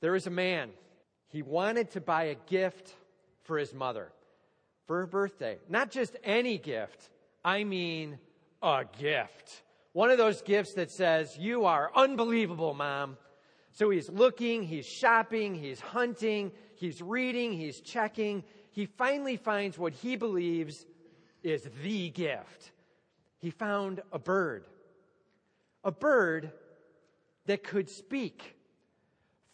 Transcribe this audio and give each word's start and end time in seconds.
There 0.00 0.12
was 0.12 0.26
a 0.26 0.30
man. 0.30 0.70
He 1.28 1.42
wanted 1.42 1.90
to 1.92 2.00
buy 2.00 2.24
a 2.24 2.36
gift 2.46 2.94
for 3.42 3.58
his 3.58 3.74
mother 3.74 4.12
for 4.86 4.98
her 4.98 5.06
birthday. 5.06 5.58
Not 5.68 5.90
just 5.90 6.16
any 6.24 6.58
gift, 6.58 7.10
I 7.44 7.64
mean 7.64 8.18
a 8.62 8.84
gift. 8.98 9.62
One 9.92 10.10
of 10.10 10.18
those 10.18 10.42
gifts 10.42 10.74
that 10.74 10.90
says, 10.90 11.36
You 11.38 11.66
are 11.66 11.90
unbelievable, 11.94 12.74
mom. 12.74 13.16
So 13.72 13.90
he's 13.90 14.08
looking, 14.08 14.62
he's 14.62 14.86
shopping, 14.86 15.54
he's 15.54 15.80
hunting, 15.80 16.52
he's 16.76 17.00
reading, 17.00 17.52
he's 17.52 17.80
checking. 17.80 18.42
He 18.70 18.86
finally 18.86 19.36
finds 19.36 19.78
what 19.78 19.92
he 19.92 20.16
believes 20.16 20.86
is 21.42 21.68
the 21.82 22.10
gift. 22.10 22.72
He 23.38 23.50
found 23.50 24.02
a 24.12 24.18
bird. 24.18 24.64
A 25.84 25.92
bird 25.92 26.50
that 27.46 27.62
could 27.62 27.88
speak. 27.88 28.56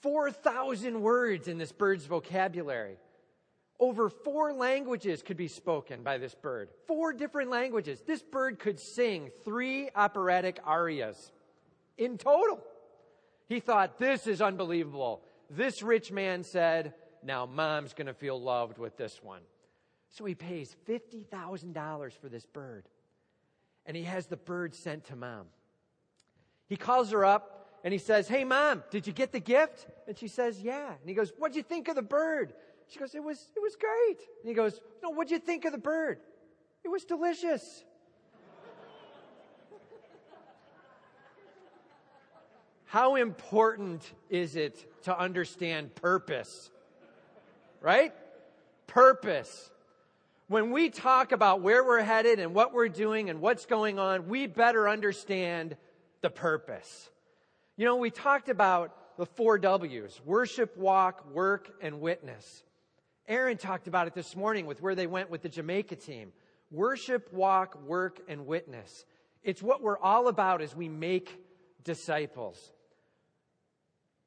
4,000 0.04 1.00
words 1.00 1.48
in 1.48 1.56
this 1.56 1.72
bird's 1.72 2.04
vocabulary. 2.04 2.98
Over 3.80 4.10
four 4.10 4.52
languages 4.52 5.22
could 5.22 5.38
be 5.38 5.48
spoken 5.48 6.02
by 6.02 6.18
this 6.18 6.34
bird. 6.34 6.68
Four 6.86 7.14
different 7.14 7.50
languages. 7.50 8.02
This 8.06 8.22
bird 8.22 8.58
could 8.58 8.78
sing 8.78 9.30
three 9.46 9.88
operatic 9.96 10.60
arias 10.66 11.32
in 11.96 12.18
total. 12.18 12.62
He 13.48 13.60
thought, 13.60 13.98
this 13.98 14.26
is 14.26 14.42
unbelievable. 14.42 15.22
This 15.48 15.82
rich 15.82 16.12
man 16.12 16.44
said, 16.44 16.92
now 17.22 17.46
mom's 17.46 17.94
going 17.94 18.06
to 18.06 18.14
feel 18.14 18.38
loved 18.38 18.76
with 18.76 18.98
this 18.98 19.22
one. 19.22 19.40
So 20.10 20.26
he 20.26 20.34
pays 20.34 20.76
$50,000 20.86 22.12
for 22.20 22.28
this 22.28 22.44
bird. 22.44 22.84
And 23.86 23.96
he 23.96 24.02
has 24.02 24.26
the 24.26 24.36
bird 24.36 24.74
sent 24.74 25.06
to 25.06 25.16
mom. 25.16 25.46
He 26.68 26.76
calls 26.76 27.10
her 27.10 27.24
up 27.24 27.53
and 27.84 27.92
he 27.92 27.98
says, 27.98 28.26
Hey 28.26 28.44
mom, 28.44 28.82
did 28.90 29.06
you 29.06 29.12
get 29.12 29.30
the 29.30 29.38
gift? 29.38 29.86
And 30.08 30.18
she 30.18 30.26
says, 30.26 30.60
Yeah. 30.60 30.88
And 30.88 31.08
he 31.08 31.14
goes, 31.14 31.32
What'd 31.38 31.54
you 31.54 31.62
think 31.62 31.86
of 31.88 31.94
the 31.94 32.02
bird? 32.02 32.54
She 32.88 32.98
goes, 32.98 33.14
It 33.14 33.22
was, 33.22 33.38
it 33.54 33.60
was 33.60 33.76
great. 33.76 34.18
And 34.40 34.48
he 34.48 34.54
goes, 34.54 34.80
No, 35.02 35.10
what'd 35.10 35.30
you 35.30 35.38
think 35.38 35.66
of 35.66 35.72
the 35.72 35.78
bird? 35.78 36.18
It 36.82 36.88
was 36.88 37.04
delicious. 37.04 37.84
How 42.86 43.16
important 43.16 44.08
is 44.30 44.56
it 44.56 45.02
to 45.02 45.18
understand 45.18 45.94
purpose? 45.96 46.70
Right? 47.80 48.12
Purpose. 48.86 49.70
When 50.46 50.70
we 50.70 50.90
talk 50.90 51.32
about 51.32 51.60
where 51.60 51.82
we're 51.84 52.02
headed 52.02 52.38
and 52.38 52.54
what 52.54 52.72
we're 52.72 52.88
doing 52.88 53.30
and 53.30 53.40
what's 53.40 53.66
going 53.66 53.98
on, 53.98 54.28
we 54.28 54.46
better 54.46 54.88
understand 54.88 55.76
the 56.20 56.30
purpose. 56.30 57.10
You 57.76 57.84
know, 57.84 57.96
we 57.96 58.10
talked 58.10 58.48
about 58.48 59.16
the 59.16 59.26
four 59.26 59.58
W's 59.58 60.20
worship, 60.24 60.76
walk, 60.76 61.28
work, 61.32 61.70
and 61.80 62.00
witness. 62.00 62.62
Aaron 63.26 63.56
talked 63.56 63.88
about 63.88 64.06
it 64.06 64.14
this 64.14 64.36
morning 64.36 64.66
with 64.66 64.82
where 64.82 64.94
they 64.94 65.06
went 65.06 65.30
with 65.30 65.42
the 65.42 65.48
Jamaica 65.48 65.96
team. 65.96 66.32
Worship, 66.70 67.32
walk, 67.32 67.80
work, 67.82 68.20
and 68.28 68.46
witness. 68.46 69.04
It's 69.42 69.62
what 69.62 69.82
we're 69.82 69.98
all 69.98 70.28
about 70.28 70.62
as 70.62 70.74
we 70.74 70.88
make 70.88 71.40
disciples. 71.82 72.72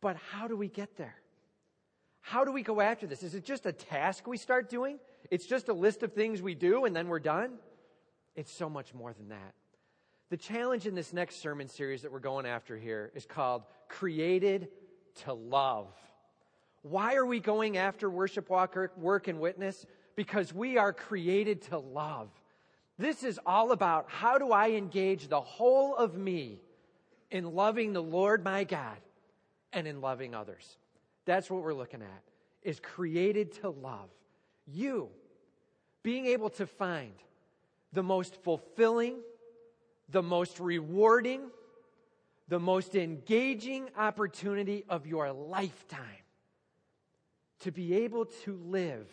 But 0.01 0.17
how 0.31 0.47
do 0.47 0.55
we 0.55 0.67
get 0.67 0.97
there? 0.97 1.15
How 2.21 2.43
do 2.43 2.51
we 2.51 2.61
go 2.63 2.81
after 2.81 3.07
this? 3.07 3.23
Is 3.23 3.35
it 3.35 3.45
just 3.45 3.65
a 3.65 3.71
task 3.71 4.27
we 4.27 4.37
start 4.37 4.69
doing? 4.69 4.99
It's 5.31 5.45
just 5.45 5.69
a 5.69 5.73
list 5.73 6.03
of 6.03 6.13
things 6.13 6.41
we 6.41 6.55
do 6.55 6.85
and 6.85 6.95
then 6.95 7.07
we're 7.07 7.19
done? 7.19 7.53
It's 8.35 8.51
so 8.51 8.69
much 8.69 8.93
more 8.93 9.13
than 9.13 9.29
that. 9.29 9.53
The 10.29 10.37
challenge 10.37 10.85
in 10.85 10.93
this 10.93 11.13
next 11.13 11.41
sermon 11.41 11.69
series 11.69 12.01
that 12.01 12.11
we're 12.11 12.19
going 12.19 12.45
after 12.45 12.75
here 12.75 13.11
is 13.15 13.25
called 13.25 13.63
Created 13.87 14.67
to 15.23 15.33
Love. 15.33 15.87
Why 16.81 17.15
are 17.15 17.25
we 17.25 17.39
going 17.39 17.77
after 17.77 18.09
worship, 18.09 18.49
work, 18.49 19.27
and 19.29 19.39
witness? 19.39 19.85
Because 20.17 20.53
we 20.53 20.77
are 20.77 20.91
created 20.91 21.61
to 21.63 21.77
love. 21.77 22.29
This 22.97 23.23
is 23.23 23.39
all 23.45 23.71
about 23.71 24.09
how 24.09 24.37
do 24.37 24.51
I 24.51 24.71
engage 24.71 25.29
the 25.29 25.39
whole 25.39 25.95
of 25.95 26.17
me 26.17 26.59
in 27.31 27.55
loving 27.55 27.93
the 27.93 28.03
Lord 28.03 28.43
my 28.43 28.65
God 28.65 28.97
and 29.71 29.87
in 29.87 30.01
loving 30.01 30.35
others. 30.35 30.77
That's 31.25 31.49
what 31.49 31.63
we're 31.63 31.73
looking 31.73 32.01
at, 32.01 32.23
is 32.63 32.81
created 32.81 33.53
to 33.61 33.69
love. 33.69 34.09
You 34.65 35.09
being 36.03 36.25
able 36.25 36.49
to 36.51 36.65
find 36.65 37.13
the 37.93 38.03
most 38.03 38.35
fulfilling, 38.43 39.19
the 40.09 40.23
most 40.23 40.59
rewarding, 40.59 41.41
the 42.47 42.59
most 42.59 42.95
engaging 42.95 43.89
opportunity 43.97 44.85
of 44.87 45.05
your 45.05 45.31
lifetime 45.31 46.01
to 47.59 47.71
be 47.71 47.93
able 47.95 48.25
to 48.25 48.59
live 48.65 49.07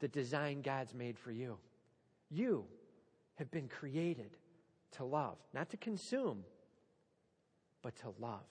the 0.00 0.08
design 0.08 0.62
God's 0.62 0.94
made 0.94 1.18
for 1.18 1.30
you. 1.30 1.58
You 2.30 2.64
have 3.36 3.50
been 3.50 3.68
created 3.68 4.30
to 4.92 5.04
love, 5.04 5.36
not 5.54 5.70
to 5.70 5.76
consume, 5.76 6.44
but 7.82 7.96
to 7.96 8.12
love. 8.18 8.44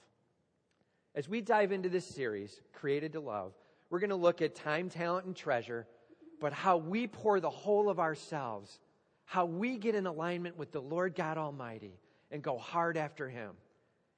As 1.16 1.28
we 1.28 1.42
dive 1.42 1.72
into 1.72 1.90
this 1.90 2.06
series, 2.06 2.62
Created 2.74 3.14
to 3.14 3.20
Love, 3.20 3.54
we're 3.90 4.00
going 4.00 4.12
to 4.12 4.16
look 4.16 4.42
at 4.42 4.56
time, 4.56 4.90
talent, 4.90 5.26
and 5.26 5.36
treasure, 5.36 5.88
but 6.40 6.54
how 6.54 6.78
we 6.78 7.08
pour 7.08 7.40
the 7.40 7.50
whole 7.50 7.90
of 7.90 8.00
ourselves, 8.00 8.80
how 9.28 9.46
we 9.46 9.78
get 9.78 9.94
in 9.94 10.08
alignment 10.08 10.58
with 10.58 10.72
the 10.72 10.82
Lord 10.82 11.14
God 11.14 11.38
Almighty 11.38 12.00
and 12.32 12.42
go 12.42 12.58
hard 12.58 12.96
after 12.96 13.30
Him, 13.30 13.52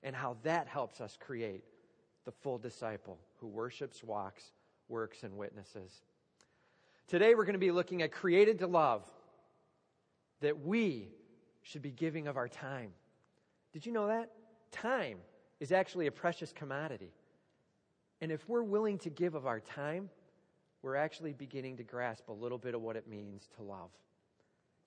and 0.03 0.15
how 0.15 0.37
that 0.43 0.67
helps 0.67 1.01
us 1.01 1.17
create 1.19 1.63
the 2.25 2.31
full 2.31 2.59
disciple 2.59 3.17
who 3.37 3.47
worships, 3.47 4.03
walks, 4.03 4.51
works, 4.87 5.23
and 5.23 5.35
witnesses. 5.35 6.03
Today 7.07 7.33
we're 7.33 7.45
going 7.45 7.53
to 7.53 7.59
be 7.59 7.71
looking 7.71 8.03
at 8.03 8.11
created 8.11 8.59
to 8.59 8.67
love, 8.67 9.03
that 10.41 10.63
we 10.63 11.09
should 11.63 11.81
be 11.81 11.91
giving 11.91 12.27
of 12.27 12.37
our 12.37 12.47
time. 12.47 12.91
Did 13.73 13.85
you 13.85 13.91
know 13.91 14.07
that? 14.07 14.29
Time 14.71 15.17
is 15.59 15.71
actually 15.71 16.05
a 16.05 16.11
precious 16.11 16.53
commodity. 16.53 17.11
And 18.21 18.31
if 18.31 18.47
we're 18.47 18.63
willing 18.63 18.99
to 18.99 19.09
give 19.09 19.33
of 19.33 19.47
our 19.47 19.59
time, 19.59 20.09
we're 20.83 20.95
actually 20.95 21.33
beginning 21.33 21.77
to 21.77 21.83
grasp 21.83 22.29
a 22.29 22.33
little 22.33 22.59
bit 22.59 22.75
of 22.75 22.81
what 22.81 22.95
it 22.95 23.07
means 23.07 23.49
to 23.57 23.63
love. 23.63 23.89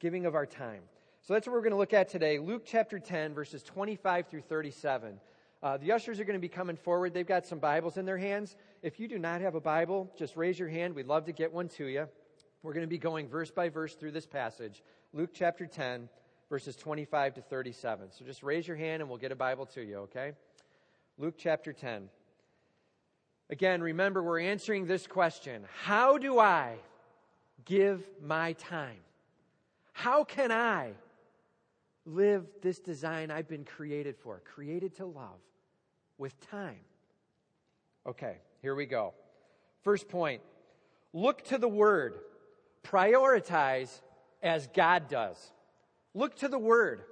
Giving 0.03 0.27
of 0.27 0.35
our 0.35 0.47
time. 0.47 0.81
So 1.21 1.33
that's 1.33 1.47
what 1.47 1.53
we're 1.53 1.61
going 1.61 1.71
to 1.71 1.79
look 1.79 1.93
at 1.93 2.09
today. 2.09 2.41
Luke 2.41 2.65
chapter 2.67 2.99
10, 2.99 3.35
verses 3.35 3.63
25 3.63 4.27
through 4.27 4.41
37. 4.41 5.21
Uh, 5.63 5.77
the 5.77 5.93
ushers 5.93 6.19
are 6.19 6.25
going 6.25 6.37
to 6.37 6.41
be 6.41 6.49
coming 6.49 6.75
forward. 6.75 7.15
They've 7.15 7.25
got 7.25 7.47
some 7.47 7.61
Bibles 7.61 7.97
in 7.97 8.05
their 8.05 8.19
hands. 8.19 8.57
If 8.83 8.99
you 8.99 9.07
do 9.07 9.17
not 9.17 9.41
have 9.43 9.55
a 9.55 9.61
Bible, 9.61 10.13
just 10.19 10.37
raise 10.37 10.59
your 10.59 10.69
hand. 10.69 10.97
We'd 10.97 11.07
love 11.07 11.27
to 11.27 11.33
get 11.33 11.53
one 11.53 11.69
to 11.69 11.85
you. 11.87 12.09
We're 12.65 12.73
going 12.73 12.83
to 12.83 12.91
be 12.91 12.99
going 12.99 13.29
verse 13.29 13.53
by 13.53 13.69
verse 13.69 13.95
through 13.95 14.11
this 14.11 14.27
passage. 14.27 14.83
Luke 15.13 15.31
chapter 15.33 15.69
10, 15.69 16.09
verses 16.51 16.75
25 16.75 17.35
to 17.35 17.41
37. 17.41 18.09
So 18.11 18.25
just 18.25 18.43
raise 18.43 18.67
your 18.67 18.77
hand 18.77 19.03
and 19.03 19.09
we'll 19.09 19.21
get 19.21 19.31
a 19.31 19.37
Bible 19.37 19.67
to 19.67 19.83
you, 19.83 19.99
okay? 19.99 20.33
Luke 21.17 21.37
chapter 21.39 21.73
10. 21.73 22.09
Again, 23.51 23.81
remember, 23.81 24.21
we're 24.21 24.41
answering 24.41 24.87
this 24.87 25.07
question 25.07 25.65
How 25.85 26.19
do 26.19 26.41
I 26.41 26.75
give 27.65 28.05
my 28.21 28.55
time? 28.55 28.99
How 29.93 30.25
can 30.25 30.51
I 30.51 30.93
live 32.05 32.47
this 32.63 32.81
design 32.81 33.31
I've 33.31 33.49
been 33.49 33.65
created 33.65 34.17
for, 34.17 34.41
created 34.45 34.97
to 34.97 35.07
love, 35.07 35.41
with 36.19 36.39
time? 36.51 36.81
Okay, 38.07 38.39
here 38.63 38.75
we 38.75 38.87
go. 38.87 39.15
First 39.83 40.09
point 40.09 40.43
look 41.13 41.45
to 41.45 41.59
the 41.59 41.69
Word, 41.69 42.15
prioritize 42.83 44.01
as 44.43 44.67
God 44.69 45.09
does. 45.09 45.53
Look 46.15 46.37
to 46.37 46.49
the 46.49 46.59
Word 46.59 47.05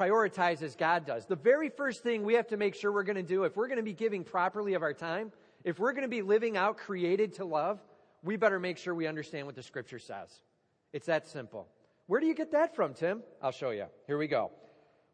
prioritize 0.00 0.62
as 0.62 0.76
God 0.76 1.04
does. 1.04 1.26
The 1.26 1.36
very 1.36 1.68
first 1.68 2.02
thing 2.02 2.22
we 2.22 2.34
have 2.34 2.48
to 2.48 2.56
make 2.56 2.74
sure 2.74 2.90
we're 2.90 3.02
going 3.02 3.16
to 3.16 3.22
do, 3.22 3.44
if 3.44 3.56
we're 3.56 3.66
going 3.66 3.78
to 3.78 3.82
be 3.84 3.92
giving 3.92 4.24
properly 4.24 4.74
of 4.74 4.82
our 4.82 4.94
time, 4.94 5.32
if 5.64 5.78
we're 5.78 5.92
going 5.92 6.02
to 6.02 6.08
be 6.08 6.22
living 6.22 6.56
out 6.56 6.78
created 6.78 7.34
to 7.34 7.44
love, 7.44 7.78
we 8.22 8.36
better 8.36 8.58
make 8.58 8.78
sure 8.78 8.94
we 8.94 9.06
understand 9.06 9.46
what 9.46 9.56
the 9.56 9.62
scripture 9.62 9.98
says. 9.98 10.30
It's 10.92 11.06
that 11.06 11.26
simple. 11.26 11.68
Where 12.10 12.18
do 12.18 12.26
you 12.26 12.34
get 12.34 12.50
that 12.50 12.74
from, 12.74 12.94
Tim? 12.94 13.22
I'll 13.40 13.52
show 13.52 13.70
you. 13.70 13.84
Here 14.08 14.18
we 14.18 14.26
go. 14.26 14.50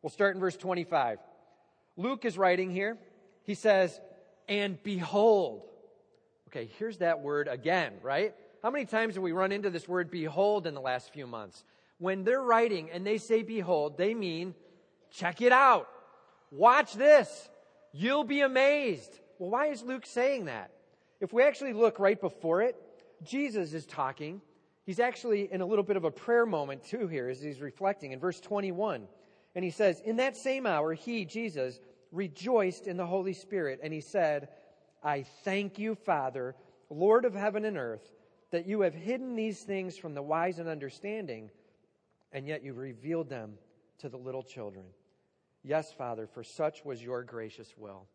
We'll 0.01 0.09
start 0.09 0.35
in 0.35 0.41
verse 0.41 0.57
25. 0.57 1.19
Luke 1.99 2.25
is 2.25 2.39
writing 2.39 2.71
here. 2.71 2.97
He 3.43 3.53
says, 3.53 4.01
And 4.49 4.83
behold. 4.83 5.69
Okay, 6.49 6.71
here's 6.79 6.97
that 6.99 7.21
word 7.21 7.49
again, 7.49 7.93
right? 8.03 8.35
How 8.63 8.71
many 8.71 8.87
times 8.87 9.17
have 9.17 9.23
we 9.23 9.33
run 9.33 9.53
into 9.53 9.69
this 9.69 9.87
word 9.87 10.11
behold 10.11 10.67
in 10.67 10.73
the 10.73 10.81
last 10.81 11.13
few 11.13 11.27
months? 11.27 11.65
When 11.99 12.25
they're 12.25 12.41
writing 12.41 12.89
and 12.91 13.07
they 13.07 13.19
say 13.19 13.43
behold, 13.43 13.99
they 13.99 14.15
mean 14.15 14.55
Check 15.11 15.43
it 15.43 15.53
out. 15.53 15.91
Watch 16.51 16.95
this. 16.95 17.51
You'll 17.93 18.25
be 18.25 18.41
amazed. 18.41 19.21
Well, 19.39 19.51
why 19.51 19.67
is 19.67 19.83
Luke 19.83 20.07
saying 20.07 20.47
that? 20.47 20.71
If 21.21 21.31
we 21.31 21.43
actually 21.43 21.75
look 21.75 21.99
right 21.99 22.19
before 22.19 22.63
it, 22.63 22.75
Jesus 23.23 23.75
is 23.75 23.85
talking. 23.85 24.41
He's 24.87 25.01
actually 25.01 25.53
in 25.53 25.61
a 25.61 25.67
little 25.67 25.85
bit 25.85 25.97
of 25.97 26.05
a 26.05 26.13
prayer 26.13 26.47
moment 26.47 26.85
too 26.85 27.09
here 27.09 27.29
as 27.29 27.43
he's 27.43 27.61
reflecting 27.61 28.13
in 28.13 28.21
verse 28.21 28.41
21. 28.41 29.09
And 29.57 29.65
he 29.65 29.71
says, 29.71 30.01
In 30.05 30.17
that 30.17 30.37
same 30.37 30.65
hour, 30.65 30.95
he, 30.95 31.25
Jesus, 31.25 31.81
rejoiced 32.13 32.87
in 32.87 32.97
the 32.97 33.07
Holy 33.07 33.33
Spirit, 33.33 33.81
and 33.83 33.93
he 33.93 34.01
said, 34.01 34.49
I 35.03 35.25
thank 35.45 35.79
you, 35.79 35.97
Father, 35.97 36.55
Lord 36.89 37.25
of 37.25 37.35
heaven 37.35 37.65
and 37.65 37.77
earth, 37.77 38.13
that 38.53 38.67
you 38.67 38.83
have 38.83 38.95
hidden 38.95 39.35
these 39.35 39.61
things 39.61 39.97
from 39.97 40.15
the 40.15 40.23
wise 40.23 40.61
and 40.61 40.69
understanding, 40.69 41.51
and 42.33 42.47
yet 42.47 42.63
you 42.63 42.73
revealed 42.73 43.29
them 43.29 43.55
to 43.99 44.09
the 44.09 44.17
little 44.17 44.43
children. 44.43 44.85
Yes, 45.65 45.93
Father, 45.93 46.29
for 46.29 46.45
such 46.45 46.85
was 46.85 47.03
your 47.03 47.25
gracious 47.25 47.75
will. 47.77 48.07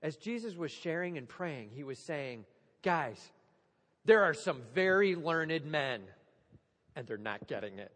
As 0.00 0.16
Jesus 0.16 0.54
was 0.54 0.70
sharing 0.70 1.18
and 1.18 1.28
praying, 1.28 1.70
he 1.74 1.82
was 1.82 1.98
saying, 1.98 2.44
Guys, 2.82 3.32
there 4.10 4.24
are 4.24 4.34
some 4.34 4.60
very 4.74 5.14
learned 5.14 5.64
men, 5.66 6.00
and 6.96 7.06
they're 7.06 7.16
not 7.16 7.46
getting 7.46 7.78
it. 7.78 7.92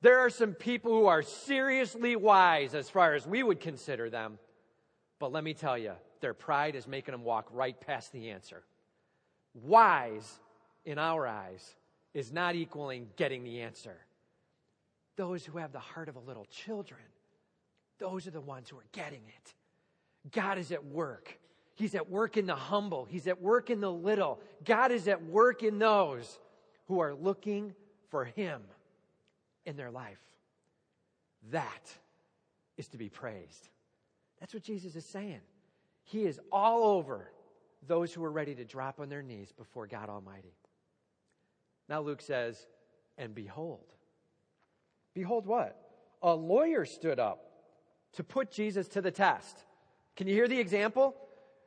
There 0.00 0.20
are 0.20 0.30
some 0.30 0.54
people 0.54 0.90
who 0.92 1.04
are 1.04 1.20
seriously 1.20 2.16
wise 2.16 2.74
as 2.74 2.88
far 2.88 3.12
as 3.12 3.26
we 3.26 3.42
would 3.42 3.60
consider 3.60 4.08
them. 4.08 4.38
But 5.18 5.30
let 5.30 5.44
me 5.44 5.52
tell 5.52 5.76
you, 5.76 5.92
their 6.22 6.32
pride 6.32 6.76
is 6.76 6.88
making 6.88 7.12
them 7.12 7.24
walk 7.24 7.46
right 7.52 7.78
past 7.78 8.10
the 8.12 8.30
answer. 8.30 8.62
Wise, 9.52 10.40
in 10.86 10.98
our 10.98 11.26
eyes, 11.26 11.74
is 12.14 12.32
not 12.32 12.54
equaling 12.54 13.06
getting 13.16 13.44
the 13.44 13.60
answer. 13.60 13.98
Those 15.16 15.44
who 15.44 15.58
have 15.58 15.72
the 15.72 15.78
heart 15.78 16.08
of 16.08 16.16
a 16.16 16.20
little 16.20 16.46
children, 16.46 17.02
those 17.98 18.26
are 18.26 18.30
the 18.30 18.40
ones 18.40 18.70
who 18.70 18.78
are 18.78 18.88
getting 18.92 19.20
it. 19.28 19.54
God 20.32 20.56
is 20.56 20.72
at 20.72 20.86
work. 20.86 21.38
He's 21.74 21.94
at 21.94 22.10
work 22.10 22.36
in 22.36 22.46
the 22.46 22.54
humble. 22.54 23.04
He's 23.04 23.26
at 23.26 23.40
work 23.40 23.70
in 23.70 23.80
the 23.80 23.90
little. 23.90 24.40
God 24.64 24.92
is 24.92 25.08
at 25.08 25.24
work 25.24 25.62
in 25.62 25.78
those 25.78 26.38
who 26.86 27.00
are 27.00 27.14
looking 27.14 27.74
for 28.10 28.24
Him 28.24 28.62
in 29.64 29.76
their 29.76 29.90
life. 29.90 30.20
That 31.50 31.90
is 32.76 32.88
to 32.88 32.98
be 32.98 33.08
praised. 33.08 33.68
That's 34.40 34.54
what 34.54 34.62
Jesus 34.62 34.96
is 34.96 35.06
saying. 35.06 35.40
He 36.04 36.24
is 36.24 36.40
all 36.50 36.84
over 36.84 37.30
those 37.86 38.12
who 38.12 38.24
are 38.24 38.30
ready 38.30 38.54
to 38.54 38.64
drop 38.64 39.00
on 39.00 39.08
their 39.08 39.22
knees 39.22 39.52
before 39.52 39.86
God 39.86 40.08
Almighty. 40.08 40.54
Now 41.88 42.00
Luke 42.00 42.20
says, 42.20 42.66
and 43.18 43.34
behold. 43.34 43.84
Behold 45.14 45.46
what? 45.46 45.78
A 46.22 46.34
lawyer 46.34 46.84
stood 46.84 47.18
up 47.18 47.50
to 48.14 48.24
put 48.24 48.50
Jesus 48.50 48.88
to 48.88 49.00
the 49.00 49.10
test. 49.10 49.64
Can 50.16 50.26
you 50.26 50.34
hear 50.34 50.48
the 50.48 50.58
example? 50.58 51.16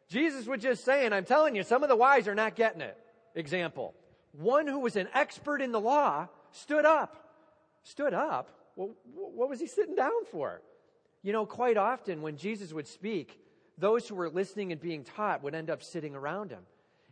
Jesus 0.08 0.46
was 0.46 0.62
just 0.62 0.84
saying, 0.86 1.14
I'm 1.14 1.26
telling 1.26 1.56
you, 1.56 1.64
some 1.64 1.84
of 1.84 1.90
the 1.90 1.96
wise 1.96 2.28
are 2.28 2.36
not 2.36 2.56
getting 2.56 2.82
it. 2.82 2.98
Example. 3.34 3.94
One 4.34 4.68
who 4.68 4.80
was 4.80 4.96
an 4.96 5.08
expert 5.14 5.62
in 5.62 5.72
the 5.72 5.80
law 5.80 6.28
stood 6.52 6.86
up. 6.86 7.18
Stood 7.84 8.14
up? 8.14 8.50
Well, 8.76 8.92
what 9.14 9.50
was 9.50 9.60
he 9.60 9.68
sitting 9.68 9.96
down 9.96 10.26
for? 10.32 10.62
You 11.24 11.34
know, 11.34 11.46
quite 11.46 11.78
often 11.78 12.22
when 12.22 12.38
Jesus 12.38 12.74
would 12.74 12.88
speak, 12.88 13.40
those 13.78 14.08
who 14.08 14.16
were 14.16 14.30
listening 14.30 14.72
and 14.72 14.80
being 14.80 15.04
taught 15.04 15.44
would 15.44 15.56
end 15.56 15.70
up 15.70 15.82
sitting 15.84 16.16
around 16.16 16.52
him. 16.52 16.64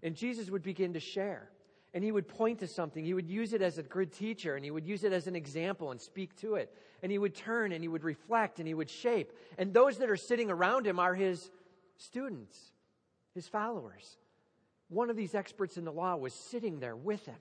And 0.02 0.16
Jesus 0.16 0.50
would 0.50 0.64
begin 0.64 0.94
to 0.94 1.00
share. 1.00 1.50
And 1.94 2.04
he 2.04 2.12
would 2.12 2.28
point 2.28 2.60
to 2.60 2.68
something. 2.68 3.06
He 3.06 3.14
would 3.14 3.30
use 3.30 3.54
it 3.54 3.62
as 3.62 3.78
a 3.78 3.84
good 3.84 4.12
teacher 4.12 4.56
and 4.56 4.66
he 4.66 4.72
would 4.72 4.86
use 4.86 5.04
it 5.04 5.14
as 5.14 5.28
an 5.28 5.36
example 5.36 5.92
and 5.92 6.02
speak 6.02 6.36
to 6.38 6.56
it. 6.56 6.76
And 7.02 7.12
he 7.12 7.18
would 7.18 7.36
turn 7.36 7.72
and 7.72 7.84
he 7.84 7.88
would 7.88 8.04
reflect 8.04 8.60
and 8.60 8.68
he 8.68 8.74
would 8.74 8.90
shape. 8.90 9.32
And 9.58 9.74
those 9.74 9.98
that 10.00 10.10
are 10.10 10.18
sitting 10.18 10.50
around 10.50 10.88
him 10.88 11.00
are 11.00 11.14
his 11.14 11.52
students, 11.98 12.73
his 13.34 13.48
followers. 13.48 14.18
One 14.90 15.10
of 15.10 15.16
these 15.16 15.36
experts 15.36 15.78
in 15.78 15.86
the 15.86 15.92
law 15.92 16.16
was 16.16 16.34
sitting 16.34 16.80
there 16.80 16.96
with 16.96 17.26
him. 17.26 17.40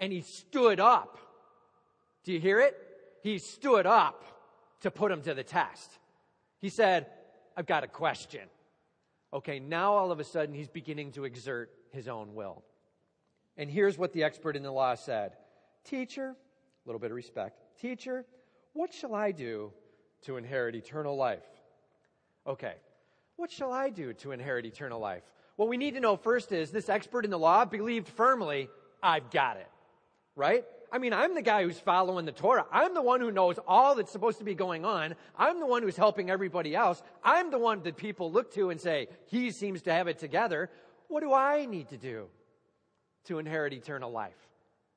And 0.00 0.12
he 0.12 0.20
stood 0.20 0.80
up. 0.80 1.18
Do 2.24 2.32
you 2.32 2.40
hear 2.40 2.60
it? 2.60 2.76
He 3.22 3.38
stood 3.38 3.86
up 3.86 4.24
to 4.82 4.90
put 4.90 5.10
him 5.10 5.22
to 5.22 5.34
the 5.34 5.42
test. 5.42 5.90
He 6.60 6.68
said, 6.68 7.06
I've 7.56 7.66
got 7.66 7.84
a 7.84 7.88
question. 7.88 8.42
Okay, 9.32 9.58
now 9.58 9.94
all 9.94 10.12
of 10.12 10.20
a 10.20 10.24
sudden 10.24 10.54
he's 10.54 10.68
beginning 10.68 11.12
to 11.12 11.24
exert 11.24 11.70
his 11.90 12.08
own 12.08 12.34
will. 12.34 12.62
And 13.56 13.70
here's 13.70 13.98
what 13.98 14.12
the 14.12 14.22
expert 14.24 14.56
in 14.56 14.62
the 14.62 14.70
law 14.70 14.94
said 14.94 15.32
Teacher, 15.84 16.28
a 16.28 16.88
little 16.88 17.00
bit 17.00 17.10
of 17.10 17.16
respect. 17.16 17.60
Teacher, 17.80 18.24
what 18.72 18.92
shall 18.92 19.14
I 19.14 19.32
do 19.32 19.72
to 20.22 20.36
inherit 20.36 20.74
eternal 20.74 21.16
life? 21.16 21.44
Okay, 22.46 22.74
what 23.38 23.52
shall 23.52 23.72
I 23.72 23.88
do 23.88 24.12
to 24.14 24.32
inherit 24.32 24.66
eternal 24.66 24.98
life? 24.98 25.22
What 25.54 25.68
we 25.68 25.76
need 25.76 25.94
to 25.94 26.00
know 26.00 26.16
first 26.16 26.50
is 26.50 26.70
this 26.70 26.88
expert 26.88 27.24
in 27.24 27.30
the 27.30 27.38
law 27.38 27.64
believed 27.64 28.08
firmly, 28.08 28.68
I've 29.00 29.30
got 29.30 29.56
it. 29.56 29.70
Right? 30.34 30.64
I 30.90 30.98
mean, 30.98 31.12
I'm 31.12 31.36
the 31.36 31.42
guy 31.42 31.62
who's 31.62 31.78
following 31.78 32.24
the 32.24 32.32
Torah. 32.32 32.66
I'm 32.72 32.94
the 32.94 33.02
one 33.02 33.20
who 33.20 33.30
knows 33.30 33.58
all 33.66 33.94
that's 33.94 34.10
supposed 34.10 34.38
to 34.38 34.44
be 34.44 34.54
going 34.54 34.84
on. 34.84 35.14
I'm 35.36 35.60
the 35.60 35.66
one 35.66 35.82
who's 35.82 35.96
helping 35.96 36.30
everybody 36.30 36.74
else. 36.74 37.00
I'm 37.22 37.52
the 37.52 37.58
one 37.58 37.82
that 37.84 37.96
people 37.96 38.32
look 38.32 38.52
to 38.54 38.70
and 38.70 38.80
say, 38.80 39.06
he 39.26 39.52
seems 39.52 39.82
to 39.82 39.92
have 39.92 40.08
it 40.08 40.18
together. 40.18 40.68
What 41.06 41.20
do 41.20 41.32
I 41.32 41.66
need 41.66 41.90
to 41.90 41.96
do 41.96 42.26
to 43.26 43.38
inherit 43.38 43.72
eternal 43.72 44.10
life? 44.10 44.48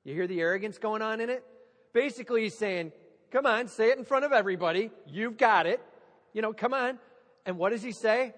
You 0.04 0.16
hear 0.16 0.28
the 0.28 0.42
arrogance 0.42 0.80
going 0.80 1.04
on 1.04 1.22
in 1.22 1.30
it? 1.30 1.46
Basically, 1.94 2.44
he's 2.44 2.58
saying, 2.58 2.92
come 3.30 3.46
on, 3.46 3.68
say 3.68 3.92
it 3.92 4.00
in 4.00 4.06
front 4.06 4.26
of 4.26 4.32
everybody. 4.32 4.90
You've 5.06 5.38
got 5.38 5.68
it. 5.68 5.80
You 6.34 6.42
know, 6.42 6.54
come 6.54 6.74
on. 6.74 6.98
And 7.46 7.58
what 7.58 7.72
does 7.72 7.82
he 7.82 7.92
say? 7.92 8.34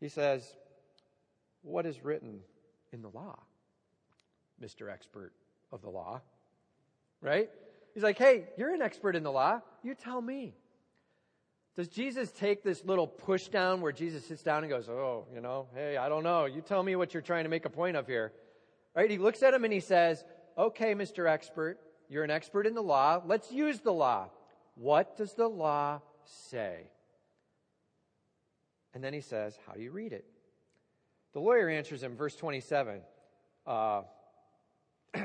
He 0.00 0.08
says, 0.08 0.44
what 1.62 1.86
is 1.86 2.04
written 2.04 2.40
in 2.92 3.02
the 3.02 3.08
law? 3.08 3.38
Mr. 4.62 4.92
Expert 4.92 5.32
of 5.72 5.82
the 5.82 5.90
law. 5.90 6.20
Right? 7.20 7.50
He's 7.94 8.02
like, 8.02 8.18
hey, 8.18 8.44
you're 8.58 8.74
an 8.74 8.82
expert 8.82 9.16
in 9.16 9.22
the 9.22 9.32
law. 9.32 9.60
You 9.82 9.94
tell 9.94 10.20
me. 10.20 10.54
Does 11.76 11.88
Jesus 11.88 12.30
take 12.30 12.62
this 12.62 12.84
little 12.84 13.06
push 13.06 13.48
down 13.48 13.80
where 13.80 13.92
Jesus 13.92 14.26
sits 14.26 14.42
down 14.42 14.62
and 14.62 14.70
goes, 14.70 14.88
oh, 14.88 15.26
you 15.34 15.40
know, 15.40 15.66
hey, 15.74 15.96
I 15.96 16.08
don't 16.08 16.22
know. 16.22 16.44
You 16.44 16.60
tell 16.60 16.82
me 16.82 16.94
what 16.96 17.14
you're 17.14 17.22
trying 17.22 17.44
to 17.44 17.50
make 17.50 17.64
a 17.64 17.70
point 17.70 17.96
of 17.96 18.06
here. 18.06 18.32
Right? 18.94 19.10
He 19.10 19.18
looks 19.18 19.42
at 19.42 19.54
him 19.54 19.64
and 19.64 19.72
he 19.72 19.80
says, 19.80 20.24
okay, 20.56 20.94
Mr. 20.94 21.28
Expert, 21.28 21.78
you're 22.08 22.22
an 22.24 22.30
expert 22.30 22.66
in 22.66 22.74
the 22.74 22.82
law. 22.82 23.22
Let's 23.26 23.50
use 23.50 23.80
the 23.80 23.92
law. 23.92 24.28
What 24.76 25.16
does 25.16 25.34
the 25.34 25.48
law 25.48 26.00
say? 26.26 26.88
And 28.94 29.02
then 29.02 29.12
he 29.12 29.20
says, 29.20 29.58
how 29.66 29.72
do 29.72 29.80
you 29.80 29.90
read 29.90 30.12
it? 30.12 30.24
The 31.32 31.40
lawyer 31.40 31.68
answers 31.68 32.02
him, 32.02 32.16
verse 32.16 32.36
27. 32.36 33.00
Uh, 33.66 34.02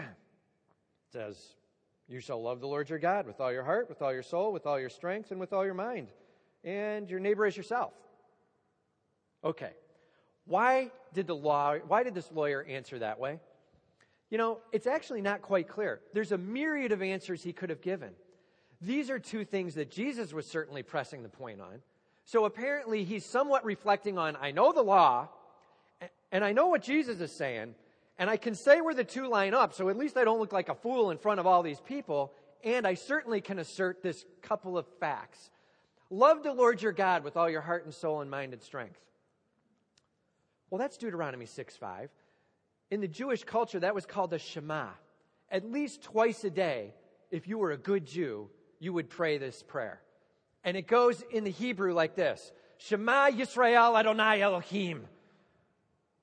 says, 1.11 1.37
You 2.07 2.19
shall 2.19 2.41
love 2.41 2.61
the 2.61 2.67
Lord 2.67 2.89
your 2.89 2.99
God 2.99 3.27
with 3.27 3.39
all 3.39 3.51
your 3.51 3.63
heart, 3.63 3.89
with 3.89 4.01
all 4.01 4.11
your 4.11 4.23
soul, 4.23 4.51
with 4.51 4.65
all 4.65 4.79
your 4.79 4.89
strength, 4.89 5.31
and 5.31 5.39
with 5.39 5.53
all 5.53 5.65
your 5.65 5.75
mind, 5.75 6.07
and 6.63 7.09
your 7.09 7.19
neighbor 7.19 7.45
as 7.45 7.55
yourself. 7.55 7.93
Okay. 9.43 9.71
Why 10.45 10.89
did 11.13 11.27
the 11.27 11.35
law, 11.35 11.75
why 11.75 12.03
did 12.03 12.15
this 12.15 12.31
lawyer 12.31 12.63
answer 12.63 12.99
that 12.99 13.19
way? 13.19 13.39
You 14.31 14.37
know, 14.37 14.59
it's 14.71 14.87
actually 14.87 15.21
not 15.21 15.41
quite 15.43 15.67
clear. 15.67 16.01
There's 16.13 16.31
a 16.31 16.37
myriad 16.37 16.91
of 16.91 17.01
answers 17.01 17.43
he 17.43 17.53
could 17.53 17.69
have 17.69 17.81
given. 17.81 18.13
These 18.81 19.09
are 19.09 19.19
two 19.19 19.43
things 19.43 19.75
that 19.75 19.91
Jesus 19.91 20.33
was 20.33 20.45
certainly 20.45 20.83
pressing 20.83 21.23
the 21.23 21.29
point 21.29 21.59
on. 21.59 21.81
So 22.25 22.45
apparently 22.45 23.03
he's 23.03 23.25
somewhat 23.25 23.65
reflecting 23.65 24.17
on, 24.17 24.37
I 24.39 24.51
know 24.51 24.71
the 24.71 24.83
law, 24.83 25.29
and 26.31 26.45
I 26.45 26.53
know 26.53 26.67
what 26.67 26.83
Jesus 26.83 27.19
is 27.19 27.31
saying, 27.31 27.75
and 28.17 28.29
I 28.29 28.37
can 28.37 28.53
say 28.53 28.81
where 28.81 28.93
the 28.93 29.03
two 29.03 29.27
line 29.27 29.53
up, 29.53 29.73
so 29.73 29.89
at 29.89 29.97
least 29.97 30.17
I 30.17 30.23
don't 30.23 30.39
look 30.39 30.53
like 30.53 30.69
a 30.69 30.75
fool 30.75 31.09
in 31.09 31.17
front 31.17 31.39
of 31.39 31.47
all 31.47 31.63
these 31.63 31.79
people. 31.79 32.33
And 32.63 32.85
I 32.85 32.93
certainly 32.93 33.39
can 33.39 33.59
assert 33.59 34.03
this 34.03 34.25
couple 34.41 34.77
of 34.77 34.85
facts. 34.99 35.49
Love 36.09 36.43
the 36.43 36.53
Lord 36.53 36.81
your 36.81 36.91
God 36.91 37.23
with 37.23 37.37
all 37.37 37.49
your 37.49 37.61
heart 37.61 37.85
and 37.85 37.93
soul 37.93 38.21
and 38.21 38.29
mind 38.29 38.53
and 38.53 38.61
strength. 38.61 38.99
Well, 40.69 40.79
that's 40.79 40.97
Deuteronomy 40.97 41.45
6 41.45 41.77
5. 41.77 42.09
In 42.91 43.01
the 43.01 43.07
Jewish 43.07 43.43
culture, 43.43 43.79
that 43.79 43.95
was 43.95 44.05
called 44.05 44.31
the 44.31 44.39
Shema. 44.39 44.87
At 45.49 45.71
least 45.71 46.03
twice 46.03 46.43
a 46.43 46.49
day, 46.49 46.93
if 47.31 47.47
you 47.47 47.57
were 47.57 47.71
a 47.71 47.77
good 47.77 48.05
Jew, 48.05 48.49
you 48.79 48.93
would 48.93 49.09
pray 49.09 49.37
this 49.37 49.61
prayer. 49.63 50.01
And 50.63 50.75
it 50.75 50.87
goes 50.87 51.23
in 51.31 51.43
the 51.43 51.51
Hebrew 51.51 51.93
like 51.93 52.15
this 52.15 52.51
Shema 52.77 53.29
Yisrael 53.29 53.99
Adonai 53.99 54.41
Elohim. 54.41 55.05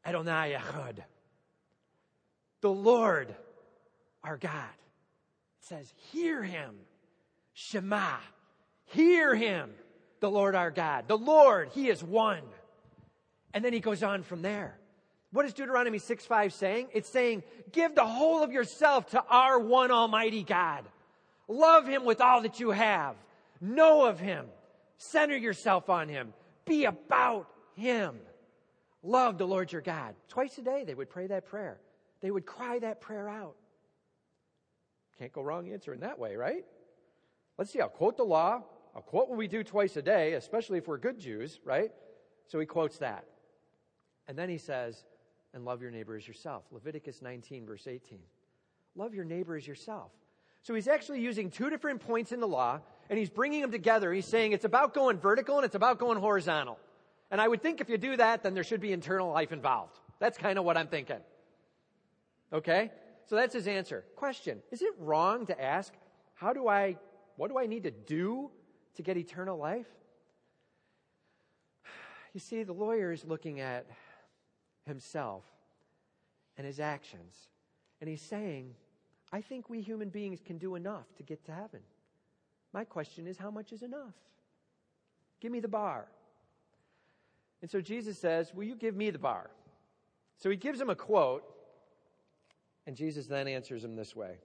Adonai 0.04 0.56
Echad 0.58 1.02
the 2.66 2.72
Lord 2.72 3.32
our 4.24 4.36
God. 4.36 4.50
It 5.60 5.66
says, 5.66 5.92
Hear 6.10 6.42
him. 6.42 6.74
Shema. 7.52 8.16
Hear 8.86 9.36
him, 9.36 9.70
the 10.18 10.28
Lord 10.28 10.56
our 10.56 10.72
God. 10.72 11.06
The 11.06 11.16
Lord, 11.16 11.70
he 11.74 11.88
is 11.88 12.02
one. 12.02 12.42
And 13.54 13.64
then 13.64 13.72
he 13.72 13.78
goes 13.78 14.02
on 14.02 14.24
from 14.24 14.42
there. 14.42 14.78
What 15.32 15.44
is 15.44 15.54
Deuteronomy 15.54 15.98
6 15.98 16.26
5 16.26 16.52
saying? 16.52 16.88
It's 16.92 17.08
saying, 17.08 17.44
Give 17.70 17.94
the 17.94 18.04
whole 18.04 18.42
of 18.42 18.50
yourself 18.50 19.10
to 19.10 19.22
our 19.28 19.60
one 19.60 19.92
Almighty 19.92 20.42
God. 20.42 20.84
Love 21.48 21.86
him 21.86 22.04
with 22.04 22.20
all 22.20 22.42
that 22.42 22.60
you 22.60 22.70
have. 22.70 23.16
Know 23.60 24.04
of 24.06 24.18
him. 24.18 24.46
Center 24.98 25.36
yourself 25.36 25.88
on 25.90 26.08
him. 26.08 26.32
Be 26.64 26.84
about 26.84 27.48
him. 27.74 28.16
Love 29.02 29.38
the 29.38 29.46
Lord 29.46 29.70
your 29.70 29.82
God. 29.82 30.14
Twice 30.28 30.58
a 30.58 30.62
day 30.62 30.84
they 30.84 30.94
would 30.94 31.10
pray 31.10 31.26
that 31.28 31.46
prayer. 31.46 31.78
They 32.20 32.30
would 32.30 32.46
cry 32.46 32.78
that 32.80 33.00
prayer 33.00 33.28
out. 33.28 33.54
Can't 35.18 35.32
go 35.32 35.42
wrong 35.42 35.70
answering 35.70 36.00
that 36.00 36.18
way, 36.18 36.36
right? 36.36 36.64
Let's 37.56 37.70
see, 37.70 37.80
I'll 37.80 37.88
quote 37.88 38.16
the 38.16 38.24
law. 38.24 38.62
I'll 38.94 39.02
quote 39.02 39.28
what 39.28 39.38
we 39.38 39.48
do 39.48 39.62
twice 39.62 39.96
a 39.96 40.02
day, 40.02 40.34
especially 40.34 40.78
if 40.78 40.88
we're 40.88 40.98
good 40.98 41.18
Jews, 41.18 41.60
right? 41.64 41.92
So 42.48 42.58
he 42.58 42.66
quotes 42.66 42.98
that. 42.98 43.24
And 44.26 44.36
then 44.36 44.48
he 44.48 44.58
says, 44.58 45.04
and 45.54 45.64
love 45.64 45.80
your 45.80 45.90
neighbor 45.90 46.16
as 46.16 46.26
yourself. 46.26 46.64
Leviticus 46.70 47.22
19, 47.22 47.66
verse 47.66 47.86
18. 47.86 48.18
Love 48.94 49.14
your 49.14 49.24
neighbor 49.24 49.56
as 49.56 49.66
yourself. 49.66 50.10
So 50.66 50.74
he's 50.74 50.88
actually 50.88 51.20
using 51.20 51.48
two 51.48 51.70
different 51.70 52.00
points 52.00 52.32
in 52.32 52.40
the 52.40 52.48
law 52.48 52.80
and 53.08 53.16
he's 53.16 53.30
bringing 53.30 53.60
them 53.60 53.70
together. 53.70 54.12
He's 54.12 54.26
saying 54.26 54.50
it's 54.50 54.64
about 54.64 54.94
going 54.94 55.16
vertical 55.16 55.58
and 55.58 55.64
it's 55.64 55.76
about 55.76 56.00
going 56.00 56.18
horizontal. 56.18 56.80
And 57.30 57.40
I 57.40 57.46
would 57.46 57.62
think 57.62 57.80
if 57.80 57.88
you 57.88 57.96
do 57.96 58.16
that, 58.16 58.42
then 58.42 58.52
there 58.52 58.64
should 58.64 58.80
be 58.80 58.92
internal 58.92 59.30
life 59.30 59.52
involved. 59.52 59.96
That's 60.18 60.36
kind 60.36 60.58
of 60.58 60.64
what 60.64 60.76
I'm 60.76 60.88
thinking. 60.88 61.20
Okay? 62.52 62.90
So 63.26 63.36
that's 63.36 63.54
his 63.54 63.68
answer. 63.68 64.04
Question 64.16 64.60
Is 64.72 64.82
it 64.82 64.92
wrong 64.98 65.46
to 65.46 65.62
ask, 65.64 65.92
how 66.34 66.52
do 66.52 66.66
I, 66.66 66.96
what 67.36 67.48
do 67.48 67.58
I 67.60 67.66
need 67.66 67.84
to 67.84 67.92
do 67.92 68.50
to 68.96 69.02
get 69.02 69.16
eternal 69.16 69.56
life? 69.56 69.86
You 72.34 72.40
see, 72.40 72.64
the 72.64 72.74
lawyer 72.74 73.12
is 73.12 73.24
looking 73.24 73.60
at 73.60 73.86
himself 74.84 75.44
and 76.58 76.66
his 76.66 76.80
actions. 76.80 77.36
And 78.00 78.10
he's 78.10 78.20
saying, 78.20 78.74
I 79.32 79.40
think 79.40 79.68
we 79.68 79.80
human 79.80 80.08
beings 80.08 80.40
can 80.44 80.58
do 80.58 80.74
enough 80.74 81.06
to 81.16 81.22
get 81.22 81.44
to 81.46 81.52
heaven. 81.52 81.80
My 82.72 82.84
question 82.84 83.26
is, 83.26 83.36
how 83.36 83.50
much 83.50 83.72
is 83.72 83.82
enough? 83.82 84.14
Give 85.40 85.52
me 85.52 85.60
the 85.60 85.68
bar. 85.68 86.06
And 87.62 87.70
so 87.70 87.80
Jesus 87.80 88.18
says, 88.18 88.54
Will 88.54 88.64
you 88.64 88.76
give 88.76 88.94
me 88.94 89.10
the 89.10 89.18
bar? 89.18 89.50
So 90.36 90.50
he 90.50 90.56
gives 90.56 90.80
him 90.80 90.90
a 90.90 90.94
quote, 90.94 91.44
and 92.86 92.94
Jesus 92.94 93.26
then 93.26 93.48
answers 93.48 93.82
him 93.82 93.96
this 93.96 94.14
way. 94.14 94.36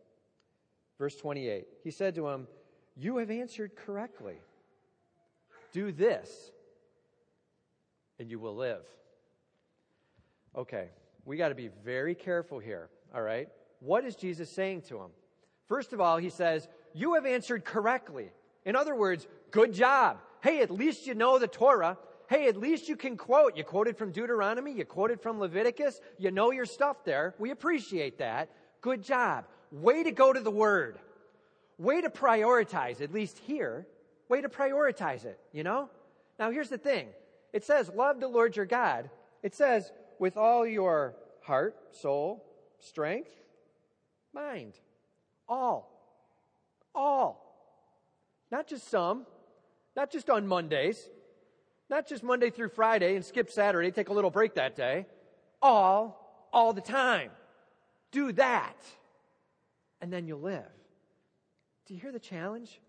Verse 0.98 1.16
28 1.16 1.68
He 1.84 1.92
said 1.92 2.16
to 2.16 2.28
him, 2.28 2.48
You 2.96 3.18
have 3.18 3.30
answered 3.30 3.76
correctly. 3.76 4.36
Do 5.74 5.92
this, 5.92 6.52
and 8.20 8.30
you 8.30 8.40
will 8.40 8.56
live. 8.56 8.84
Okay, 10.56 10.90
we 11.24 11.38
got 11.38 11.50
to 11.50 11.56
be 11.56 11.70
very 11.84 12.14
careful 12.14 12.60
here, 12.60 12.90
all 13.16 13.22
right? 13.22 13.48
What 13.82 14.06
is 14.06 14.16
Jesus 14.16 14.50
saying 14.50 14.84
to 14.84 14.98
him? 14.98 15.10
First 15.68 15.92
of 15.92 16.00
all, 16.00 16.18
he 16.18 16.30
says, 16.30 16.68
You 16.94 17.16
have 17.16 17.26
answered 17.26 17.66
correctly. 17.66 18.32
In 18.64 18.76
other 18.76 18.96
words, 18.96 19.28
good 19.50 19.74
job. 19.74 20.20
Hey, 20.42 20.62
at 20.62 20.72
least 20.72 21.08
you 21.08 21.16
know 21.16 21.40
the 21.40 21.48
Torah. 21.48 21.98
Hey, 22.30 22.48
at 22.48 22.56
least 22.56 22.88
you 22.88 22.96
can 22.96 23.18
quote. 23.18 23.58
You 23.58 23.64
quoted 23.64 23.98
from 23.98 24.12
Deuteronomy, 24.12 24.72
you 24.72 24.86
quoted 24.86 25.20
from 25.20 25.40
Leviticus, 25.40 26.00
you 26.18 26.32
know 26.32 26.52
your 26.52 26.66
stuff 26.66 27.04
there. 27.04 27.36
We 27.40 27.52
appreciate 27.52 28.20
that. 28.20 28.50
Good 28.80 29.04
job. 29.04 29.46
Way 29.72 30.04
to 30.04 30.12
go 30.12 30.32
to 30.32 30.40
the 30.40 30.52
Word. 30.52 30.98
Way 31.78 32.02
to 32.02 32.10
prioritize, 32.10 33.02
at 33.02 33.12
least 33.12 33.40
here. 33.40 33.88
Way 34.30 34.42
to 34.42 34.50
prioritize 34.50 35.26
it, 35.26 35.40
you 35.52 35.64
know? 35.64 35.90
Now, 36.40 36.52
here's 36.52 36.70
the 36.70 36.78
thing 36.78 37.10
it 37.52 37.66
says, 37.66 37.90
Love 37.94 38.20
the 38.20 38.28
Lord 38.28 38.56
your 38.56 38.66
God. 38.66 39.10
It 39.44 39.56
says, 39.56 39.92
with 40.20 40.38
all 40.38 40.68
your 40.68 41.16
heart, 41.42 41.76
soul, 41.92 42.46
strength, 42.80 43.32
mind. 44.34 44.74
All. 45.48 45.92
All. 46.94 47.48
Not 48.52 48.68
just 48.68 48.90
some, 48.90 49.26
not 49.96 50.12
just 50.12 50.30
on 50.30 50.48
Mondays, 50.48 51.10
not 51.90 52.08
just 52.08 52.24
Monday 52.24 52.50
through 52.50 52.70
Friday 52.70 53.16
and 53.16 53.26
skip 53.26 53.52
Saturday, 53.52 53.92
take 53.92 54.10
a 54.10 54.14
little 54.14 54.32
break 54.32 54.56
that 54.56 54.76
day. 54.76 55.06
All, 55.62 56.48
all 56.52 56.74
the 56.74 56.82
time. 56.82 57.32
Do 58.12 58.32
that. 58.34 58.76
And 60.02 60.12
then 60.12 60.28
you'll 60.28 60.42
live. 60.42 60.64
Do 61.86 61.94
you 61.94 62.00
hear 62.00 62.12
the 62.12 62.20
challenge? 62.20 62.80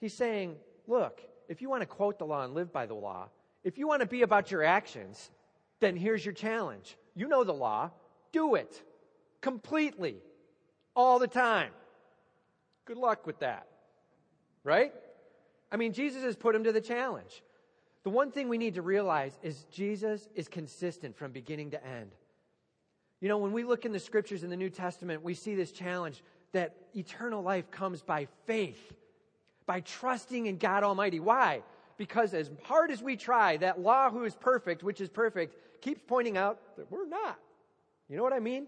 He's 0.00 0.14
saying, 0.14 0.56
look, 0.86 1.20
if 1.48 1.62
you 1.62 1.68
want 1.68 1.82
to 1.82 1.86
quote 1.86 2.18
the 2.18 2.26
law 2.26 2.44
and 2.44 2.54
live 2.54 2.72
by 2.72 2.86
the 2.86 2.94
law, 2.94 3.28
if 3.64 3.78
you 3.78 3.86
want 3.86 4.00
to 4.00 4.08
be 4.08 4.22
about 4.22 4.50
your 4.50 4.64
actions, 4.64 5.30
then 5.80 5.96
here's 5.96 6.24
your 6.24 6.34
challenge. 6.34 6.96
You 7.14 7.28
know 7.28 7.44
the 7.44 7.52
law. 7.52 7.90
Do 8.32 8.54
it 8.54 8.82
completely, 9.40 10.16
all 10.94 11.18
the 11.18 11.28
time. 11.28 11.70
Good 12.84 12.96
luck 12.96 13.26
with 13.26 13.40
that. 13.40 13.66
Right? 14.64 14.92
I 15.70 15.76
mean, 15.76 15.92
Jesus 15.92 16.22
has 16.22 16.36
put 16.36 16.54
him 16.54 16.64
to 16.64 16.72
the 16.72 16.80
challenge. 16.80 17.42
The 18.04 18.10
one 18.10 18.30
thing 18.30 18.48
we 18.48 18.58
need 18.58 18.74
to 18.74 18.82
realize 18.82 19.38
is 19.42 19.64
Jesus 19.70 20.28
is 20.34 20.48
consistent 20.48 21.16
from 21.16 21.32
beginning 21.32 21.70
to 21.70 21.86
end. 21.86 22.10
You 23.20 23.28
know, 23.28 23.38
when 23.38 23.52
we 23.52 23.62
look 23.62 23.84
in 23.84 23.92
the 23.92 24.00
scriptures 24.00 24.42
in 24.42 24.50
the 24.50 24.56
New 24.56 24.70
Testament, 24.70 25.22
we 25.22 25.34
see 25.34 25.54
this 25.54 25.70
challenge 25.70 26.22
that 26.50 26.74
eternal 26.94 27.42
life 27.42 27.70
comes 27.70 28.02
by 28.02 28.26
faith, 28.46 28.92
by 29.64 29.80
trusting 29.80 30.46
in 30.46 30.58
God 30.58 30.82
Almighty. 30.82 31.20
Why? 31.20 31.62
Because 31.96 32.34
as 32.34 32.50
hard 32.64 32.90
as 32.90 33.00
we 33.00 33.16
try, 33.16 33.56
that 33.58 33.80
law 33.80 34.10
who 34.10 34.24
is 34.24 34.34
perfect, 34.34 34.82
which 34.82 35.00
is 35.00 35.08
perfect, 35.08 35.80
keeps 35.80 36.02
pointing 36.06 36.36
out 36.36 36.58
that 36.76 36.90
we're 36.90 37.06
not. 37.06 37.38
You 38.08 38.16
know 38.16 38.24
what 38.24 38.32
I 38.32 38.40
mean? 38.40 38.66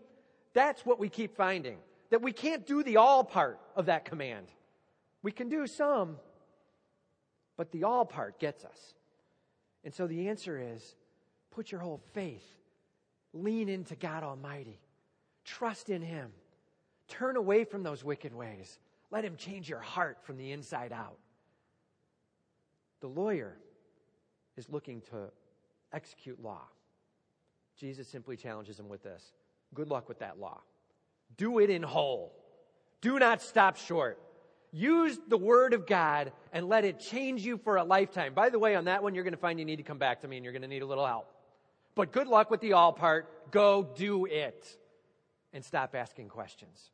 That's 0.52 0.86
what 0.86 1.00
we 1.00 1.08
keep 1.08 1.36
finding. 1.36 1.78
That 2.14 2.22
we 2.22 2.30
can't 2.30 2.64
do 2.64 2.84
the 2.84 2.98
all 2.98 3.24
part 3.24 3.58
of 3.74 3.86
that 3.86 4.04
command. 4.04 4.46
We 5.24 5.32
can 5.32 5.48
do 5.48 5.66
some, 5.66 6.16
but 7.56 7.72
the 7.72 7.82
all 7.82 8.04
part 8.04 8.38
gets 8.38 8.64
us. 8.64 8.94
And 9.82 9.92
so 9.92 10.06
the 10.06 10.28
answer 10.28 10.56
is 10.56 10.94
put 11.50 11.72
your 11.72 11.80
whole 11.80 12.00
faith, 12.12 12.46
lean 13.32 13.68
into 13.68 13.96
God 13.96 14.22
Almighty, 14.22 14.78
trust 15.44 15.90
in 15.90 16.02
Him, 16.02 16.30
turn 17.08 17.34
away 17.34 17.64
from 17.64 17.82
those 17.82 18.04
wicked 18.04 18.32
ways. 18.32 18.78
Let 19.10 19.24
Him 19.24 19.34
change 19.34 19.68
your 19.68 19.80
heart 19.80 20.18
from 20.22 20.36
the 20.36 20.52
inside 20.52 20.92
out. 20.92 21.18
The 23.00 23.08
lawyer 23.08 23.56
is 24.56 24.70
looking 24.70 25.00
to 25.10 25.32
execute 25.92 26.40
law. 26.40 26.62
Jesus 27.76 28.06
simply 28.06 28.36
challenges 28.36 28.78
him 28.78 28.88
with 28.88 29.02
this 29.02 29.32
Good 29.74 29.88
luck 29.88 30.08
with 30.08 30.20
that 30.20 30.38
law. 30.38 30.60
Do 31.36 31.58
it 31.58 31.70
in 31.70 31.82
whole. 31.82 32.32
Do 33.00 33.18
not 33.18 33.42
stop 33.42 33.76
short. 33.76 34.18
Use 34.72 35.18
the 35.28 35.36
word 35.36 35.72
of 35.72 35.86
God 35.86 36.32
and 36.52 36.68
let 36.68 36.84
it 36.84 36.98
change 36.98 37.42
you 37.42 37.58
for 37.58 37.76
a 37.76 37.84
lifetime. 37.84 38.34
By 38.34 38.50
the 38.50 38.58
way, 38.58 38.74
on 38.74 38.86
that 38.86 39.02
one, 39.02 39.14
you're 39.14 39.22
going 39.22 39.34
to 39.34 39.38
find 39.38 39.58
you 39.58 39.64
need 39.64 39.76
to 39.76 39.82
come 39.82 39.98
back 39.98 40.22
to 40.22 40.28
me 40.28 40.36
and 40.36 40.44
you're 40.44 40.52
going 40.52 40.62
to 40.62 40.68
need 40.68 40.82
a 40.82 40.86
little 40.86 41.06
help. 41.06 41.28
But 41.94 42.12
good 42.12 42.26
luck 42.26 42.50
with 42.50 42.60
the 42.60 42.72
all 42.72 42.92
part. 42.92 43.52
Go 43.52 43.88
do 43.94 44.26
it 44.26 44.66
and 45.52 45.64
stop 45.64 45.94
asking 45.94 46.28
questions. 46.28 46.90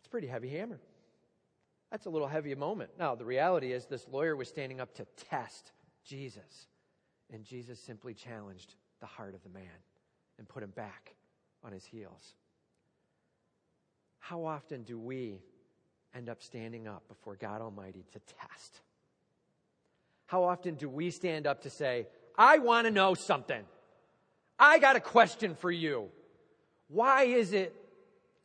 It's 0.00 0.08
pretty 0.08 0.28
heavy 0.28 0.50
hammer. 0.50 0.78
That's 1.90 2.06
a 2.06 2.10
little 2.10 2.28
heavy 2.28 2.54
moment. 2.54 2.90
Now, 2.98 3.14
the 3.14 3.24
reality 3.24 3.72
is 3.72 3.86
this 3.86 4.06
lawyer 4.08 4.36
was 4.36 4.48
standing 4.48 4.80
up 4.80 4.94
to 4.94 5.06
test 5.30 5.72
Jesus. 6.04 6.68
And 7.32 7.44
Jesus 7.44 7.80
simply 7.80 8.14
challenged 8.14 8.76
the 9.00 9.06
heart 9.06 9.34
of 9.34 9.42
the 9.42 9.48
man 9.48 9.64
and 10.38 10.48
put 10.48 10.62
him 10.62 10.70
back 10.70 11.14
on 11.66 11.72
his 11.72 11.84
heels. 11.84 12.34
How 14.20 14.44
often 14.44 14.84
do 14.84 14.98
we 14.98 15.40
end 16.14 16.28
up 16.28 16.42
standing 16.42 16.86
up 16.86 17.06
before 17.08 17.34
God 17.36 17.60
Almighty 17.60 18.04
to 18.12 18.20
test? 18.20 18.80
How 20.26 20.44
often 20.44 20.76
do 20.76 20.88
we 20.88 21.10
stand 21.10 21.46
up 21.46 21.62
to 21.62 21.70
say, 21.70 22.06
I 22.38 22.58
want 22.58 22.86
to 22.86 22.90
know 22.90 23.14
something? 23.14 23.62
I 24.58 24.78
got 24.78 24.96
a 24.96 25.00
question 25.00 25.54
for 25.54 25.70
you. 25.70 26.08
Why 26.88 27.24
is 27.24 27.52
it? 27.52 27.74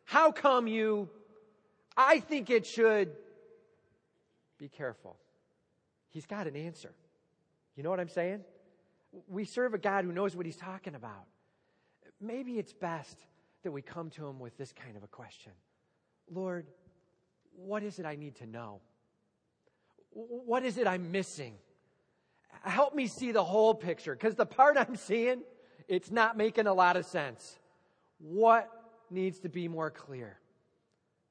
How 0.03 0.31
come 0.31 0.67
you? 0.67 1.09
I 1.95 2.19
think 2.19 2.49
it 2.49 2.65
should. 2.65 3.11
Be 4.57 4.67
careful. 4.67 5.15
He's 6.09 6.25
got 6.25 6.47
an 6.47 6.55
answer. 6.55 6.91
You 7.75 7.83
know 7.83 7.89
what 7.89 7.99
I'm 7.99 8.09
saying? 8.09 8.41
We 9.27 9.45
serve 9.45 9.73
a 9.73 9.77
God 9.77 10.05
who 10.05 10.11
knows 10.11 10.35
what 10.35 10.45
he's 10.45 10.57
talking 10.57 10.95
about. 10.95 11.25
Maybe 12.21 12.59
it's 12.59 12.73
best 12.73 13.25
that 13.63 13.71
we 13.71 13.81
come 13.81 14.09
to 14.11 14.27
him 14.27 14.39
with 14.39 14.57
this 14.57 14.71
kind 14.71 14.95
of 14.95 15.03
a 15.03 15.07
question 15.07 15.53
Lord, 16.31 16.67
what 17.55 17.83
is 17.83 17.99
it 17.99 18.05
I 18.05 18.15
need 18.15 18.35
to 18.35 18.45
know? 18.45 18.79
What 20.11 20.63
is 20.63 20.77
it 20.77 20.87
I'm 20.87 21.11
missing? 21.11 21.55
Help 22.63 22.93
me 22.93 23.07
see 23.07 23.31
the 23.31 23.43
whole 23.43 23.73
picture 23.73 24.13
because 24.13 24.35
the 24.35 24.45
part 24.45 24.77
I'm 24.77 24.95
seeing, 24.95 25.41
it's 25.87 26.11
not 26.11 26.37
making 26.37 26.67
a 26.67 26.73
lot 26.73 26.95
of 26.95 27.05
sense. 27.05 27.57
What 28.19 28.69
needs 29.09 29.39
to 29.39 29.49
be 29.49 29.67
more 29.67 29.89
clear? 29.89 30.37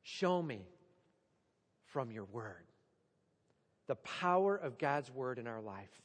Show 0.02 0.42
me 0.42 0.66
from 1.84 2.10
your 2.10 2.24
word. 2.24 2.64
The 3.86 3.96
power 3.96 4.56
of 4.56 4.78
God's 4.78 5.10
word 5.10 5.38
in 5.38 5.46
our 5.46 5.60
life 5.60 6.02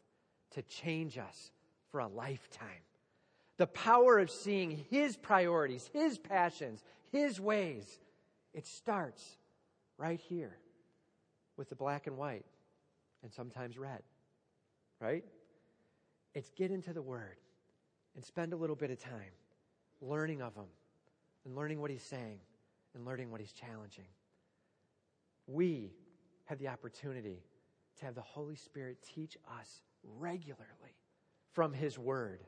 to 0.51 0.61
change 0.63 1.17
us 1.17 1.51
for 1.91 1.99
a 1.99 2.07
lifetime. 2.07 2.67
The 3.57 3.67
power 3.67 4.19
of 4.19 4.29
seeing 4.29 4.85
His 4.89 5.15
priorities, 5.15 5.89
His 5.93 6.17
passions, 6.17 6.83
His 7.11 7.39
ways. 7.39 7.99
It 8.53 8.65
starts 8.65 9.37
right 9.97 10.19
here 10.19 10.57
with 11.57 11.69
the 11.69 11.75
black 11.75 12.07
and 12.07 12.17
white 12.17 12.45
and 13.23 13.31
sometimes 13.31 13.77
red, 13.77 14.03
right? 14.99 15.23
It's 16.33 16.49
get 16.51 16.71
into 16.71 16.93
the 16.93 17.01
Word 17.01 17.37
and 18.15 18.23
spend 18.23 18.53
a 18.53 18.57
little 18.57 18.75
bit 18.75 18.91
of 18.91 18.99
time 18.99 19.33
learning 20.01 20.41
of 20.41 20.53
Him 20.55 20.65
and 21.45 21.55
learning 21.55 21.79
what 21.79 21.91
He's 21.91 22.03
saying 22.03 22.39
and 22.93 23.05
learning 23.05 23.31
what 23.31 23.39
He's 23.39 23.53
challenging. 23.53 24.07
We 25.47 25.93
have 26.45 26.59
the 26.59 26.67
opportunity 26.67 27.43
to 27.99 28.05
have 28.05 28.15
the 28.15 28.21
Holy 28.21 28.55
Spirit 28.55 28.97
teach 29.15 29.37
us 29.59 29.81
regularly 30.03 30.95
from 31.53 31.73
His 31.73 31.97
Word 31.97 32.41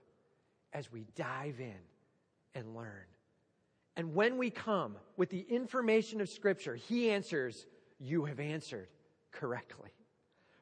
as 0.74 0.92
we 0.92 1.06
dive 1.16 1.60
in 1.60 1.80
and 2.56 2.76
learn. 2.76 3.06
And 3.96 4.14
when 4.14 4.38
we 4.38 4.50
come 4.50 4.96
with 5.16 5.30
the 5.30 5.46
information 5.50 6.22
of 6.22 6.30
Scripture, 6.30 6.76
He 6.76 7.10
answers, 7.10 7.66
You 8.00 8.26
have 8.26 8.40
answered 8.40 8.88
correctly. 9.32 9.90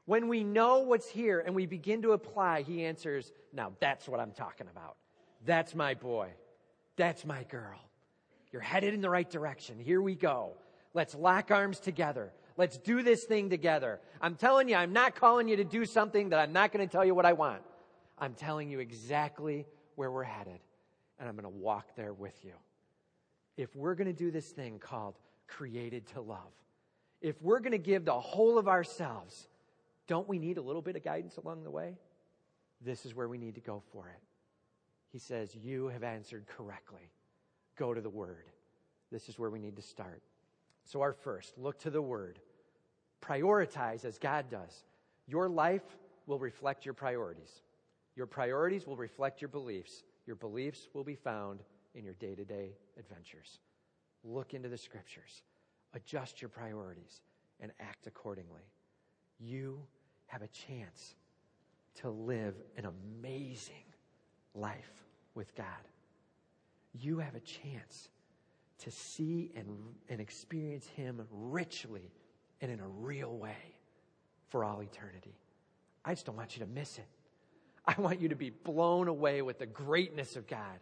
When 0.06 0.28
we 0.28 0.44
know 0.44 0.80
what's 0.80 1.10
here 1.10 1.40
and 1.40 1.56
we 1.56 1.66
begin 1.66 2.04
to 2.04 2.12
apply, 2.12 2.62
He 2.62 2.86
answers, 2.86 3.32
Now 3.52 3.74
that's 3.80 4.08
what 4.08 4.20
I'm 4.20 4.32
talking 4.32 4.68
about. 4.72 4.96
That's 5.46 5.76
my 5.76 5.94
boy. 5.94 6.30
That's 6.96 7.26
my 7.26 7.44
girl. 7.44 7.80
You're 8.52 8.62
headed 8.62 8.94
in 8.94 9.02
the 9.02 9.10
right 9.10 9.30
direction. 9.30 9.80
Here 9.80 10.02
we 10.02 10.16
go. 10.16 10.54
Let's 10.94 11.14
lock 11.14 11.52
arms 11.52 11.82
together. 11.82 12.32
Let's 12.56 12.78
do 12.78 13.04
this 13.04 13.26
thing 13.26 13.50
together. 13.50 14.00
I'm 14.22 14.36
telling 14.36 14.70
you, 14.70 14.76
I'm 14.76 14.94
not 14.94 15.16
calling 15.16 15.50
you 15.50 15.58
to 15.58 15.66
do 15.66 15.84
something 15.84 16.30
that 16.30 16.40
I'm 16.40 16.54
not 16.54 16.72
going 16.72 16.88
to 16.88 16.92
tell 16.92 17.04
you 17.04 17.14
what 17.14 17.26
I 17.26 17.34
want. 17.34 17.62
I'm 18.18 18.34
telling 18.34 18.70
you 18.70 18.80
exactly 18.80 19.66
where 19.96 20.12
we're 20.12 20.24
headed, 20.24 20.60
and 21.20 21.28
I'm 21.28 21.36
going 21.36 21.44
to 21.44 21.50
walk 21.50 21.96
there 21.96 22.14
with 22.14 22.44
you. 22.44 22.54
If 23.58 23.75
we're 23.75 23.96
going 23.96 24.08
to 24.08 24.14
do 24.14 24.32
this 24.32 24.50
thing 24.50 24.80
called 24.80 25.16
created 25.48 26.08
to 26.08 26.22
love, 26.22 26.52
if 27.22 27.42
we're 27.42 27.60
going 27.60 27.72
to 27.72 27.78
give 27.78 28.06
the 28.06 28.20
whole 28.20 28.58
of 28.58 28.68
ourselves, 28.68 29.48
don't 30.08 30.28
we 30.28 30.38
need 30.38 30.58
a 30.58 30.62
little 30.62 30.82
bit 30.82 30.96
of 30.96 31.04
guidance 31.04 31.38
along 31.38 31.64
the 31.64 31.72
way? 31.72 31.98
This 32.82 33.06
is 33.06 33.16
where 33.16 33.28
we 33.28 33.38
need 33.38 33.56
to 33.56 33.62
go 33.62 33.82
for 33.92 34.08
it. 34.10 34.22
He 35.12 35.20
says, 35.20 35.56
You 35.56 35.88
have 35.88 36.04
answered 36.04 36.46
correctly. 36.46 37.10
Go 37.78 37.94
to 37.94 38.02
the 38.02 38.10
Word. 38.10 38.46
This 39.12 39.30
is 39.30 39.40
where 39.40 39.50
we 39.50 39.60
need 39.60 39.75
to 39.78 39.82
start. 39.82 40.22
So, 40.84 41.02
our 41.02 41.14
first, 41.14 41.58
look 41.58 41.80
to 41.80 41.90
the 41.90 42.02
Word. 42.02 42.40
Prioritize 43.22 44.06
as 44.06 44.20
God 44.20 44.50
does. 44.50 44.84
Your 45.28 45.50
life 45.50 45.82
will 46.28 46.38
reflect 46.38 46.86
your 46.86 46.94
priorities. 46.94 47.62
Your 48.15 48.25
priorities 48.25 48.88
will 48.88 48.95
reflect 48.95 49.41
your 49.41 49.50
beliefs. 49.50 50.03
Your 50.25 50.36
beliefs 50.36 50.88
will 50.93 51.03
be 51.03 51.15
found 51.15 51.60
in 51.93 52.03
your 52.03 52.13
day 52.15 52.36
to 52.36 52.45
day 52.45 52.72
adventures. 52.98 53.60
Look 54.24 54.53
into 54.53 54.69
the 54.69 54.77
scriptures, 54.77 55.43
adjust 55.93 56.41
your 56.41 56.50
priorities, 56.50 57.22
and 57.60 57.72
act 57.79 58.07
accordingly. 58.07 58.63
You 59.39 59.79
have 60.27 60.41
a 60.41 60.48
chance 60.48 61.15
to 62.01 62.10
live 62.10 62.55
an 62.77 62.86
amazing 62.86 63.84
life 64.53 64.91
with 65.36 65.55
God. 65.55 65.65
You 66.93 67.19
have 67.19 67.36
a 67.36 67.39
chance 67.41 68.10
to 68.79 68.91
see 68.91 69.51
and, 69.55 69.67
and 70.10 70.19
experience 70.19 70.88
Him 70.88 71.22
richly 71.31 72.12
and 72.62 72.72
in 72.72 72.79
a 72.79 72.88
real 72.88 73.38
way 73.38 73.75
for 74.50 74.63
all 74.63 74.81
eternity. 74.81 75.36
I 76.03 76.13
just 76.13 76.25
don't 76.25 76.36
want 76.36 76.57
you 76.57 76.65
to 76.65 76.72
miss 76.72 76.98
it. 76.98 77.07
I 77.88 78.00
want 78.00 78.20
you 78.20 78.30
to 78.30 78.36
be 78.36 78.50
blown 78.50 79.08
away 79.08 79.42
with 79.42 79.60
the 79.60 79.65
greatness 79.65 80.36
of 80.36 80.48
God 80.48 80.80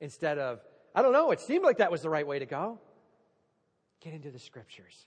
instead 0.00 0.38
of, 0.38 0.60
I 0.94 1.02
don't 1.02 1.12
know, 1.12 1.30
it 1.30 1.40
seemed 1.40 1.64
like 1.64 1.78
that 1.78 1.90
was 1.90 2.02
the 2.02 2.10
right 2.10 2.26
way 2.26 2.38
to 2.38 2.46
go. 2.46 2.78
Get 4.00 4.14
into 4.14 4.30
the 4.30 4.38
scriptures. 4.38 5.06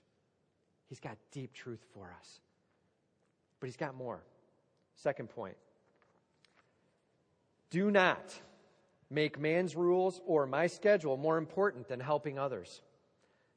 He's 0.88 1.00
got 1.00 1.16
deep 1.32 1.52
truth 1.54 1.84
for 1.94 2.14
us. 2.18 2.40
But 3.60 3.66
he's 3.66 3.76
got 3.76 3.94
more. 3.94 4.22
Second 4.96 5.30
point 5.30 5.56
do 7.70 7.90
not 7.90 8.34
make 9.10 9.38
man's 9.38 9.76
rules 9.76 10.20
or 10.26 10.46
my 10.46 10.66
schedule 10.66 11.16
more 11.16 11.38
important 11.38 11.88
than 11.88 12.00
helping 12.00 12.38
others. 12.38 12.82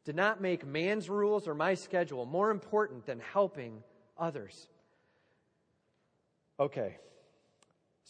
Do 0.03 0.13
not 0.13 0.41
make 0.41 0.65
man's 0.65 1.09
rules 1.09 1.47
or 1.47 1.53
my 1.53 1.75
schedule 1.75 2.25
more 2.25 2.51
important 2.51 3.05
than 3.05 3.19
helping 3.19 3.83
others. 4.17 4.67
Okay. 6.59 6.97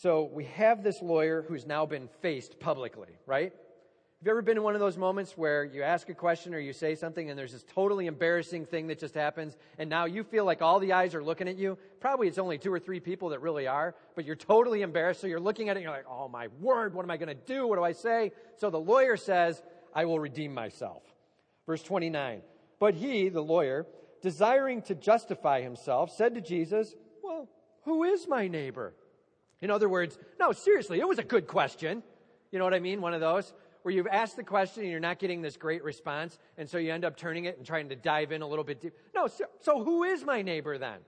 So 0.01 0.27
we 0.33 0.45
have 0.55 0.81
this 0.81 0.99
lawyer 0.99 1.45
who's 1.47 1.67
now 1.67 1.85
been 1.85 2.09
faced 2.23 2.59
publicly, 2.59 3.09
right? 3.27 3.53
Have 3.53 4.25
you 4.25 4.31
ever 4.31 4.41
been 4.41 4.57
in 4.57 4.63
one 4.63 4.73
of 4.73 4.79
those 4.79 4.97
moments 4.97 5.37
where 5.37 5.63
you 5.63 5.83
ask 5.83 6.09
a 6.09 6.15
question 6.15 6.55
or 6.55 6.59
you 6.59 6.73
say 6.73 6.95
something 6.95 7.29
and 7.29 7.37
there's 7.37 7.51
this 7.51 7.63
totally 7.75 8.07
embarrassing 8.07 8.65
thing 8.65 8.87
that 8.87 8.97
just 8.97 9.13
happens 9.13 9.55
and 9.77 9.91
now 9.91 10.05
you 10.05 10.23
feel 10.23 10.43
like 10.43 10.63
all 10.63 10.79
the 10.79 10.93
eyes 10.93 11.13
are 11.13 11.23
looking 11.23 11.47
at 11.47 11.55
you? 11.55 11.77
Probably 11.99 12.27
it's 12.27 12.39
only 12.39 12.57
two 12.57 12.73
or 12.73 12.79
three 12.79 12.99
people 12.99 13.29
that 13.29 13.41
really 13.41 13.67
are, 13.67 13.93
but 14.15 14.25
you're 14.25 14.35
totally 14.35 14.81
embarrassed. 14.81 15.21
So 15.21 15.27
you're 15.27 15.39
looking 15.39 15.69
at 15.69 15.77
it 15.77 15.81
and 15.81 15.83
you're 15.83 15.95
like, 15.95 16.07
oh 16.09 16.27
my 16.27 16.47
word, 16.59 16.95
what 16.95 17.05
am 17.05 17.11
I 17.11 17.17
going 17.17 17.29
to 17.29 17.35
do? 17.35 17.67
What 17.67 17.75
do 17.75 17.83
I 17.83 17.91
say? 17.91 18.31
So 18.57 18.71
the 18.71 18.79
lawyer 18.79 19.17
says, 19.17 19.61
I 19.93 20.05
will 20.05 20.19
redeem 20.19 20.51
myself. 20.51 21.03
Verse 21.67 21.83
29. 21.83 22.41
But 22.79 22.95
he, 22.95 23.29
the 23.29 23.43
lawyer, 23.43 23.85
desiring 24.23 24.81
to 24.83 24.95
justify 24.95 25.61
himself, 25.61 26.11
said 26.11 26.33
to 26.33 26.41
Jesus, 26.41 26.95
Well, 27.21 27.47
who 27.83 28.03
is 28.03 28.27
my 28.27 28.47
neighbor? 28.47 28.95
In 29.61 29.69
other 29.69 29.87
words, 29.87 30.17
no, 30.39 30.51
seriously, 30.51 30.99
it 30.99 31.07
was 31.07 31.19
a 31.19 31.23
good 31.23 31.47
question. 31.47 32.03
You 32.51 32.59
know 32.59 32.65
what 32.65 32.73
I 32.73 32.79
mean? 32.79 33.01
One 33.01 33.13
of 33.13 33.21
those 33.21 33.53
where 33.83 33.93
you've 33.93 34.07
asked 34.07 34.35
the 34.35 34.43
question 34.43 34.83
and 34.83 34.91
you're 34.91 34.99
not 34.99 35.19
getting 35.19 35.41
this 35.41 35.57
great 35.57 35.83
response, 35.83 36.37
and 36.57 36.69
so 36.69 36.77
you 36.77 36.91
end 36.91 37.05
up 37.05 37.17
turning 37.17 37.45
it 37.45 37.57
and 37.57 37.65
trying 37.65 37.89
to 37.89 37.95
dive 37.95 38.31
in 38.31 38.41
a 38.41 38.47
little 38.47 38.63
bit 38.63 38.81
deep. 38.81 38.93
No, 39.15 39.27
so, 39.27 39.45
so 39.59 39.83
who 39.83 40.03
is 40.03 40.23
my 40.23 40.41
neighbor 40.41 40.77
then? 40.77 40.99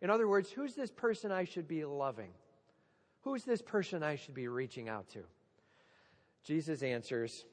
In 0.00 0.10
other 0.10 0.26
words, 0.26 0.50
who's 0.50 0.74
this 0.74 0.90
person 0.90 1.30
I 1.30 1.44
should 1.44 1.68
be 1.68 1.84
loving? 1.84 2.30
Who's 3.22 3.44
this 3.44 3.62
person 3.62 4.02
I 4.02 4.16
should 4.16 4.34
be 4.34 4.48
reaching 4.48 4.88
out 4.88 5.08
to? 5.10 5.20
Jesus 6.44 6.82
answers, 6.82 7.44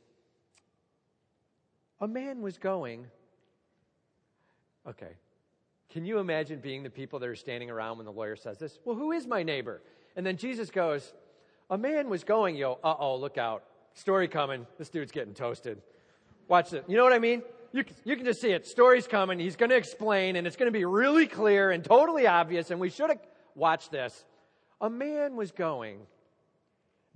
A 2.00 2.08
man 2.08 2.42
was 2.42 2.58
going. 2.58 3.06
Okay. 4.88 5.12
Can 5.92 6.06
you 6.06 6.20
imagine 6.20 6.60
being 6.60 6.84
the 6.84 6.90
people 6.90 7.20
that 7.20 7.28
are 7.28 7.36
standing 7.36 7.70
around 7.70 7.98
when 7.98 8.06
the 8.06 8.12
lawyer 8.12 8.36
says 8.36 8.58
this? 8.58 8.80
Well, 8.86 8.96
who 8.96 9.12
is 9.12 9.28
my 9.28 9.44
neighbor? 9.44 9.82
And 10.20 10.26
then 10.26 10.36
Jesus 10.36 10.70
goes, 10.70 11.14
A 11.70 11.78
man 11.78 12.10
was 12.10 12.26
going, 12.26 12.58
yo, 12.58 12.78
uh 12.84 12.94
oh, 13.00 13.16
look 13.16 13.38
out. 13.38 13.64
Story 13.94 14.28
coming. 14.28 14.68
This 14.78 14.90
dude's 14.90 15.14
getting 15.14 15.34
toasted. 15.34 15.82
Watch 16.50 16.74
it. 16.74 16.84
You 16.90 16.98
know 16.98 17.06
what 17.06 17.14
I 17.14 17.20
mean? 17.20 17.42
You, 17.72 17.86
you 18.04 18.18
can 18.18 18.26
just 18.26 18.42
see 18.42 18.52
it. 18.52 18.68
Story's 18.68 19.08
coming. 19.08 19.40
He's 19.40 19.56
going 19.56 19.70
to 19.70 19.78
explain, 19.78 20.36
and 20.36 20.46
it's 20.46 20.58
going 20.58 20.68
to 20.68 20.78
be 20.78 20.84
really 20.84 21.26
clear 21.26 21.72
and 21.72 21.86
totally 21.86 22.28
obvious. 22.28 22.70
And 22.70 22.82
we 22.82 22.90
should 22.90 23.10
have 23.10 23.22
watched 23.56 23.94
this. 23.94 24.26
A 24.82 24.90
man 24.90 25.38
was 25.38 25.54
going 25.54 26.02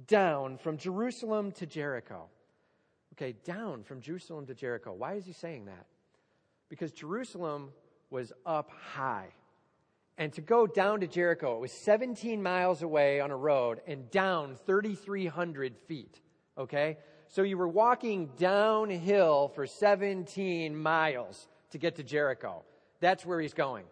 down 0.08 0.58
from 0.58 0.78
Jerusalem 0.78 1.52
to 1.58 1.66
Jericho. 1.66 2.30
Okay, 3.16 3.36
down 3.44 3.84
from 3.84 4.00
Jerusalem 4.00 4.46
to 4.46 4.54
Jericho. 4.54 4.94
Why 4.94 5.16
is 5.16 5.26
he 5.26 5.34
saying 5.34 5.66
that? 5.66 5.88
Because 6.70 6.94
Jerusalem 6.94 7.72
was 8.10 8.32
up 8.46 8.70
high. 8.94 9.34
And 10.18 10.32
to 10.34 10.42
go 10.42 10.68
down 10.68 11.00
to 11.00 11.08
Jericho, 11.08 11.56
it 11.56 11.60
was 11.60 11.72
17 11.72 12.42
miles 12.44 12.84
away 12.84 13.20
on 13.20 13.32
a 13.32 13.36
road 13.36 13.82
and 13.88 14.12
down 14.12 14.58
3,300 14.66 15.78
feet. 15.88 16.22
Okay? 16.58 16.98
So 17.30 17.42
you 17.42 17.58
were 17.58 17.68
walking 17.68 18.30
downhill 18.38 19.48
for 19.56 19.66
17 19.66 20.76
miles 20.76 21.48
to 21.72 21.80
get 21.80 21.96
to 21.96 22.04
Jericho. 22.04 22.64
That's 23.00 23.26
where 23.26 23.40
he's 23.42 23.56
going. 23.56 23.86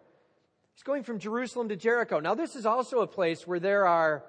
He's 0.74 0.84
going 0.84 1.02
from 1.02 1.18
Jerusalem 1.18 1.68
to 1.70 1.76
Jericho. 1.76 2.20
Now, 2.20 2.34
this 2.34 2.54
is 2.54 2.66
also 2.66 3.00
a 3.00 3.06
place 3.06 3.46
where 3.46 3.58
there 3.58 3.86
are 3.86 4.24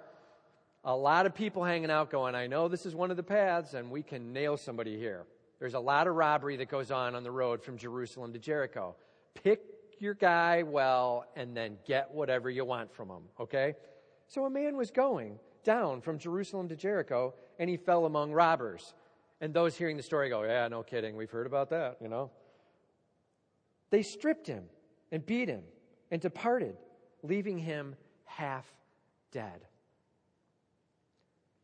a 0.84 0.96
lot 0.96 1.26
of 1.26 1.36
people 1.36 1.64
hanging 1.64 1.92
out 1.92 2.10
going, 2.10 2.36
I 2.36 2.48
know 2.48 2.68
this 2.68 2.86
is 2.86 2.96
one 2.96 3.12
of 3.12 3.18
the 3.18 3.24
paths 3.24 3.76
and 3.76 3.92
we 3.92 4.04
can 4.04 4.34
nail 4.34 4.58
somebody 4.58 4.98
here. 4.98 5.26
There's 5.60 5.76
a 5.76 5.80
lot 5.80 6.08
of 6.08 6.16
robbery 6.16 6.58
that 6.58 6.68
goes 6.68 6.92
on 6.92 7.16
on 7.16 7.24
the 7.24 7.32
road 7.32 7.64
from 7.64 7.78
Jerusalem 7.78 8.34
to 8.34 8.40
Jericho. 8.40 8.96
Pick 9.44 9.62
your 10.04 10.14
guy 10.14 10.64
well 10.64 11.26
and 11.36 11.56
then 11.56 11.78
get 11.86 12.14
whatever 12.14 12.50
you 12.50 12.66
want 12.66 12.94
from 12.94 13.10
him, 13.10 13.24
okay? 13.40 13.76
So 14.28 14.46
a 14.46 14.50
man 14.50 14.76
was 14.76 14.92
going 14.92 15.40
down 15.64 16.02
from 16.02 16.20
Jerusalem 16.20 16.70
to 16.70 16.76
Jericho 16.76 17.34
and 17.58 17.70
he 17.70 17.78
fell 17.78 18.06
among 18.06 18.32
robbers. 18.34 18.94
And 19.42 19.54
those 19.54 19.76
hearing 19.76 19.98
the 19.98 20.04
story 20.04 20.30
go, 20.30 20.44
Yeah, 20.44 20.68
no 20.68 20.84
kidding, 20.84 21.16
we've 21.16 21.32
heard 21.32 21.48
about 21.48 21.70
that, 21.72 21.98
you 22.02 22.10
know? 22.10 22.32
They 23.90 24.04
stripped 24.04 24.48
him 24.48 24.66
and 25.12 25.26
beat 25.26 25.50
him 25.50 25.64
and 26.12 26.22
departed, 26.22 26.76
leaving 27.22 27.58
him 27.58 27.96
half 28.26 28.66
dead. 29.32 29.62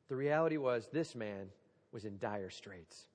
The 0.07 0.15
reality 0.15 0.57
was 0.57 0.87
this 0.91 1.15
man 1.15 1.49
was 1.91 2.05
in 2.05 2.17
dire 2.17 2.49
straits. 2.49 3.07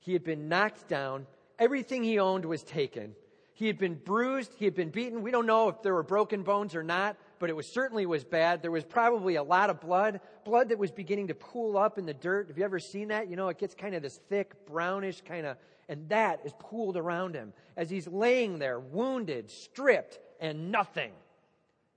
He 0.00 0.12
had 0.12 0.24
been 0.24 0.48
knocked 0.48 0.88
down, 0.88 1.26
everything 1.58 2.02
he 2.02 2.18
owned 2.18 2.44
was 2.44 2.62
taken. 2.62 3.14
He 3.58 3.66
had 3.66 3.76
been 3.76 3.96
bruised, 3.96 4.52
he 4.56 4.66
had 4.66 4.76
been 4.76 4.90
beaten. 4.90 5.20
We 5.20 5.32
don't 5.32 5.44
know 5.44 5.68
if 5.68 5.82
there 5.82 5.92
were 5.92 6.04
broken 6.04 6.44
bones 6.44 6.76
or 6.76 6.84
not, 6.84 7.16
but 7.40 7.50
it 7.50 7.56
was 7.56 7.66
certainly 7.66 8.06
was 8.06 8.22
bad. 8.22 8.62
There 8.62 8.70
was 8.70 8.84
probably 8.84 9.34
a 9.34 9.42
lot 9.42 9.68
of 9.68 9.80
blood, 9.80 10.20
blood 10.44 10.68
that 10.68 10.78
was 10.78 10.92
beginning 10.92 11.26
to 11.26 11.34
pool 11.34 11.76
up 11.76 11.98
in 11.98 12.06
the 12.06 12.14
dirt. 12.14 12.46
Have 12.46 12.56
you 12.56 12.62
ever 12.62 12.78
seen 12.78 13.08
that? 13.08 13.28
You 13.28 13.34
know, 13.34 13.48
it 13.48 13.58
gets 13.58 13.74
kind 13.74 13.96
of 13.96 14.02
this 14.02 14.20
thick, 14.28 14.64
brownish 14.64 15.22
kind 15.22 15.44
of, 15.44 15.56
and 15.88 16.08
that 16.08 16.38
is 16.44 16.52
pooled 16.60 16.96
around 16.96 17.34
him 17.34 17.52
as 17.76 17.90
he's 17.90 18.06
laying 18.06 18.60
there, 18.60 18.78
wounded, 18.78 19.50
stripped, 19.50 20.20
and 20.38 20.70
nothing. 20.70 21.10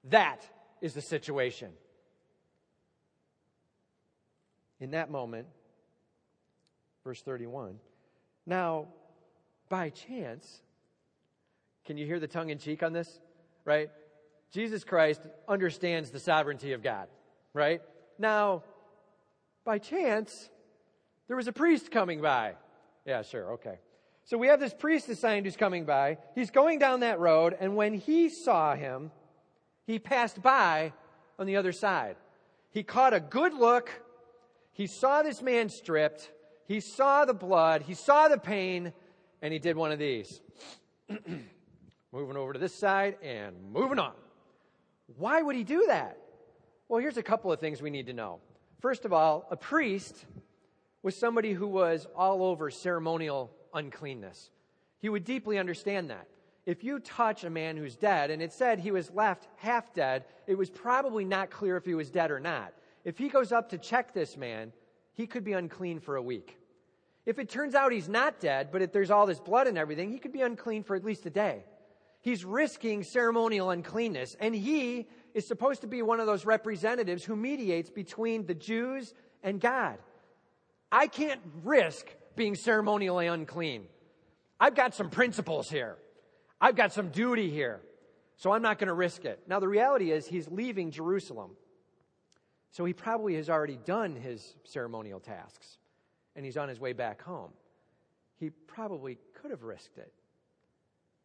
That 0.06 0.42
is 0.82 0.96
the 0.96 1.02
situation. 1.02 1.74
In 4.80 4.90
that 4.92 5.12
moment, 5.12 5.46
verse 7.04 7.22
31, 7.22 7.78
now, 8.48 8.88
by 9.70 9.92
chance, 9.92 10.64
can 11.86 11.98
you 11.98 12.06
hear 12.06 12.20
the 12.20 12.28
tongue 12.28 12.50
in 12.50 12.58
cheek 12.58 12.84
on 12.84 12.94
this? 12.94 13.20
Right? 13.66 13.90
Jesus 14.52 14.84
Christ 14.84 15.22
understands 15.48 16.12
the 16.12 16.20
sovereignty 16.20 16.74
of 16.74 16.84
God, 16.84 17.08
right? 17.54 17.82
Now, 18.20 18.64
by 19.64 19.78
chance, 19.78 20.50
there 21.28 21.38
was 21.38 21.48
a 21.48 21.54
priest 21.54 21.90
coming 21.90 22.22
by. 22.22 22.56
Yeah, 23.06 23.22
sure, 23.22 23.54
okay. 23.54 23.80
So 24.26 24.38
we 24.38 24.48
have 24.48 24.60
this 24.60 24.74
priest 24.74 25.10
assigned 25.10 25.46
who's 25.46 25.56
coming 25.56 25.86
by. 25.86 26.18
He's 26.36 26.52
going 26.52 26.80
down 26.80 27.00
that 27.00 27.20
road, 27.20 27.56
and 27.60 27.76
when 27.76 27.94
he 27.94 28.30
saw 28.30 28.76
him, 28.76 29.12
he 29.88 30.00
passed 30.00 30.42
by 30.42 30.94
on 31.40 31.48
the 31.48 31.56
other 31.56 31.72
side. 31.72 32.18
He 32.70 32.84
caught 32.84 33.14
a 33.14 33.20
good 33.20 33.54
look. 33.54 33.90
He 34.74 34.88
saw 34.88 35.24
this 35.24 35.42
man 35.42 35.70
stripped. 35.70 36.30
He 36.66 36.80
saw 36.80 37.26
the 37.26 37.34
blood. 37.34 37.82
He 37.84 37.94
saw 37.94 38.28
the 38.28 38.38
pain, 38.38 38.94
and 39.42 39.52
he 39.52 39.60
did 39.60 39.76
one 39.76 39.92
of 39.92 40.00
these. 40.00 40.42
moving 42.12 42.38
over 42.38 42.54
to 42.54 42.60
this 42.60 42.76
side 42.76 43.18
and 43.24 43.56
moving 43.72 44.00
on. 44.00 44.14
Why 45.18 45.42
would 45.42 45.56
he 45.56 45.64
do 45.64 45.86
that? 45.88 46.18
Well, 46.88 47.00
here's 47.00 47.18
a 47.18 47.24
couple 47.24 47.52
of 47.52 47.60
things 47.60 47.82
we 47.82 47.90
need 47.90 48.08
to 48.08 48.14
know. 48.14 48.40
First 48.80 49.06
of 49.06 49.14
all, 49.14 49.48
a 49.50 49.56
priest 49.56 50.26
was 51.04 51.16
somebody 51.16 51.54
who 51.54 51.68
was 51.68 52.08
all 52.16 52.44
over 52.44 52.70
ceremonial 52.70 53.52
uncleanness. 53.74 54.52
He 55.00 55.10
would 55.10 55.24
deeply 55.24 55.58
understand 55.58 56.10
that. 56.10 56.28
If 56.66 56.84
you 56.84 57.00
touch 57.00 57.44
a 57.44 57.50
man 57.50 57.78
who's 57.78 57.96
dead, 57.96 58.30
and 58.30 58.42
it 58.42 58.54
said 58.54 58.80
he 58.80 58.92
was 58.92 59.10
left 59.12 59.48
half 59.56 59.94
dead, 59.94 60.26
it 60.46 60.58
was 60.58 60.70
probably 60.70 61.26
not 61.26 61.50
clear 61.50 61.76
if 61.76 61.86
he 61.86 61.96
was 61.96 62.12
dead 62.12 62.30
or 62.30 62.40
not. 62.40 62.74
If 63.04 63.18
he 63.18 63.30
goes 63.30 63.52
up 63.52 63.70
to 63.70 63.78
check 63.78 64.14
this 64.14 64.38
man, 64.38 64.72
he 65.14 65.26
could 65.26 65.44
be 65.44 65.54
unclean 65.54 66.00
for 66.00 66.18
a 66.18 66.22
week. 66.22 66.60
If 67.26 67.40
it 67.40 67.50
turns 67.50 67.74
out 67.74 67.92
he's 67.92 68.10
not 68.10 68.40
dead, 68.40 68.70
but 68.72 68.82
if 68.82 68.92
there's 68.92 69.12
all 69.12 69.26
this 69.26 69.40
blood 69.40 69.68
and 69.68 69.78
everything, 69.78 70.12
he 70.12 70.20
could 70.20 70.34
be 70.34 70.42
unclean 70.42 70.84
for 70.84 70.96
at 70.96 71.04
least 71.04 71.26
a 71.26 71.30
day. 71.30 71.64
He's 72.22 72.46
risking 72.46 73.04
ceremonial 73.04 73.72
uncleanness, 73.72 74.36
and 74.40 74.56
he 74.56 75.08
is 75.34 75.48
supposed 75.48 75.82
to 75.82 75.88
be 75.88 76.02
one 76.02 76.20
of 76.20 76.28
those 76.28 76.46
representatives 76.46 77.24
who 77.24 77.36
mediates 77.36 77.90
between 77.90 78.46
the 78.46 78.54
Jews 78.54 79.14
and 79.44 79.60
God. 79.60 79.98
I 80.92 81.08
can't 81.08 81.42
risk 81.64 82.08
being 82.36 82.56
ceremonially 82.56 83.28
unclean. 83.28 83.86
I've 84.60 84.76
got 84.76 84.94
some 84.94 85.10
principles 85.10 85.70
here. 85.70 85.98
I've 86.60 86.76
got 86.76 86.94
some 86.94 87.10
duty 87.10 87.50
here. 87.50 87.82
So 88.36 88.52
I'm 88.52 88.62
not 88.62 88.78
going 88.78 88.88
to 88.88 88.94
risk 88.94 89.26
it. 89.26 89.40
Now, 89.48 89.60
the 89.60 89.68
reality 89.68 90.12
is, 90.12 90.28
he's 90.28 90.48
leaving 90.50 90.92
Jerusalem. 90.92 91.52
So 92.72 92.86
he 92.86 92.94
probably 92.94 93.36
has 93.36 93.50
already 93.50 93.78
done 93.78 94.16
his 94.16 94.56
ceremonial 94.64 95.20
tasks 95.20 95.78
and 96.36 96.46
he's 96.46 96.58
on 96.58 96.70
his 96.70 96.80
way 96.80 96.94
back 96.94 97.22
home. 97.22 97.52
He 98.38 98.50
probably 98.50 99.18
could 99.34 99.52
have 99.52 99.64
risked 99.64 99.98
it, 99.98 100.14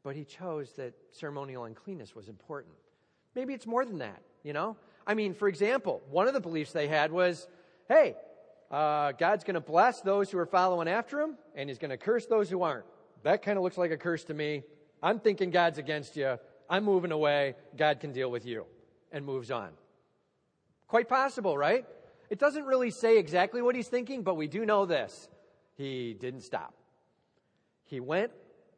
but 0.07 0.15
he 0.15 0.25
chose 0.25 0.71
that 0.75 0.95
ceremonial 1.11 1.65
uncleanness 1.65 2.15
was 2.15 2.29
important. 2.29 2.77
Maybe 3.35 3.55
it's 3.55 3.67
more 3.67 3.85
than 3.85 3.99
that, 3.99 4.23
you 4.45 4.53
know? 4.53 4.77
I 5.05 5.15
mean, 5.15 5.35
for 5.35 5.49
example, 5.49 6.01
one 6.09 6.29
of 6.29 6.33
the 6.33 6.39
beliefs 6.39 6.71
they 6.71 6.87
had 6.87 7.11
was 7.11 7.49
hey, 7.89 8.15
uh, 8.71 9.11
God's 9.19 9.43
going 9.43 9.55
to 9.55 9.61
bless 9.61 10.03
those 10.03 10.31
who 10.31 10.39
are 10.39 10.47
following 10.47 10.87
after 10.87 11.21
him, 11.21 11.37
and 11.57 11.69
he's 11.69 11.79
going 11.79 11.91
to 11.91 11.97
curse 11.97 12.25
those 12.27 12.49
who 12.49 12.63
aren't. 12.63 12.85
That 13.25 13.43
kind 13.43 13.59
of 13.59 13.65
looks 13.65 13.77
like 13.77 13.91
a 13.91 13.97
curse 13.97 14.23
to 14.27 14.35
me. 14.35 14.63
I'm 15.03 15.19
thinking 15.19 15.51
God's 15.51 15.79
against 15.79 16.17
you. 16.17 16.39
I'm 16.71 16.85
moving 16.85 17.11
away. 17.11 17.57
God 17.77 17.99
can 17.99 18.13
deal 18.13 18.31
with 18.31 18.47
you. 18.47 18.65
And 19.11 19.25
moves 19.25 19.51
on. 19.51 19.71
Quite 20.87 21.09
possible, 21.09 21.59
right? 21.59 21.85
It 22.31 22.39
doesn't 22.39 22.65
really 22.65 22.93
say 22.93 23.19
exactly 23.19 23.61
what 23.61 23.75
he's 23.75 23.89
thinking, 23.89 24.23
but 24.23 24.37
we 24.37 24.47
do 24.47 24.65
know 24.65 24.87
this. 24.87 25.29
He 25.75 26.15
didn't 26.15 26.43
stop. 26.43 26.75
He 27.87 27.99
went 27.99 28.31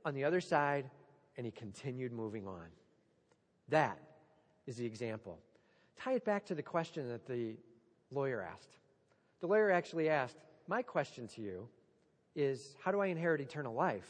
on 0.06 0.14
the 0.14 0.24
other 0.24 0.40
side 0.40 0.88
and 1.38 1.46
he 1.46 1.52
continued 1.52 2.12
moving 2.12 2.46
on. 2.46 2.66
That 3.68 3.98
is 4.66 4.76
the 4.76 4.84
example. 4.84 5.38
Tie 5.96 6.14
it 6.14 6.24
back 6.24 6.44
to 6.46 6.54
the 6.54 6.62
question 6.62 7.08
that 7.08 7.26
the 7.26 7.54
lawyer 8.10 8.42
asked. 8.42 8.76
The 9.40 9.46
lawyer 9.46 9.70
actually 9.70 10.08
asked, 10.08 10.36
My 10.66 10.82
question 10.82 11.28
to 11.28 11.40
you 11.40 11.68
is 12.34 12.74
how 12.82 12.90
do 12.90 13.00
I 13.00 13.06
inherit 13.06 13.40
eternal 13.40 13.72
life? 13.72 14.08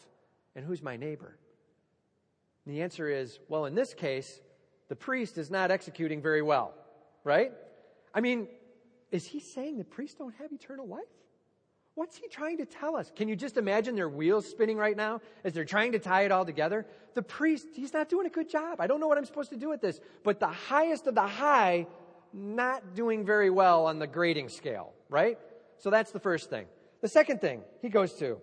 And 0.57 0.65
who's 0.65 0.83
my 0.83 0.97
neighbor? 0.97 1.37
And 2.65 2.75
the 2.75 2.83
answer 2.83 3.09
is 3.09 3.39
well, 3.49 3.67
in 3.67 3.75
this 3.75 3.93
case, 3.93 4.41
the 4.89 4.97
priest 4.97 5.37
is 5.37 5.51
not 5.51 5.71
executing 5.71 6.23
very 6.23 6.43
well, 6.43 6.73
right? 7.25 7.53
I 8.15 8.23
mean, 8.23 8.49
is 9.13 9.27
he 9.27 9.39
saying 9.39 9.77
the 9.77 9.85
priests 9.85 10.17
don't 10.17 10.35
have 10.37 10.51
eternal 10.51 10.89
life? 10.89 11.05
What's 11.99 12.17
he 12.17 12.29
trying 12.29 12.59
to 12.59 12.65
tell 12.65 12.95
us? 12.95 13.11
Can 13.17 13.27
you 13.27 13.35
just 13.35 13.57
imagine 13.57 13.97
their 13.97 14.09
wheels 14.09 14.49
spinning 14.49 14.77
right 14.77 14.97
now 14.97 15.21
as 15.43 15.53
they're 15.53 15.65
trying 15.65 15.91
to 15.93 15.99
tie 15.99 16.23
it 16.23 16.31
all 16.31 16.45
together? 16.45 16.87
The 17.15 17.23
priest, 17.23 17.67
he's 17.75 17.93
not 17.93 18.09
doing 18.09 18.25
a 18.25 18.31
good 18.31 18.49
job. 18.49 18.81
I 18.81 18.87
don't 18.87 19.01
know 19.01 19.09
what 19.09 19.19
I'm 19.19 19.25
supposed 19.25 19.51
to 19.51 19.57
do 19.57 19.69
with 19.69 19.81
this. 19.81 19.99
But 20.23 20.39
the 20.39 20.47
highest 20.47 21.09
of 21.09 21.17
the 21.17 21.27
high, 21.27 21.89
not 22.33 22.95
doing 22.95 23.27
very 23.27 23.51
well 23.51 23.87
on 23.87 23.99
the 23.99 24.07
grading 24.07 24.51
scale, 24.51 24.93
right? 25.09 25.41
So 25.79 25.91
that's 25.91 26.13
the 26.13 26.21
first 26.21 26.49
thing. 26.51 26.67
The 27.01 27.09
second 27.09 27.41
thing 27.41 27.63
he 27.83 27.89
goes 27.89 28.13
to, 28.21 28.39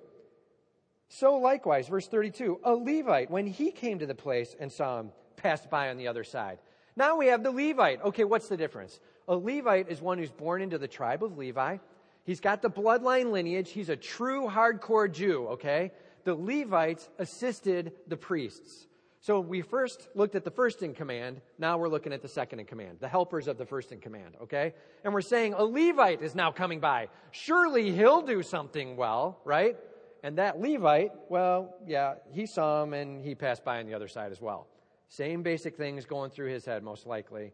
so 1.08 1.38
likewise, 1.38 1.88
verse 1.88 2.10
32, 2.10 2.60
a 2.62 2.74
Levite, 2.74 3.32
when 3.32 3.48
he 3.48 3.72
came 3.72 4.00
to 4.00 4.06
the 4.06 4.16
place 4.16 4.54
and 4.60 4.70
saw 4.70 5.00
him, 5.00 5.12
passed 5.38 5.70
by 5.70 5.92
on 5.92 5.96
the 5.96 6.10
other 6.10 6.26
side. 6.26 6.60
Now 6.98 7.16
we 7.16 7.28
have 7.28 7.42
the 7.42 7.52
Levite. 7.52 8.04
Okay, 8.04 8.26
what's 8.26 8.50
the 8.50 8.58
difference? 8.58 9.00
A 9.30 9.36
Levite 9.38 9.88
is 9.90 10.02
one 10.02 10.18
who's 10.18 10.30
born 10.30 10.62
into 10.62 10.78
the 10.78 10.90
tribe 10.90 11.24
of 11.24 11.38
Levi. 11.38 11.78
He's 12.26 12.40
got 12.40 12.62
the 12.62 12.70
bloodline 12.70 13.32
lineage. 13.32 13.72
He's 13.72 13.90
a 13.90 13.96
true 13.96 14.50
hardcore 14.50 15.12
Jew, 15.12 15.48
okay? 15.52 15.92
The 16.24 16.36
Levites 16.36 17.08
assisted 17.20 17.94
the 18.08 18.18
priests. 18.18 18.88
So 19.22 19.40
we 19.40 19.62
first 19.62 20.08
looked 20.14 20.36
at 20.36 20.44
the 20.44 20.52
first 20.52 20.84
in 20.84 20.94
command. 20.94 21.42
Now 21.58 21.78
we're 21.78 21.90
looking 21.90 22.14
at 22.14 22.22
the 22.22 22.28
second 22.28 22.60
in 22.60 22.66
command, 22.66 22.98
the 23.00 23.08
helpers 23.08 23.48
of 23.48 23.58
the 23.58 23.66
first 23.66 23.92
in 23.92 24.00
command, 24.00 24.36
okay? 24.44 24.74
And 25.04 25.14
we're 25.14 25.22
saying 25.22 25.54
a 25.54 25.64
Levite 25.64 26.22
is 26.22 26.36
now 26.36 26.52
coming 26.52 26.80
by. 26.80 27.10
Surely 27.32 27.92
he'll 27.92 28.22
do 28.22 28.44
something 28.44 28.96
well, 28.98 29.40
right? 29.44 29.78
And 30.24 30.38
that 30.40 30.60
Levite, 30.60 31.12
well, 31.30 31.76
yeah, 31.86 32.16
he 32.32 32.46
saw 32.46 32.84
him 32.84 32.94
and 32.94 33.24
he 33.24 33.36
passed 33.36 33.64
by 33.64 33.80
on 33.80 33.86
the 33.86 33.94
other 33.94 34.08
side 34.08 34.32
as 34.32 34.42
well. 34.42 34.68
Same 35.10 35.44
basic 35.44 35.76
things 35.76 36.06
going 36.06 36.32
through 36.32 36.50
his 36.50 36.66
head, 36.66 36.84
most 36.84 37.06
likely. 37.06 37.52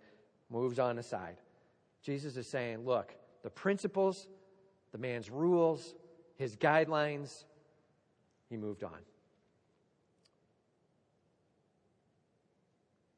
Moves 0.49 0.79
on 0.79 0.97
aside. 0.97 1.37
Jesus 2.01 2.37
is 2.37 2.47
saying, 2.47 2.85
look, 2.85 3.15
the 3.43 3.49
principles, 3.49 4.27
the 4.91 4.97
man's 4.97 5.29
rules, 5.29 5.95
his 6.37 6.55
guidelines, 6.55 7.45
he 8.49 8.57
moved 8.57 8.83
on. 8.83 8.97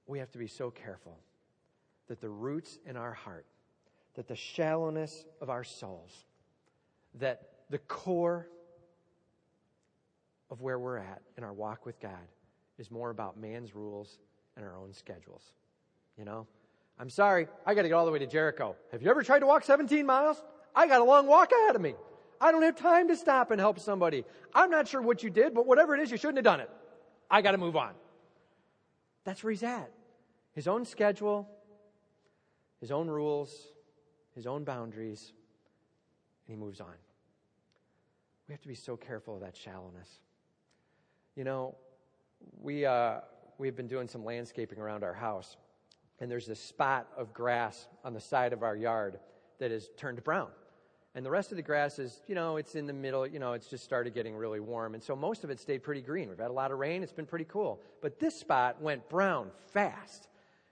We 0.05 0.19
have 0.19 0.31
to 0.31 0.38
be 0.38 0.47
so 0.47 0.69
careful 0.69 1.17
that 2.07 2.21
the 2.21 2.29
roots 2.29 2.77
in 2.86 2.97
our 2.97 3.13
heart, 3.13 3.45
that 4.15 4.27
the 4.27 4.36
shallowness 4.36 5.25
of 5.41 5.49
our 5.49 5.63
souls, 5.63 6.12
that 7.15 7.49
the 7.69 7.79
core 7.79 8.47
of 10.51 10.62
where 10.62 10.77
we're 10.77 10.97
at 10.97 11.21
in 11.38 11.43
our 11.43 11.53
walk 11.53 11.86
with 11.86 11.99
God 11.99 12.27
is 12.77 12.91
more 12.91 13.09
about 13.09 13.39
man's 13.39 13.73
rules 13.73 14.19
and 14.55 14.65
our 14.65 14.75
own 14.75 14.93
schedules. 14.93 15.53
You 16.17 16.25
know? 16.25 16.45
I'm 16.99 17.09
sorry, 17.09 17.47
I 17.65 17.73
got 17.73 17.83
to 17.83 17.88
get 17.88 17.95
all 17.95 18.05
the 18.05 18.12
way 18.12 18.19
to 18.19 18.27
Jericho. 18.27 18.75
Have 18.91 19.01
you 19.01 19.09
ever 19.09 19.23
tried 19.23 19.39
to 19.39 19.47
walk 19.47 19.63
17 19.63 20.05
miles? 20.05 20.43
I 20.75 20.88
got 20.88 21.01
a 21.01 21.03
long 21.03 21.27
walk 21.27 21.51
ahead 21.51 21.75
of 21.75 21.81
me. 21.81 21.95
I 22.41 22.51
don't 22.51 22.63
have 22.63 22.75
time 22.75 23.07
to 23.07 23.15
stop 23.15 23.51
and 23.51 23.59
help 23.59 23.79
somebody. 23.79 24.25
I'm 24.53 24.69
not 24.69 24.88
sure 24.88 25.01
what 25.01 25.23
you 25.23 25.29
did, 25.29 25.53
but 25.53 25.65
whatever 25.65 25.95
it 25.95 26.01
is, 26.01 26.12
you 26.12 26.17
shouldn't 26.17 26.38
have 26.38 26.43
done 26.43 26.59
it. 26.59 26.69
I 27.29 27.41
got 27.41 27.51
to 27.51 27.57
move 27.57 27.75
on. 27.75 27.93
That's 29.23 29.43
where 29.43 29.51
he's 29.51 29.63
at. 29.63 29.91
His 30.53 30.67
own 30.67 30.86
schedule, 30.86 31.47
his 32.79 32.91
own 32.91 33.07
rules, 33.07 33.55
his 34.36 34.45
own 34.45 34.63
boundaries, 34.63 35.31
and 36.47 36.57
he 36.57 36.62
moves 36.62 36.81
on. 36.81 36.93
We 38.47 38.53
have 38.53 38.62
to 38.62 38.67
be 38.67 38.75
so 38.75 38.97
careful 38.97 39.36
of 39.36 39.41
that 39.41 39.55
shallowness. 39.55 40.19
You 41.36 41.45
know, 41.45 41.75
we, 42.62 42.86
uh, 42.86 43.21
we've 43.57 43.75
been 43.75 43.88
doing 43.88 44.07
some 44.07 44.25
landscaping 44.25 44.79
around 44.79 45.03
our 45.03 45.13
house 45.13 45.55
and 46.19 46.31
there's 46.31 46.47
this 46.47 46.59
spot 46.59 47.07
of 47.17 47.33
grass 47.33 47.88
on 48.03 48.13
the 48.13 48.19
side 48.19 48.53
of 48.53 48.63
our 48.63 48.77
yard 48.77 49.19
that 49.59 49.71
has 49.71 49.89
turned 49.97 50.23
brown. 50.23 50.47
And 51.15 51.23
the 51.23 51.30
rest 51.30 51.52
of 51.52 51.58
the 51.58 51.63
grass 51.63 51.99
is, 51.99 52.21
you 52.28 52.34
know, 52.34 52.58
it's 52.58 52.73
in 52.73 52.88
the 52.88 52.93
middle, 52.93 53.28
you 53.28 53.38
know, 53.38 53.54
it's 53.54 53.67
just 53.67 53.84
started 53.84 54.15
getting 54.15 54.36
really 54.36 54.60
warm. 54.60 54.95
And 54.95 55.04
so 55.04 55.15
most 55.15 55.43
of 55.43 55.52
it 55.52 55.60
stayed 55.60 55.84
pretty 55.84 56.02
green. 56.02 56.28
We've 56.28 56.39
had 56.39 56.49
a 56.49 56.54
lot 56.54 56.71
of 56.71 56.80
rain, 56.80 57.04
it's 57.04 57.13
been 57.13 57.28
pretty 57.28 57.45
cool. 57.45 57.80
But 58.02 58.19
this 58.19 58.39
spot 58.39 58.82
went 58.82 59.08
brown 59.10 59.52
fast. 59.73 60.28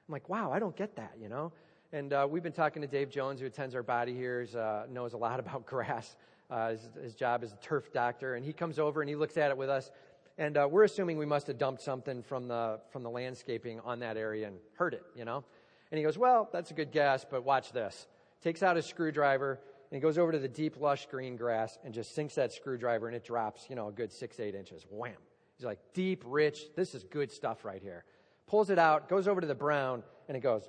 I'm 0.08 0.13
like, 0.13 0.30
wow, 0.30 0.51
I 0.51 0.58
don't 0.58 0.75
get 0.75 0.95
that, 0.95 1.13
you 1.21 1.30
know? 1.30 1.51
And 1.93 2.12
uh, 2.12 2.27
we've 2.30 2.41
been 2.41 2.54
talking 2.54 2.82
to 2.82 2.88
Dave 2.88 3.12
Jones, 3.12 3.39
who 3.39 3.45
attends 3.45 3.75
our 3.75 3.84
body 3.84 4.15
here, 4.15 4.47
uh, 4.58 4.84
knows 4.89 5.13
a 5.13 5.17
lot 5.17 5.39
about 5.45 5.65
grass. 5.67 6.15
Uh, 6.49 6.71
his, 6.71 6.89
his 7.04 7.15
job 7.15 7.43
is 7.43 7.54
a 7.54 7.58
turf 7.58 7.93
doctor. 7.93 8.34
And 8.34 8.43
he 8.43 8.51
comes 8.51 8.80
over 8.80 9.01
and 9.01 9.10
he 9.10 9.15
looks 9.15 9.38
at 9.38 9.51
it 9.51 9.58
with 9.58 9.69
us. 9.69 9.91
And 10.39 10.58
uh, 10.58 10.67
we're 10.69 10.86
assuming 10.86 11.17
we 11.17 11.25
must 11.25 11.45
have 11.47 11.60
dumped 11.60 11.84
something 11.84 12.23
from 12.23 12.47
the, 12.47 12.80
from 12.89 13.04
the 13.04 13.10
landscaping 13.12 13.80
on 13.82 13.99
that 13.99 14.17
area 14.17 14.47
and 14.47 14.58
hurt 14.75 14.95
it, 14.95 15.04
you 15.15 15.23
know? 15.23 15.43
And 15.91 15.97
he 15.97 16.04
goes, 16.04 16.17
Well, 16.17 16.49
that's 16.51 16.71
a 16.71 16.73
good 16.73 16.91
guess, 16.91 17.25
but 17.30 17.43
watch 17.43 17.71
this. 17.73 18.08
Takes 18.41 18.63
out 18.63 18.75
his 18.75 18.86
screwdriver 18.86 19.60
and 19.91 19.97
he 19.97 20.01
goes 20.01 20.17
over 20.17 20.32
to 20.32 20.39
the 20.39 20.47
deep, 20.47 20.80
lush 20.80 21.06
green 21.08 21.36
grass 21.36 21.77
and 21.84 21.93
just 21.93 22.15
sinks 22.15 22.36
that 22.36 22.54
screwdriver 22.54 23.08
and 23.08 23.15
it 23.15 23.25
drops, 23.25 23.65
you 23.69 23.75
know, 23.75 23.89
a 23.89 23.91
good 23.91 24.12
six, 24.12 24.39
eight 24.39 24.56
inches. 24.56 24.86
Wham. 24.89 25.13
He's 25.58 25.65
like, 25.65 25.80
Deep, 25.93 26.23
rich, 26.25 26.73
this 26.75 26.95
is 26.95 27.04
good 27.04 27.30
stuff 27.30 27.65
right 27.65 27.82
here. 27.82 28.06
pulls 28.47 28.69
it 28.69 28.80
out, 28.80 29.10
goes 29.10 29.27
over 29.27 29.41
to 29.41 29.47
the 29.47 29.54
brown, 29.54 30.01
and 30.27 30.36
it 30.38 30.39
goes. 30.39 30.67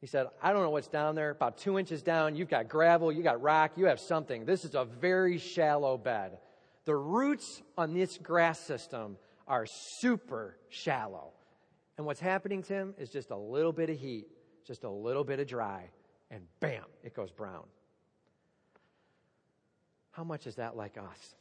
He 0.00 0.06
said, 0.06 0.28
I 0.42 0.52
don't 0.52 0.62
know 0.62 0.70
what's 0.70 0.88
down 0.88 1.14
there. 1.14 1.28
About 1.28 1.58
two 1.58 1.78
inches 1.78 2.02
down, 2.02 2.34
you've 2.34 2.48
got 2.48 2.68
gravel, 2.68 3.12
you 3.12 3.22
got 3.22 3.42
rock, 3.42 3.72
you 3.76 3.84
have 3.84 4.00
something. 4.00 4.46
This 4.46 4.64
is 4.64 4.74
a 4.74 4.86
very 4.86 5.36
shallow 5.36 5.98
bed. 5.98 6.38
The 6.86 6.96
roots 6.96 7.60
on 7.76 7.92
this 7.92 8.16
grass 8.16 8.58
system 8.58 9.18
are 9.46 9.66
super 9.66 10.56
shallow. 10.70 11.32
And 11.98 12.06
what's 12.06 12.20
happening, 12.20 12.62
Tim, 12.62 12.94
is 12.98 13.10
just 13.10 13.30
a 13.30 13.36
little 13.36 13.72
bit 13.72 13.90
of 13.90 13.98
heat, 13.98 14.28
just 14.66 14.84
a 14.84 14.90
little 14.90 15.22
bit 15.22 15.38
of 15.38 15.46
dry, 15.46 15.90
and 16.30 16.42
bam, 16.60 16.84
it 17.02 17.14
goes 17.14 17.30
brown. 17.30 17.64
How 20.12 20.24
much 20.24 20.46
is 20.46 20.56
that 20.56 20.76
like 20.76 20.98
us? 20.98 21.34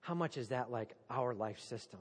How 0.00 0.14
much 0.14 0.36
is 0.36 0.48
that 0.48 0.70
like 0.70 0.94
our 1.10 1.34
life 1.34 1.60
system? 1.60 2.00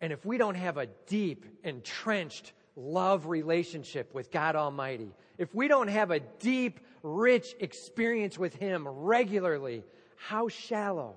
And 0.00 0.12
if 0.12 0.24
we 0.24 0.38
don't 0.38 0.54
have 0.54 0.76
a 0.76 0.86
deep, 1.06 1.46
entrenched 1.64 2.52
love 2.74 3.26
relationship 3.26 4.14
with 4.14 4.30
God 4.30 4.56
Almighty, 4.56 5.10
if 5.38 5.54
we 5.54 5.68
don't 5.68 5.88
have 5.88 6.10
a 6.10 6.20
deep, 6.20 6.80
rich 7.02 7.54
experience 7.60 8.38
with 8.38 8.54
Him 8.54 8.86
regularly, 8.86 9.84
how 10.16 10.48
shallow 10.48 11.14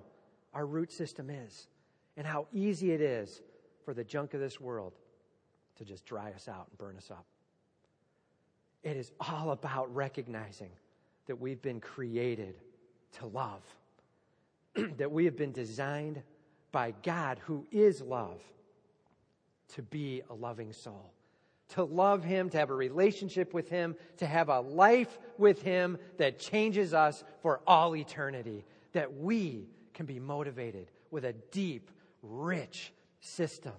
our 0.54 0.66
root 0.66 0.92
system 0.92 1.30
is 1.30 1.68
and 2.18 2.26
how 2.26 2.48
easy 2.54 2.92
it 2.92 3.02
is 3.02 3.42
for 3.86 3.94
the 3.94 4.04
junk 4.04 4.34
of 4.34 4.40
this 4.40 4.60
world 4.60 4.94
to 5.78 5.86
just 5.86 6.06
dry 6.06 6.32
us 6.32 6.48
out 6.48 6.68
and 6.70 6.78
burn 6.78 6.98
us 6.98 7.10
up. 7.12 7.26
It 8.84 8.98
is 8.98 9.12
all 9.20 9.52
about 9.52 9.94
recognizing 9.94 10.72
that 11.28 11.36
we've 11.36 11.62
been 11.62 11.80
created 11.80 12.56
to 13.20 13.28
love, 13.28 13.62
that 14.98 15.12
we 15.12 15.26
have 15.26 15.36
been 15.36 15.52
designed 15.52 16.22
by 16.72 16.94
God, 17.04 17.40
who 17.46 17.66
is 17.72 18.02
love, 18.02 18.42
to 19.76 19.82
be 19.82 20.22
a 20.30 20.34
loving 20.34 20.74
soul, 20.74 21.12
to 21.70 21.84
love 21.84 22.24
Him, 22.24 22.50
to 22.50 22.58
have 22.58 22.70
a 22.70 22.76
relationship 22.76 23.54
with 23.54 23.70
Him, 23.70 23.96
to 24.18 24.26
have 24.26 24.50
a 24.50 24.60
life 24.60 25.20
with 25.38 25.62
Him 25.62 25.98
that 26.18 26.40
changes 26.40 26.94
us 26.94 27.24
for 27.42 27.62
all 27.68 27.96
eternity, 27.96 28.66
that 28.94 29.16
we 29.16 29.68
can 29.94 30.06
be 30.06 30.20
motivated 30.20 30.90
with 31.12 31.26
a 31.26 31.34
deep, 31.52 31.92
rich 32.24 32.94
system 33.20 33.74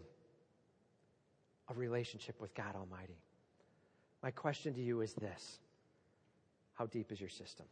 of 1.69 1.79
relationship 1.79 2.41
with 2.41 2.55
God 2.55 2.75
Almighty. 2.77 3.19
My 4.23 4.31
question 4.31 4.75
to 4.75 4.81
you 4.81 5.01
is 5.01 5.15
this 5.15 5.59
How 6.75 6.87
deep 6.87 7.13
is 7.13 7.21
your 7.21 7.31
system? 7.31 7.67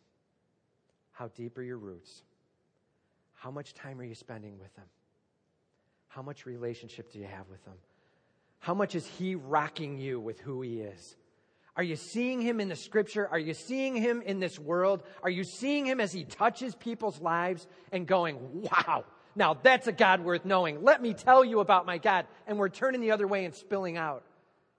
How 1.12 1.28
deep 1.28 1.58
are 1.58 1.62
your 1.62 1.78
roots? 1.78 2.22
How 3.34 3.50
much 3.50 3.74
time 3.74 4.00
are 4.00 4.04
you 4.04 4.14
spending 4.14 4.58
with 4.58 4.74
them? 4.76 4.86
How 6.08 6.22
much 6.22 6.46
relationship 6.46 7.12
do 7.12 7.18
you 7.18 7.26
have 7.26 7.48
with 7.50 7.64
them? 7.64 7.74
How 8.60 8.74
much 8.74 8.94
is 8.94 9.06
He 9.06 9.34
rocking 9.34 9.98
you 9.98 10.18
with 10.20 10.40
who 10.40 10.62
He 10.62 10.80
is? 10.80 11.16
Are 11.76 11.82
you 11.82 11.94
seeing 11.94 12.40
Him 12.40 12.60
in 12.60 12.68
the 12.68 12.76
scripture? 12.76 13.28
Are 13.28 13.38
you 13.38 13.54
seeing 13.54 13.94
Him 13.94 14.22
in 14.22 14.40
this 14.40 14.58
world? 14.58 15.04
Are 15.22 15.30
you 15.30 15.44
seeing 15.44 15.86
Him 15.86 16.00
as 16.00 16.12
He 16.12 16.24
touches 16.24 16.74
people's 16.74 17.20
lives 17.20 17.66
and 17.92 18.06
going, 18.06 18.38
wow, 18.62 19.04
now 19.36 19.54
that's 19.54 19.86
a 19.86 19.92
God 19.92 20.24
worth 20.24 20.44
knowing. 20.44 20.82
Let 20.82 21.00
me 21.00 21.14
tell 21.14 21.44
you 21.44 21.60
about 21.60 21.86
my 21.86 21.98
God. 21.98 22.26
And 22.48 22.58
we're 22.58 22.68
turning 22.68 23.00
the 23.00 23.12
other 23.12 23.28
way 23.28 23.44
and 23.44 23.54
spilling 23.54 23.96
out. 23.96 24.24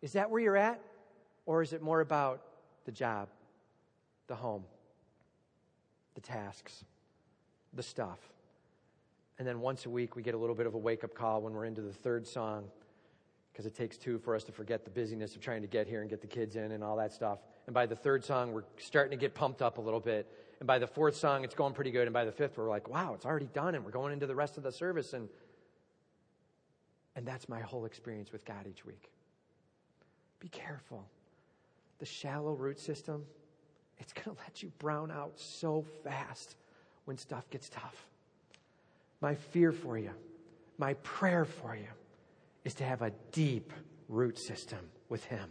Is 0.01 0.13
that 0.13 0.29
where 0.29 0.41
you're 0.41 0.57
at? 0.57 0.81
Or 1.49 1.63
is 1.63 1.73
it 1.73 1.81
more 1.81 1.99
about 1.99 2.43
the 2.85 2.91
job, 2.91 3.27
the 4.27 4.35
home, 4.35 4.65
the 6.13 6.21
tasks, 6.21 6.85
the 7.73 7.81
stuff? 7.81 8.19
And 9.39 9.47
then 9.47 9.59
once 9.59 9.87
a 9.87 9.89
week, 9.89 10.15
we 10.15 10.21
get 10.21 10.35
a 10.35 10.37
little 10.37 10.53
bit 10.53 10.67
of 10.67 10.75
a 10.75 10.77
wake 10.77 11.03
up 11.03 11.15
call 11.15 11.41
when 11.41 11.53
we're 11.53 11.65
into 11.65 11.81
the 11.81 11.91
third 11.91 12.27
song 12.27 12.65
because 13.51 13.65
it 13.65 13.73
takes 13.73 13.97
two 13.97 14.19
for 14.19 14.35
us 14.35 14.43
to 14.43 14.51
forget 14.51 14.83
the 14.83 14.91
busyness 14.91 15.35
of 15.35 15.41
trying 15.41 15.63
to 15.63 15.67
get 15.67 15.87
here 15.87 16.01
and 16.01 16.09
get 16.11 16.21
the 16.21 16.27
kids 16.27 16.55
in 16.55 16.71
and 16.71 16.83
all 16.83 16.95
that 16.97 17.11
stuff. 17.11 17.39
And 17.65 17.73
by 17.73 17.87
the 17.87 17.95
third 17.95 18.23
song, 18.23 18.53
we're 18.53 18.65
starting 18.77 19.09
to 19.09 19.17
get 19.17 19.33
pumped 19.33 19.63
up 19.63 19.79
a 19.79 19.81
little 19.81 19.99
bit. 19.99 20.31
And 20.59 20.67
by 20.67 20.77
the 20.77 20.85
fourth 20.85 21.15
song, 21.15 21.43
it's 21.43 21.55
going 21.55 21.73
pretty 21.73 21.89
good. 21.89 22.03
And 22.03 22.13
by 22.13 22.25
the 22.25 22.31
fifth, 22.31 22.59
we're 22.59 22.69
like, 22.69 22.87
wow, 22.87 23.15
it's 23.15 23.25
already 23.25 23.49
done. 23.55 23.73
And 23.73 23.83
we're 23.83 23.89
going 23.89 24.13
into 24.13 24.27
the 24.27 24.35
rest 24.35 24.57
of 24.57 24.63
the 24.63 24.71
service. 24.71 25.13
And, 25.13 25.27
and 27.15 27.25
that's 27.25 27.49
my 27.49 27.59
whole 27.59 27.85
experience 27.85 28.31
with 28.31 28.45
God 28.45 28.67
each 28.69 28.85
week. 28.85 29.09
Be 30.39 30.47
careful. 30.47 31.07
The 31.99 32.05
shallow 32.05 32.53
root 32.53 32.79
system, 32.79 33.25
it's 33.97 34.13
going 34.13 34.35
to 34.35 34.41
let 34.43 34.63
you 34.63 34.71
brown 34.79 35.11
out 35.11 35.33
so 35.35 35.85
fast 36.03 36.55
when 37.05 37.17
stuff 37.17 37.49
gets 37.49 37.69
tough. 37.69 38.07
My 39.21 39.35
fear 39.35 39.71
for 39.71 39.97
you, 39.97 40.11
my 40.77 40.93
prayer 40.95 41.43
for 41.43 41.75
you 41.75 41.87
is 42.63 42.75
to 42.75 42.85
have 42.85 43.01
a 43.01 43.11
deep 43.31 43.73
root 44.07 44.39
system 44.39 44.79
with 45.09 45.23
Him, 45.25 45.49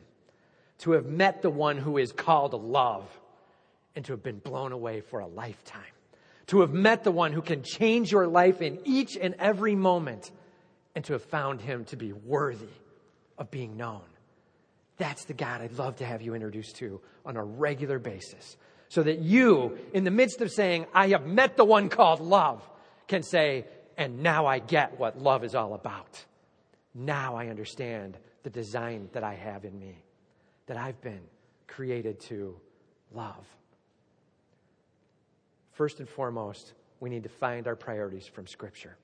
to 0.78 0.92
have 0.92 1.04
met 1.04 1.42
the 1.42 1.50
one 1.50 1.76
who 1.76 1.98
is 1.98 2.12
called 2.12 2.54
love, 2.54 3.06
and 3.94 4.04
to 4.06 4.12
have 4.12 4.22
been 4.22 4.38
blown 4.38 4.72
away 4.72 5.00
for 5.00 5.20
a 5.20 5.26
lifetime, 5.26 5.82
to 6.46 6.60
have 6.62 6.72
met 6.72 7.04
the 7.04 7.10
one 7.10 7.32
who 7.32 7.42
can 7.42 7.62
change 7.62 8.10
your 8.10 8.26
life 8.26 8.62
in 8.62 8.78
each 8.84 9.16
and 9.16 9.34
every 9.38 9.74
moment, 9.74 10.30
and 10.94 11.04
to 11.04 11.12
have 11.12 11.24
found 11.24 11.60
Him 11.60 11.84
to 11.86 11.96
be 11.96 12.12
worthy 12.12 12.66
of 13.36 13.50
being 13.50 13.76
known. 13.76 14.00
That's 14.98 15.24
the 15.24 15.34
God 15.34 15.62
I'd 15.62 15.78
love 15.78 15.96
to 15.96 16.04
have 16.04 16.22
you 16.22 16.34
introduced 16.34 16.76
to 16.76 17.00
on 17.24 17.36
a 17.36 17.44
regular 17.44 17.98
basis. 17.98 18.56
So 18.88 19.02
that 19.02 19.20
you, 19.20 19.78
in 19.92 20.04
the 20.04 20.10
midst 20.10 20.40
of 20.40 20.50
saying, 20.50 20.86
I 20.94 21.08
have 21.08 21.26
met 21.26 21.56
the 21.56 21.64
one 21.64 21.88
called 21.88 22.20
love, 22.20 22.68
can 23.06 23.22
say, 23.22 23.66
and 23.96 24.22
now 24.22 24.46
I 24.46 24.58
get 24.58 24.98
what 24.98 25.20
love 25.20 25.44
is 25.44 25.54
all 25.54 25.74
about. 25.74 26.24
Now 26.94 27.36
I 27.36 27.48
understand 27.48 28.16
the 28.42 28.50
design 28.50 29.08
that 29.12 29.22
I 29.22 29.34
have 29.34 29.64
in 29.64 29.78
me, 29.78 30.02
that 30.66 30.76
I've 30.76 31.00
been 31.00 31.20
created 31.66 32.20
to 32.22 32.58
love. 33.12 33.44
First 35.72 36.00
and 36.00 36.08
foremost, 36.08 36.72
we 36.98 37.10
need 37.10 37.22
to 37.22 37.28
find 37.28 37.68
our 37.68 37.76
priorities 37.76 38.26
from 38.26 38.46
Scripture. 38.46 38.96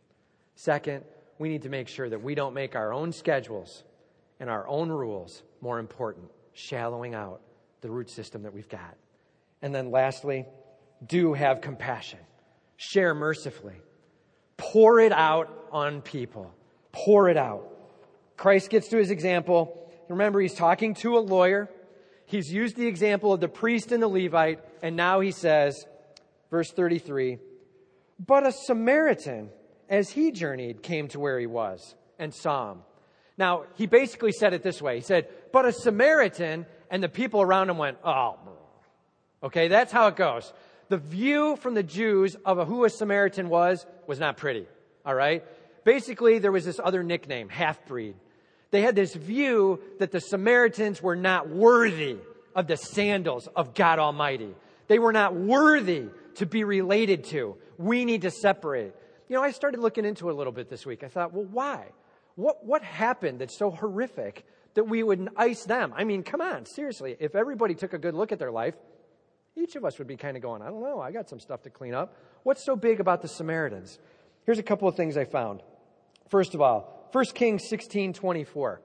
Second, 0.56 1.04
we 1.38 1.48
need 1.48 1.62
to 1.62 1.68
make 1.68 1.88
sure 1.88 2.08
that 2.08 2.22
we 2.22 2.34
don't 2.34 2.54
make 2.54 2.74
our 2.74 2.92
own 2.92 3.12
schedules 3.12 3.84
and 4.40 4.50
our 4.50 4.66
own 4.66 4.88
rules 4.88 5.42
more 5.64 5.78
important, 5.78 6.30
shallowing 6.52 7.14
out 7.14 7.40
the 7.80 7.90
root 7.90 8.10
system 8.10 8.42
that 8.42 8.52
we've 8.52 8.68
got. 8.68 8.96
And 9.62 9.74
then 9.74 9.90
lastly, 9.90 10.44
do 11.04 11.32
have 11.32 11.62
compassion. 11.62 12.18
Share 12.76 13.14
mercifully. 13.14 13.80
Pour 14.58 15.00
it 15.00 15.10
out 15.10 15.48
on 15.72 16.02
people. 16.02 16.52
Pour 16.92 17.30
it 17.30 17.38
out. 17.38 17.66
Christ 18.36 18.68
gets 18.68 18.88
to 18.88 18.98
his 18.98 19.10
example. 19.10 19.90
Remember, 20.10 20.38
he's 20.38 20.52
talking 20.52 20.92
to 20.96 21.16
a 21.16 21.20
lawyer. 21.20 21.70
He's 22.26 22.52
used 22.52 22.76
the 22.76 22.86
example 22.86 23.32
of 23.32 23.40
the 23.40 23.48
priest 23.48 23.90
and 23.90 24.02
the 24.02 24.08
Levite, 24.08 24.60
and 24.82 24.96
now 24.96 25.20
he 25.20 25.30
says, 25.30 25.86
verse 26.50 26.70
33, 26.72 27.38
but 28.18 28.46
a 28.46 28.52
Samaritan, 28.52 29.48
as 29.88 30.10
he 30.10 30.30
journeyed, 30.30 30.82
came 30.82 31.08
to 31.08 31.20
where 31.20 31.38
he 31.38 31.46
was 31.46 31.94
and 32.18 32.34
saw 32.34 32.72
him. 32.72 32.78
Now, 33.36 33.64
he 33.74 33.86
basically 33.86 34.32
said 34.32 34.52
it 34.52 34.62
this 34.62 34.80
way. 34.80 34.96
He 34.96 35.02
said, 35.02 35.28
but 35.54 35.66
a 35.66 35.72
Samaritan, 35.72 36.66
and 36.90 37.00
the 37.00 37.08
people 37.08 37.40
around 37.40 37.70
him 37.70 37.78
went, 37.78 37.98
oh, 38.02 38.40
okay, 39.40 39.68
that's 39.68 39.92
how 39.92 40.08
it 40.08 40.16
goes. 40.16 40.52
The 40.88 40.96
view 40.96 41.54
from 41.54 41.74
the 41.74 41.84
Jews 41.84 42.36
of 42.44 42.66
who 42.66 42.84
a 42.84 42.90
Samaritan 42.90 43.48
was, 43.48 43.86
was 44.08 44.18
not 44.18 44.36
pretty. 44.36 44.66
All 45.06 45.14
right? 45.14 45.44
Basically, 45.84 46.40
there 46.40 46.50
was 46.50 46.64
this 46.64 46.80
other 46.82 47.04
nickname, 47.04 47.48
half 47.48 47.86
breed. 47.86 48.16
They 48.72 48.80
had 48.80 48.96
this 48.96 49.14
view 49.14 49.80
that 50.00 50.10
the 50.10 50.20
Samaritans 50.20 51.00
were 51.00 51.14
not 51.14 51.48
worthy 51.48 52.16
of 52.56 52.66
the 52.66 52.76
sandals 52.76 53.46
of 53.54 53.74
God 53.74 54.00
Almighty. 54.00 54.56
They 54.88 54.98
were 54.98 55.12
not 55.12 55.36
worthy 55.36 56.06
to 56.34 56.46
be 56.46 56.64
related 56.64 57.22
to. 57.26 57.56
We 57.78 58.04
need 58.04 58.22
to 58.22 58.32
separate. 58.32 58.92
You 59.28 59.36
know, 59.36 59.42
I 59.44 59.52
started 59.52 59.78
looking 59.78 60.04
into 60.04 60.28
it 60.30 60.32
a 60.32 60.36
little 60.36 60.52
bit 60.52 60.68
this 60.68 60.84
week. 60.84 61.04
I 61.04 61.08
thought, 61.08 61.32
well, 61.32 61.46
why? 61.48 61.92
What, 62.34 62.66
what 62.66 62.82
happened 62.82 63.38
that's 63.38 63.56
so 63.56 63.70
horrific 63.70 64.44
that 64.74 64.84
we 64.84 65.02
would 65.02 65.28
ice 65.36 65.64
them? 65.64 65.92
I 65.96 66.04
mean, 66.04 66.22
come 66.22 66.40
on, 66.40 66.66
seriously. 66.66 67.16
If 67.18 67.34
everybody 67.34 67.74
took 67.74 67.92
a 67.92 67.98
good 67.98 68.14
look 68.14 68.32
at 68.32 68.38
their 68.38 68.52
life, 68.52 68.74
each 69.56 69.76
of 69.76 69.84
us 69.84 69.98
would 69.98 70.08
be 70.08 70.16
kind 70.16 70.36
of 70.36 70.42
going, 70.42 70.62
I 70.62 70.66
don't 70.66 70.82
know, 70.82 71.00
I 71.00 71.12
got 71.12 71.28
some 71.28 71.40
stuff 71.40 71.62
to 71.62 71.70
clean 71.70 71.94
up. 71.94 72.16
What's 72.42 72.64
so 72.64 72.76
big 72.76 73.00
about 73.00 73.22
the 73.22 73.28
Samaritans? 73.28 73.98
Here's 74.44 74.58
a 74.58 74.64
couple 74.64 74.88
of 74.88 74.96
things 74.96 75.16
I 75.16 75.24
found. 75.24 75.62
First 76.28 76.54
of 76.54 76.60
all, 76.60 77.08
1 77.12 77.24
Kings 77.34 77.68
16 77.68 78.12
24. 78.12 78.80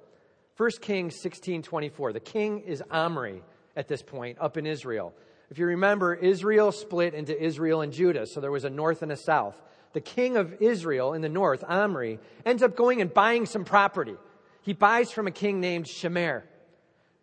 1 0.57 0.69
Kings 0.81 1.15
16 1.21 1.63
24. 1.63 2.13
The 2.13 2.19
king 2.19 2.59
is 2.59 2.83
Omri 2.91 3.41
at 3.75 3.87
this 3.87 4.01
point 4.01 4.37
up 4.39 4.57
in 4.57 4.65
Israel. 4.65 5.13
If 5.49 5.57
you 5.57 5.65
remember, 5.65 6.13
Israel 6.13 6.71
split 6.71 7.13
into 7.15 7.41
Israel 7.41 7.81
and 7.81 7.91
Judah, 7.91 8.27
so 8.27 8.39
there 8.39 8.51
was 8.51 8.65
a 8.65 8.69
north 8.69 9.01
and 9.01 9.11
a 9.11 9.17
south. 9.17 9.59
The 9.93 10.01
king 10.01 10.37
of 10.37 10.61
Israel 10.61 11.13
in 11.13 11.21
the 11.21 11.29
north, 11.29 11.63
Omri, 11.67 12.19
ends 12.45 12.61
up 12.61 12.75
going 12.75 13.01
and 13.01 13.11
buying 13.11 13.47
some 13.47 13.65
property. 13.65 14.15
He 14.61 14.73
buys 14.73 15.11
from 15.11 15.27
a 15.27 15.31
king 15.31 15.59
named 15.59 15.85
Shemer. 15.85 16.43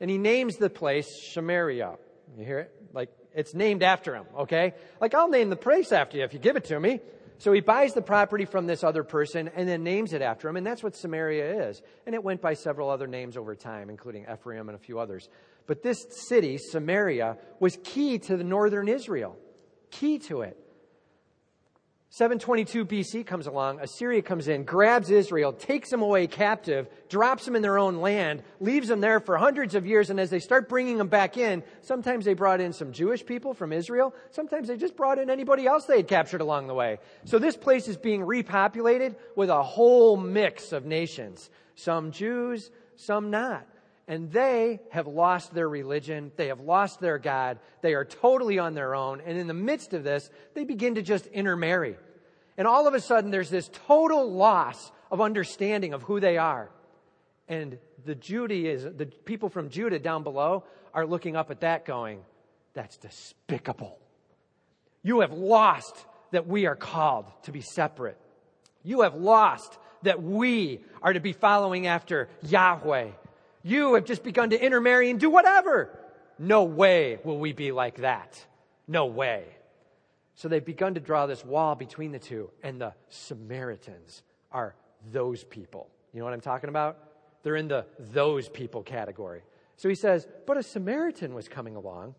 And 0.00 0.10
he 0.10 0.18
names 0.18 0.56
the 0.56 0.70
place 0.70 1.06
Samaria. 1.32 1.96
You 2.36 2.44
hear 2.44 2.58
it? 2.60 2.72
Like, 2.92 3.10
it's 3.34 3.54
named 3.54 3.82
after 3.82 4.14
him, 4.14 4.24
okay? 4.40 4.74
Like, 5.00 5.14
I'll 5.14 5.28
name 5.28 5.50
the 5.50 5.56
place 5.56 5.92
after 5.92 6.18
you 6.18 6.24
if 6.24 6.32
you 6.32 6.38
give 6.38 6.56
it 6.56 6.64
to 6.66 6.78
me. 6.78 7.00
So 7.38 7.52
he 7.52 7.60
buys 7.60 7.92
the 7.92 8.02
property 8.02 8.46
from 8.46 8.66
this 8.66 8.82
other 8.82 9.04
person 9.04 9.50
and 9.54 9.68
then 9.68 9.84
names 9.84 10.14
it 10.14 10.22
after 10.22 10.48
him, 10.48 10.56
and 10.56 10.66
that's 10.66 10.82
what 10.82 10.96
Samaria 10.96 11.68
is. 11.68 11.82
And 12.06 12.14
it 12.14 12.24
went 12.24 12.40
by 12.40 12.54
several 12.54 12.88
other 12.88 13.06
names 13.06 13.36
over 13.36 13.54
time, 13.54 13.90
including 13.90 14.26
Ephraim 14.32 14.68
and 14.68 14.76
a 14.76 14.80
few 14.80 14.98
others. 14.98 15.28
But 15.66 15.82
this 15.82 16.06
city, 16.28 16.56
Samaria, 16.56 17.36
was 17.60 17.78
key 17.84 18.18
to 18.20 18.36
the 18.36 18.44
northern 18.44 18.88
Israel, 18.88 19.36
key 19.90 20.18
to 20.20 20.42
it. 20.42 20.58
722 22.10 22.86
BC 22.86 23.26
comes 23.26 23.46
along, 23.46 23.80
Assyria 23.80 24.22
comes 24.22 24.46
in, 24.46 24.64
grabs 24.64 25.10
Israel, 25.10 25.52
takes 25.52 25.90
them 25.90 26.02
away 26.02 26.28
captive, 26.28 26.88
drops 27.08 27.44
them 27.44 27.56
in 27.56 27.62
their 27.62 27.78
own 27.78 27.96
land, 27.96 28.42
leaves 28.60 28.88
them 28.88 29.00
there 29.00 29.18
for 29.18 29.36
hundreds 29.36 29.74
of 29.74 29.86
years, 29.86 30.08
and 30.08 30.20
as 30.20 30.30
they 30.30 30.38
start 30.38 30.68
bringing 30.68 30.98
them 30.98 31.08
back 31.08 31.36
in, 31.36 31.64
sometimes 31.82 32.24
they 32.24 32.32
brought 32.32 32.60
in 32.60 32.72
some 32.72 32.92
Jewish 32.92 33.26
people 33.26 33.54
from 33.54 33.72
Israel, 33.72 34.14
sometimes 34.30 34.68
they 34.68 34.76
just 34.76 34.96
brought 34.96 35.18
in 35.18 35.28
anybody 35.28 35.66
else 35.66 35.84
they 35.84 35.96
had 35.96 36.08
captured 36.08 36.40
along 36.40 36.68
the 36.68 36.74
way. 36.74 36.98
So 37.24 37.38
this 37.38 37.56
place 37.56 37.88
is 37.88 37.96
being 37.96 38.22
repopulated 38.22 39.16
with 39.34 39.50
a 39.50 39.62
whole 39.62 40.16
mix 40.16 40.72
of 40.72 40.86
nations. 40.86 41.50
Some 41.74 42.12
Jews, 42.12 42.70
some 42.94 43.30
not 43.30 43.66
and 44.08 44.30
they 44.30 44.80
have 44.90 45.06
lost 45.06 45.52
their 45.52 45.68
religion. 45.68 46.30
They 46.36 46.48
have 46.48 46.60
lost 46.60 47.00
their 47.00 47.18
God. 47.18 47.58
They 47.82 47.94
are 47.94 48.04
totally 48.04 48.58
on 48.58 48.74
their 48.74 48.94
own. 48.94 49.20
And 49.24 49.36
in 49.36 49.48
the 49.48 49.54
midst 49.54 49.94
of 49.94 50.04
this, 50.04 50.30
they 50.54 50.64
begin 50.64 50.94
to 50.94 51.02
just 51.02 51.26
intermarry. 51.26 51.96
And 52.56 52.68
all 52.68 52.86
of 52.86 52.94
a 52.94 53.00
sudden, 53.00 53.30
there's 53.30 53.50
this 53.50 53.68
total 53.86 54.30
loss 54.30 54.92
of 55.10 55.20
understanding 55.20 55.92
of 55.92 56.02
who 56.02 56.20
they 56.20 56.38
are. 56.38 56.70
And 57.48 57.78
the 58.04 58.14
Judaism, 58.14 58.96
the 58.96 59.06
people 59.06 59.48
from 59.48 59.70
Judah 59.70 59.98
down 59.98 60.22
below 60.22 60.64
are 60.94 61.06
looking 61.06 61.36
up 61.36 61.50
at 61.50 61.60
that 61.60 61.84
going, 61.84 62.20
that's 62.74 62.96
despicable. 62.98 63.98
You 65.02 65.20
have 65.20 65.32
lost 65.32 66.06
that 66.30 66.46
we 66.46 66.66
are 66.66 66.76
called 66.76 67.26
to 67.42 67.52
be 67.52 67.60
separate. 67.60 68.18
You 68.82 69.00
have 69.02 69.14
lost 69.14 69.78
that 70.02 70.22
we 70.22 70.80
are 71.02 71.12
to 71.12 71.20
be 71.20 71.32
following 71.32 71.86
after 71.86 72.28
Yahweh 72.42 73.10
you 73.66 73.94
have 73.94 74.04
just 74.04 74.22
begun 74.22 74.50
to 74.50 74.64
intermarry 74.64 75.10
and 75.10 75.18
do 75.18 75.28
whatever. 75.28 75.90
No 76.38 76.62
way 76.62 77.18
will 77.24 77.38
we 77.38 77.52
be 77.52 77.72
like 77.72 77.96
that. 77.96 78.40
No 78.86 79.06
way. 79.06 79.44
So 80.36 80.46
they've 80.46 80.64
begun 80.64 80.94
to 80.94 81.00
draw 81.00 81.26
this 81.26 81.44
wall 81.44 81.74
between 81.74 82.12
the 82.12 82.20
two, 82.20 82.50
and 82.62 82.80
the 82.80 82.94
Samaritans 83.08 84.22
are 84.52 84.76
those 85.10 85.42
people. 85.42 85.90
You 86.12 86.20
know 86.20 86.26
what 86.26 86.34
I'm 86.34 86.40
talking 86.40 86.68
about? 86.68 86.98
They're 87.42 87.56
in 87.56 87.66
the 87.66 87.86
those 87.98 88.48
people 88.48 88.84
category. 88.84 89.42
So 89.76 89.88
he 89.88 89.96
says, 89.96 90.28
but 90.46 90.56
a 90.56 90.62
Samaritan 90.62 91.34
was 91.34 91.48
coming 91.48 91.74
along. 91.74 92.14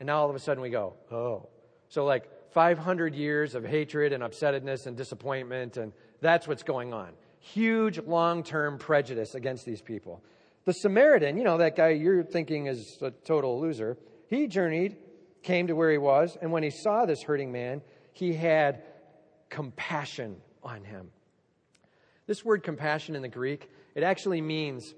And 0.00 0.08
now 0.08 0.18
all 0.18 0.28
of 0.28 0.36
a 0.36 0.38
sudden 0.38 0.62
we 0.62 0.68
go, 0.68 0.94
oh. 1.10 1.48
So, 1.88 2.04
like 2.04 2.28
500 2.52 3.14
years 3.14 3.54
of 3.54 3.64
hatred 3.64 4.12
and 4.12 4.22
upsetness 4.22 4.86
and 4.86 4.98
disappointment, 4.98 5.78
and 5.78 5.92
that's 6.20 6.46
what's 6.46 6.62
going 6.62 6.92
on 6.92 7.12
huge 7.52 7.98
long 7.98 8.42
term 8.42 8.78
prejudice 8.78 9.34
against 9.34 9.66
these 9.66 9.82
people. 9.82 10.22
The 10.64 10.72
Samaritan, 10.72 11.36
you 11.36 11.44
know, 11.44 11.58
that 11.58 11.76
guy 11.76 11.90
you're 11.90 12.22
thinking 12.22 12.66
is 12.66 12.98
a 13.02 13.10
total 13.10 13.60
loser, 13.60 13.98
he 14.28 14.46
journeyed, 14.46 14.96
came 15.42 15.66
to 15.66 15.74
where 15.74 15.90
he 15.90 15.98
was, 15.98 16.38
and 16.40 16.50
when 16.50 16.62
he 16.62 16.70
saw 16.70 17.04
this 17.04 17.22
hurting 17.22 17.52
man, 17.52 17.82
he 18.12 18.32
had 18.32 18.82
compassion 19.50 20.36
on 20.62 20.84
him. 20.84 21.10
This 22.26 22.42
word 22.42 22.62
compassion 22.62 23.14
in 23.14 23.20
the 23.20 23.28
Greek, 23.28 23.70
it 23.94 24.02
actually 24.02 24.40
means 24.40 24.94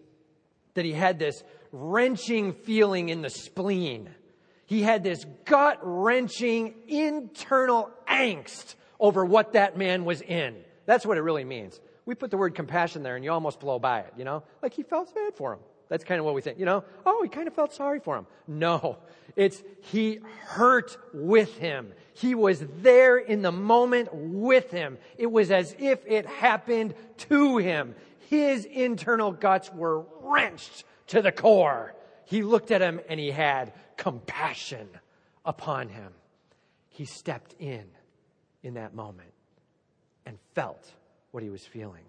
that 0.74 0.84
he 0.84 0.92
had 0.92 1.18
this 1.18 1.42
wrenching 1.72 2.52
feeling 2.52 3.08
in 3.08 3.22
the 3.22 3.30
spleen. 3.30 4.08
He 4.66 4.82
had 4.82 5.02
this 5.02 5.24
gut 5.44 5.78
wrenching 5.82 6.74
internal 6.86 7.90
angst 8.08 8.76
over 9.00 9.24
what 9.24 9.54
that 9.54 9.76
man 9.76 10.04
was 10.04 10.20
in. 10.20 10.56
That's 10.86 11.04
what 11.04 11.18
it 11.18 11.22
really 11.22 11.44
means 11.44 11.80
we 12.06 12.14
put 12.14 12.30
the 12.30 12.36
word 12.36 12.54
compassion 12.54 13.02
there 13.02 13.16
and 13.16 13.24
you 13.24 13.32
almost 13.32 13.60
blow 13.60 13.78
by 13.78 14.00
it, 14.00 14.12
you 14.16 14.24
know? 14.24 14.44
Like 14.62 14.72
he 14.72 14.82
felt 14.82 15.14
bad 15.14 15.34
for 15.34 15.52
him. 15.52 15.58
That's 15.88 16.04
kind 16.04 16.18
of 16.18 16.24
what 16.24 16.34
we 16.34 16.40
think, 16.40 16.58
you 16.58 16.64
know? 16.64 16.84
Oh, 17.04 17.22
he 17.22 17.28
kind 17.28 17.46
of 17.46 17.54
felt 17.54 17.72
sorry 17.72 18.00
for 18.00 18.16
him. 18.16 18.26
No, 18.48 18.98
it's 19.36 19.62
he 19.82 20.20
hurt 20.46 20.96
with 21.12 21.56
him. 21.58 21.92
He 22.14 22.34
was 22.34 22.64
there 22.80 23.18
in 23.18 23.42
the 23.42 23.52
moment 23.52 24.08
with 24.12 24.70
him. 24.70 24.98
It 25.18 25.30
was 25.30 25.50
as 25.50 25.76
if 25.78 26.00
it 26.06 26.26
happened 26.26 26.94
to 27.18 27.58
him. 27.58 27.94
His 28.30 28.64
internal 28.64 29.32
guts 29.32 29.72
were 29.72 30.04
wrenched 30.22 30.84
to 31.08 31.22
the 31.22 31.32
core. 31.32 31.94
He 32.24 32.42
looked 32.42 32.70
at 32.70 32.80
him 32.80 33.00
and 33.08 33.20
he 33.20 33.30
had 33.30 33.72
compassion 33.96 34.88
upon 35.44 35.88
him. 35.88 36.12
He 36.88 37.04
stepped 37.04 37.54
in 37.60 37.84
in 38.62 38.74
that 38.74 38.94
moment 38.94 39.32
and 40.24 40.38
felt 40.54 40.90
what 41.36 41.42
he 41.42 41.50
was 41.50 41.66
feeling. 41.66 42.04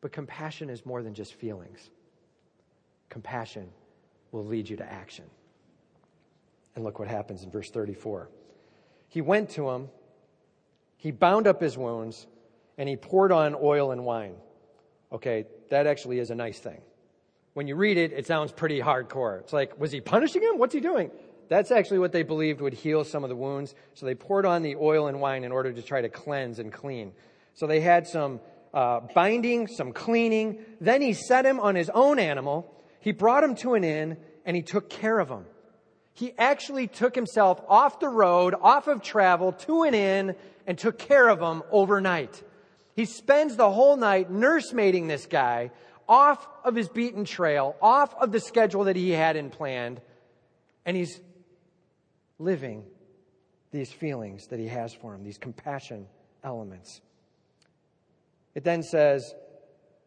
But 0.00 0.10
compassion 0.10 0.68
is 0.68 0.84
more 0.84 1.04
than 1.04 1.14
just 1.14 1.34
feelings. 1.34 1.88
Compassion 3.08 3.68
will 4.32 4.44
lead 4.44 4.68
you 4.68 4.76
to 4.78 4.92
action. 4.92 5.26
And 6.74 6.82
look 6.82 6.98
what 6.98 7.06
happens 7.06 7.44
in 7.44 7.52
verse 7.52 7.70
34. 7.70 8.28
He 9.06 9.20
went 9.20 9.50
to 9.50 9.70
him, 9.70 9.88
he 10.96 11.12
bound 11.12 11.46
up 11.46 11.60
his 11.60 11.78
wounds, 11.78 12.26
and 12.76 12.88
he 12.88 12.96
poured 12.96 13.30
on 13.30 13.54
oil 13.54 13.92
and 13.92 14.04
wine. 14.04 14.34
Okay, 15.12 15.46
that 15.70 15.86
actually 15.86 16.18
is 16.18 16.30
a 16.30 16.34
nice 16.34 16.58
thing. 16.58 16.80
When 17.52 17.68
you 17.68 17.76
read 17.76 17.96
it, 17.98 18.12
it 18.12 18.26
sounds 18.26 18.50
pretty 18.50 18.80
hardcore. 18.80 19.38
It's 19.38 19.52
like, 19.52 19.78
was 19.78 19.92
he 19.92 20.00
punishing 20.00 20.42
him? 20.42 20.58
What's 20.58 20.74
he 20.74 20.80
doing? 20.80 21.12
That's 21.48 21.70
actually 21.70 22.00
what 22.00 22.10
they 22.10 22.24
believed 22.24 22.60
would 22.62 22.74
heal 22.74 23.04
some 23.04 23.22
of 23.22 23.30
the 23.30 23.36
wounds. 23.36 23.76
So 23.94 24.06
they 24.06 24.16
poured 24.16 24.44
on 24.44 24.62
the 24.62 24.74
oil 24.74 25.06
and 25.06 25.20
wine 25.20 25.44
in 25.44 25.52
order 25.52 25.72
to 25.72 25.82
try 25.82 26.00
to 26.00 26.08
cleanse 26.08 26.58
and 26.58 26.72
clean. 26.72 27.12
So 27.54 27.66
they 27.66 27.80
had 27.80 28.06
some 28.06 28.40
uh, 28.72 29.00
binding, 29.14 29.68
some 29.68 29.92
cleaning. 29.92 30.58
Then 30.80 31.00
he 31.00 31.14
set 31.14 31.46
him 31.46 31.60
on 31.60 31.74
his 31.74 31.90
own 31.90 32.18
animal. 32.18 32.70
He 33.00 33.12
brought 33.12 33.44
him 33.44 33.54
to 33.56 33.74
an 33.74 33.84
inn 33.84 34.16
and 34.44 34.56
he 34.56 34.62
took 34.62 34.90
care 34.90 35.18
of 35.18 35.28
him. 35.28 35.46
He 36.12 36.32
actually 36.38 36.86
took 36.86 37.14
himself 37.14 37.60
off 37.68 37.98
the 37.98 38.08
road, 38.08 38.54
off 38.60 38.86
of 38.86 39.02
travel 39.02 39.52
to 39.52 39.82
an 39.82 39.94
inn 39.94 40.36
and 40.66 40.78
took 40.78 40.98
care 40.98 41.28
of 41.28 41.40
him 41.40 41.62
overnight. 41.70 42.42
He 42.94 43.04
spends 43.04 43.56
the 43.56 43.70
whole 43.70 43.96
night 43.96 44.30
nursemaiding 44.30 45.08
this 45.08 45.26
guy 45.26 45.70
off 46.08 46.46
of 46.64 46.74
his 46.74 46.88
beaten 46.88 47.24
trail, 47.24 47.76
off 47.80 48.14
of 48.14 48.30
the 48.30 48.40
schedule 48.40 48.84
that 48.84 48.96
he 48.96 49.10
had 49.10 49.36
in 49.36 49.50
planned, 49.50 50.00
and 50.84 50.96
he's 50.96 51.20
living 52.38 52.84
these 53.72 53.90
feelings 53.90 54.46
that 54.48 54.60
he 54.60 54.68
has 54.68 54.92
for 54.94 55.14
him, 55.14 55.24
these 55.24 55.38
compassion 55.38 56.06
elements. 56.44 57.00
It 58.54 58.64
then 58.64 58.82
says, 58.82 59.34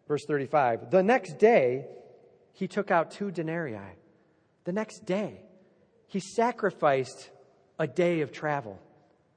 verse 0.07 0.25
35, 0.25 0.91
the 0.91 1.03
next 1.03 1.37
day 1.37 1.85
he 2.53 2.67
took 2.67 2.91
out 2.91 3.11
two 3.11 3.31
denarii. 3.31 3.77
The 4.63 4.71
next 4.73 5.05
day, 5.05 5.41
he 6.07 6.19
sacrificed 6.19 7.29
a 7.79 7.87
day 7.87 8.21
of 8.21 8.31
travel 8.31 8.79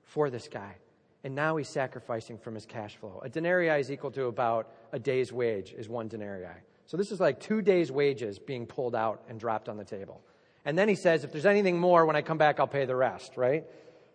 for 0.02 0.30
this 0.30 0.48
guy. 0.48 0.76
And 1.22 1.34
now 1.34 1.56
he's 1.56 1.68
sacrificing 1.68 2.38
from 2.38 2.54
his 2.54 2.64
cash 2.64 2.96
flow. 2.96 3.20
A 3.22 3.28
denarii 3.28 3.68
is 3.78 3.90
equal 3.90 4.10
to 4.12 4.24
about 4.26 4.72
a 4.92 4.98
day's 4.98 5.32
wage, 5.32 5.72
is 5.76 5.88
one 5.88 6.08
denarii. 6.08 6.46
So 6.86 6.96
this 6.96 7.12
is 7.12 7.20
like 7.20 7.40
two 7.40 7.60
days' 7.62 7.92
wages 7.92 8.38
being 8.38 8.66
pulled 8.66 8.94
out 8.94 9.22
and 9.28 9.38
dropped 9.38 9.68
on 9.68 9.76
the 9.76 9.84
table. 9.84 10.20
And 10.64 10.78
then 10.78 10.88
he 10.88 10.94
says, 10.94 11.22
if 11.22 11.32
there's 11.32 11.46
anything 11.46 11.78
more, 11.78 12.06
when 12.06 12.16
I 12.16 12.22
come 12.22 12.38
back, 12.38 12.58
I'll 12.58 12.66
pay 12.66 12.86
the 12.86 12.96
rest, 12.96 13.36
right? 13.36 13.64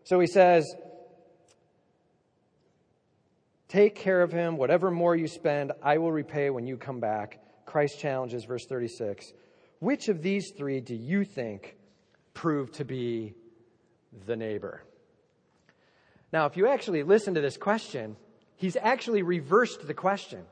So 0.04 0.20
he 0.20 0.28
says, 0.28 0.66
Take 3.68 3.96
care 3.96 4.22
of 4.22 4.32
him. 4.32 4.58
Whatever 4.58 4.92
more 4.92 5.16
you 5.16 5.28
spend, 5.28 5.72
I 5.82 5.98
will 5.98 6.12
repay 6.12 6.50
when 6.50 6.68
you 6.68 6.78
come 6.78 7.00
back. 7.00 7.40
Christ 7.66 8.00
challenges, 8.00 8.46
verse 8.46 8.66
36. 8.66 9.34
Which 9.80 10.08
of 10.08 10.22
these 10.22 10.52
three 10.56 10.82
do 10.82 10.96
you 10.96 11.26
think 11.26 11.76
proved 12.34 12.76
to 12.76 12.86
be 12.86 13.34
the 14.26 14.36
neighbor? 14.36 14.84
Now, 16.32 16.46
if 16.46 16.58
you 16.58 16.68
actually 16.68 17.04
listen 17.04 17.34
to 17.36 17.42
this 17.42 17.58
question, 17.58 18.18
he's 18.56 18.78
actually 18.78 19.24
reversed 19.24 19.86
the 19.86 19.94
question. 19.94 20.44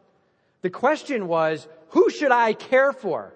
The 0.61 0.69
question 0.69 1.27
was, 1.27 1.67
who 1.89 2.09
should 2.09 2.31
I 2.31 2.53
care 2.53 2.93
for? 2.93 3.33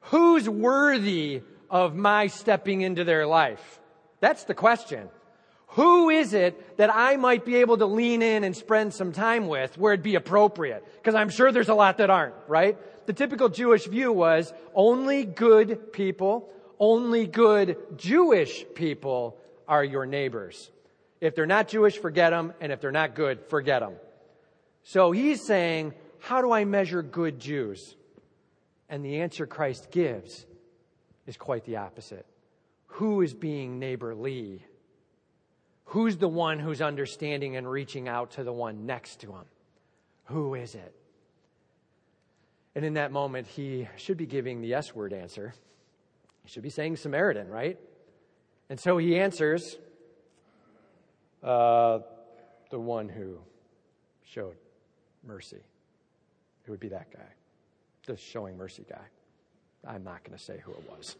Who's 0.00 0.48
worthy 0.48 1.42
of 1.70 1.94
my 1.94 2.26
stepping 2.26 2.82
into 2.82 3.04
their 3.04 3.26
life? 3.26 3.80
That's 4.20 4.44
the 4.44 4.54
question. 4.54 5.08
Who 5.68 6.10
is 6.10 6.34
it 6.34 6.76
that 6.76 6.94
I 6.94 7.16
might 7.16 7.44
be 7.44 7.56
able 7.56 7.78
to 7.78 7.86
lean 7.86 8.22
in 8.22 8.44
and 8.44 8.56
spend 8.56 8.94
some 8.94 9.12
time 9.12 9.48
with 9.48 9.76
where 9.76 9.92
it'd 9.92 10.04
be 10.04 10.14
appropriate? 10.14 10.84
Because 10.96 11.14
I'm 11.14 11.30
sure 11.30 11.50
there's 11.50 11.68
a 11.68 11.74
lot 11.74 11.98
that 11.98 12.10
aren't, 12.10 12.34
right? 12.46 12.78
The 13.06 13.12
typical 13.12 13.48
Jewish 13.48 13.86
view 13.86 14.12
was 14.12 14.52
only 14.74 15.24
good 15.24 15.92
people, 15.92 16.48
only 16.78 17.26
good 17.26 17.76
Jewish 17.96 18.64
people 18.74 19.36
are 19.66 19.84
your 19.84 20.06
neighbors. 20.06 20.70
If 21.20 21.34
they're 21.34 21.46
not 21.46 21.68
Jewish, 21.68 21.98
forget 21.98 22.30
them. 22.30 22.52
And 22.60 22.70
if 22.70 22.80
they're 22.80 22.92
not 22.92 23.14
good, 23.14 23.46
forget 23.48 23.80
them. 23.80 23.94
So 24.82 25.10
he's 25.10 25.44
saying, 25.46 25.94
how 26.20 26.40
do 26.40 26.52
I 26.52 26.64
measure 26.64 27.02
good 27.02 27.40
Jews? 27.40 27.96
And 28.88 29.04
the 29.04 29.20
answer 29.22 29.46
Christ 29.46 29.90
gives 29.90 30.46
is 31.26 31.36
quite 31.36 31.64
the 31.64 31.78
opposite. 31.78 32.26
Who 32.86 33.22
is 33.22 33.34
being 33.34 33.78
neighborly? 33.78 34.64
Who's 35.86 36.16
the 36.16 36.28
one 36.28 36.58
who's 36.58 36.80
understanding 36.80 37.56
and 37.56 37.70
reaching 37.70 38.08
out 38.08 38.32
to 38.32 38.44
the 38.44 38.52
one 38.52 38.86
next 38.86 39.20
to 39.20 39.32
him? 39.32 39.44
Who 40.24 40.54
is 40.54 40.74
it? 40.74 40.94
And 42.74 42.84
in 42.84 42.94
that 42.94 43.12
moment, 43.12 43.46
he 43.46 43.88
should 43.96 44.16
be 44.16 44.26
giving 44.26 44.60
the 44.60 44.74
S 44.74 44.94
word 44.94 45.12
answer. 45.12 45.54
He 46.42 46.48
should 46.48 46.62
be 46.62 46.70
saying 46.70 46.96
Samaritan, 46.96 47.48
right? 47.48 47.78
And 48.68 48.80
so 48.80 48.98
he 48.98 49.18
answers, 49.18 49.76
uh, 51.42 52.00
the 52.70 52.80
one 52.80 53.08
who 53.08 53.38
showed 54.24 54.56
mercy. 55.24 55.60
It 56.66 56.70
would 56.70 56.80
be 56.80 56.88
that 56.88 57.12
guy, 57.12 57.28
the 58.06 58.16
showing 58.16 58.56
mercy 58.56 58.84
guy. 58.88 59.04
I'm 59.86 60.02
not 60.02 60.24
going 60.24 60.36
to 60.36 60.42
say 60.42 60.58
who 60.64 60.72
it 60.72 60.90
was. 60.90 61.16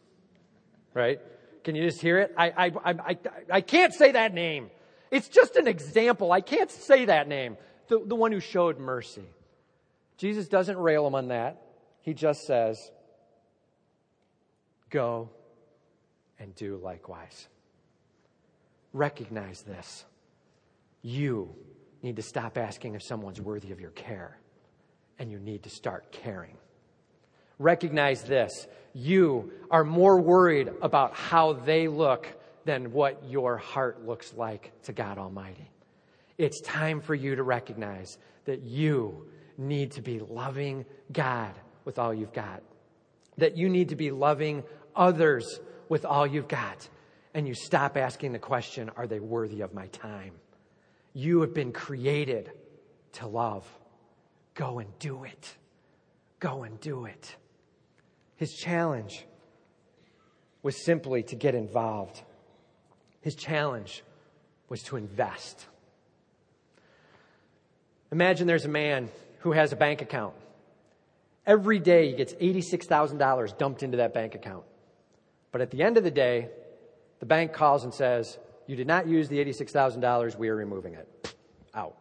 Right? 0.95 1.21
Can 1.65 1.75
you 1.75 1.83
just 1.83 2.01
hear 2.01 2.19
it? 2.19 2.35
I, 2.37 2.51
I, 2.51 2.93
I, 2.93 3.19
I, 3.51 3.61
can't 3.63 3.95
say 3.95 4.13
that 4.13 4.35
name. 4.35 4.71
It's 5.11 5.29
just 5.29 5.57
an 5.57 5.67
example. 5.67 6.31
I 6.31 6.43
can't 6.43 6.71
say 6.71 7.07
that 7.07 7.27
name. 7.27 7.57
The, 7.89 8.03
the 8.05 8.15
one 8.15 8.33
who 8.33 8.41
showed 8.41 8.79
mercy. 8.79 9.25
Jesus 10.19 10.47
doesn't 10.47 10.77
rail 10.77 11.07
him 11.07 11.15
on 11.15 11.29
that. 11.29 11.63
He 12.03 12.13
just 12.13 12.47
says, 12.47 12.79
Go 14.91 15.31
and 16.39 16.55
do 16.55 16.77
likewise. 16.77 17.49
Recognize 18.93 19.63
this. 19.63 20.05
You 21.03 21.55
need 22.03 22.17
to 22.17 22.23
stop 22.23 22.59
asking 22.59 22.95
if 22.95 23.03
someone's 23.03 23.41
worthy 23.41 23.73
of 23.73 23.81
your 23.81 23.91
care, 23.91 24.39
and 25.19 25.33
you 25.33 25.39
need 25.39 25.63
to 25.65 25.71
start 25.71 26.13
caring. 26.13 26.57
Recognize 27.59 28.23
this. 28.23 28.67
You 28.95 29.53
are 29.71 29.85
more 29.85 30.21
worried 30.21 30.71
about 30.83 31.15
how 31.15 31.55
they 31.55 31.89
look 31.89 32.29
than 32.65 32.93
what 32.93 33.25
your 33.29 33.57
heart 33.57 34.07
looks 34.07 34.33
like 34.35 34.73
to 34.85 34.93
God 34.93 35.19
Almighty. 35.19 35.71
It's 36.39 36.61
time 36.61 37.01
for 37.01 37.15
you 37.15 37.37
to 37.37 37.43
recognize 37.43 38.19
that 38.45 38.63
you 38.63 39.29
need 39.57 39.93
to 39.93 40.03
be 40.03 40.21
loving 40.21 40.85
God 41.13 41.55
with 41.85 41.99
all 41.99 42.13
you've 42.13 42.33
got, 42.33 42.63
that 43.39 43.57
you 43.57 43.69
need 43.69 43.91
to 43.91 43.97
be 43.97 44.11
loving 44.11 44.65
others 44.97 45.61
with 45.89 46.05
all 46.05 46.27
you've 46.27 46.49
got, 46.49 46.89
and 47.35 47.47
you 47.47 47.55
stop 47.55 47.97
asking 47.97 48.33
the 48.33 48.39
question, 48.39 48.91
Are 48.97 49.07
they 49.07 49.21
worthy 49.21 49.61
of 49.61 49.75
my 49.75 49.87
time? 49.89 50.33
You 51.13 51.43
have 51.43 51.55
been 51.55 51.73
created 51.73 52.51
to 53.13 53.27
love. 53.27 53.67
Go 54.55 54.79
and 54.79 54.99
do 54.99 55.25
it. 55.25 55.55
Go 56.41 56.65
and 56.65 56.81
do 56.81 57.07
it. 57.07 57.37
His 58.37 58.55
challenge 58.55 59.25
was 60.63 60.83
simply 60.85 61.23
to 61.25 61.37
get 61.37 61.55
involved. 61.55 62.23
His 63.21 63.35
challenge 63.35 64.03
was 64.69 64.83
to 64.85 64.97
invest. 64.97 65.67
Imagine 68.11 68.47
there's 68.47 68.65
a 68.65 68.69
man 68.69 69.09
who 69.41 69.53
has 69.53 69.73
a 69.73 69.77
bank 69.77 70.03
account. 70.03 70.35
Every 71.47 71.79
day 71.79 72.09
he 72.09 72.17
gets 72.17 72.33
$86,000 72.35 73.59
dumped 73.59 73.83
into 73.83 73.99
that 73.99 74.15
bank 74.15 74.35
account. 74.35 74.65
But 75.53 75.61
at 75.61 75.71
the 75.71 75.83
end 75.83 75.99
of 75.99 76.05
the 76.05 76.11
day, 76.11 76.49
the 77.21 77.27
bank 77.27 77.53
calls 77.53 77.85
and 77.85 77.93
says, 77.93 78.39
You 78.67 78.77
did 78.77 78.87
not 78.87 79.07
use 79.07 79.29
the 79.29 79.45
$86,000, 79.45 80.39
we 80.39 80.49
are 80.49 80.57
removing 80.57 80.95
it. 80.95 81.35
Out. 81.75 81.97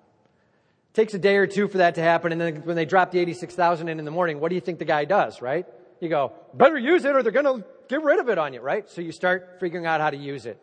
Takes 0.94 1.14
a 1.14 1.20
day 1.20 1.38
or 1.38 1.48
two 1.48 1.68
for 1.68 1.80
that 1.80 1.96
to 1.96 2.02
happen, 2.02 2.32
and 2.32 2.40
then 2.40 2.56
when 2.64 2.76
they 2.76 2.86
drop 2.86 3.12
the 3.12 3.20
86,000 3.20 3.90
in 3.90 4.00
in 4.00 4.06
the 4.06 4.12
morning, 4.12 4.40
what 4.40 4.50
do 4.50 4.56
you 4.56 4.62
think 4.62 4.80
the 4.80 4.86
guy 4.86 5.06
does, 5.06 5.42
right? 5.42 5.66
You 6.04 6.10
go, 6.10 6.34
better 6.54 6.78
use 6.78 7.06
it 7.06 7.16
or 7.16 7.24
they're 7.24 7.32
going 7.32 7.46
to 7.46 7.66
get 7.88 8.04
rid 8.04 8.20
of 8.20 8.28
it 8.28 8.38
on 8.38 8.54
you, 8.54 8.60
right? 8.60 8.90
So 8.90 9.00
you 9.00 9.14
start 9.14 9.56
figuring 9.62 9.86
out 9.86 10.02
how 10.02 10.10
to 10.10 10.18
use 10.18 10.46
it. 10.46 10.62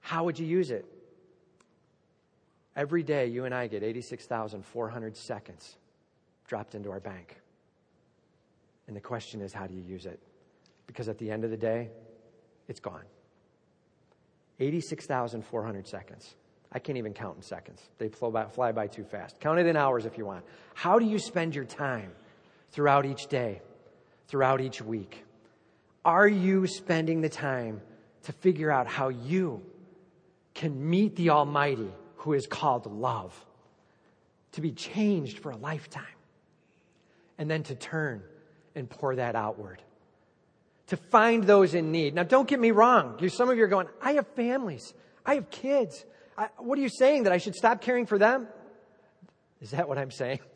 How 0.00 0.22
would 0.22 0.38
you 0.38 0.46
use 0.46 0.70
it? 0.70 0.86
Every 2.76 3.02
day, 3.02 3.26
you 3.26 3.46
and 3.46 3.52
I 3.52 3.66
get 3.66 3.82
86,400 3.82 5.16
seconds 5.16 5.74
dropped 6.46 6.76
into 6.76 6.92
our 6.92 7.00
bank. 7.00 7.40
And 8.86 8.94
the 8.94 9.00
question 9.00 9.40
is, 9.40 9.52
how 9.52 9.66
do 9.66 9.74
you 9.74 9.82
use 9.82 10.06
it? 10.06 10.20
Because 10.86 11.08
at 11.08 11.18
the 11.18 11.32
end 11.32 11.42
of 11.42 11.50
the 11.50 11.56
day, 11.56 11.90
it's 12.68 12.78
gone. 12.78 13.02
86,400 14.60 15.88
seconds. 15.88 16.32
I 16.70 16.78
can't 16.78 16.98
even 16.98 17.12
count 17.12 17.38
in 17.38 17.42
seconds. 17.42 17.82
They 17.98 18.06
by, 18.06 18.44
fly 18.44 18.70
by 18.70 18.86
too 18.86 19.02
fast. 19.02 19.40
Count 19.40 19.58
it 19.58 19.66
in 19.66 19.76
hours 19.76 20.06
if 20.06 20.16
you 20.16 20.26
want. 20.26 20.44
How 20.74 21.00
do 21.00 21.06
you 21.06 21.18
spend 21.18 21.56
your 21.56 21.64
time 21.64 22.12
throughout 22.70 23.04
each 23.04 23.26
day, 23.26 23.60
throughout 24.28 24.60
each 24.60 24.80
week? 24.80 25.24
Are 26.04 26.28
you 26.28 26.66
spending 26.66 27.20
the 27.20 27.28
time 27.28 27.80
to 28.24 28.32
figure 28.32 28.70
out 28.70 28.86
how 28.86 29.08
you 29.08 29.62
can 30.54 30.88
meet 30.88 31.16
the 31.16 31.30
Almighty 31.30 31.90
who 32.16 32.32
is 32.32 32.46
called 32.46 32.86
love, 32.86 33.34
to 34.52 34.60
be 34.60 34.72
changed 34.72 35.40
for 35.40 35.50
a 35.50 35.56
lifetime, 35.56 36.04
and 37.36 37.50
then 37.50 37.62
to 37.64 37.74
turn 37.74 38.22
and 38.74 38.88
pour 38.88 39.16
that 39.16 39.34
outward. 39.34 39.82
To 40.88 40.96
find 40.96 41.44
those 41.44 41.74
in 41.74 41.92
need. 41.92 42.14
Now, 42.14 42.22
don't 42.22 42.48
get 42.48 42.60
me 42.60 42.70
wrong. 42.70 43.18
Some 43.28 43.50
of 43.50 43.56
you 43.56 43.64
are 43.64 43.68
going, 43.68 43.88
I 44.00 44.12
have 44.12 44.26
families. 44.28 44.94
I 45.24 45.34
have 45.34 45.50
kids. 45.50 46.04
I, 46.36 46.48
what 46.58 46.78
are 46.78 46.82
you 46.82 46.88
saying? 46.88 47.24
That 47.24 47.32
I 47.32 47.38
should 47.38 47.54
stop 47.54 47.80
caring 47.80 48.06
for 48.06 48.18
them? 48.18 48.48
Is 49.60 49.70
that 49.70 49.88
what 49.88 49.98
I'm 49.98 50.10
saying? 50.10 50.40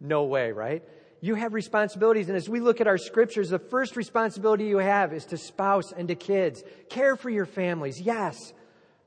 No 0.00 0.24
way, 0.24 0.50
right? 0.50 0.82
You 1.24 1.36
have 1.36 1.54
responsibilities. 1.54 2.28
And 2.28 2.36
as 2.36 2.50
we 2.50 2.60
look 2.60 2.82
at 2.82 2.86
our 2.86 2.98
scriptures, 2.98 3.48
the 3.48 3.58
first 3.58 3.96
responsibility 3.96 4.66
you 4.66 4.76
have 4.76 5.14
is 5.14 5.24
to 5.26 5.38
spouse 5.38 5.90
and 5.90 6.06
to 6.08 6.14
kids. 6.14 6.62
Care 6.90 7.16
for 7.16 7.30
your 7.30 7.46
families, 7.46 7.98
yes. 7.98 8.52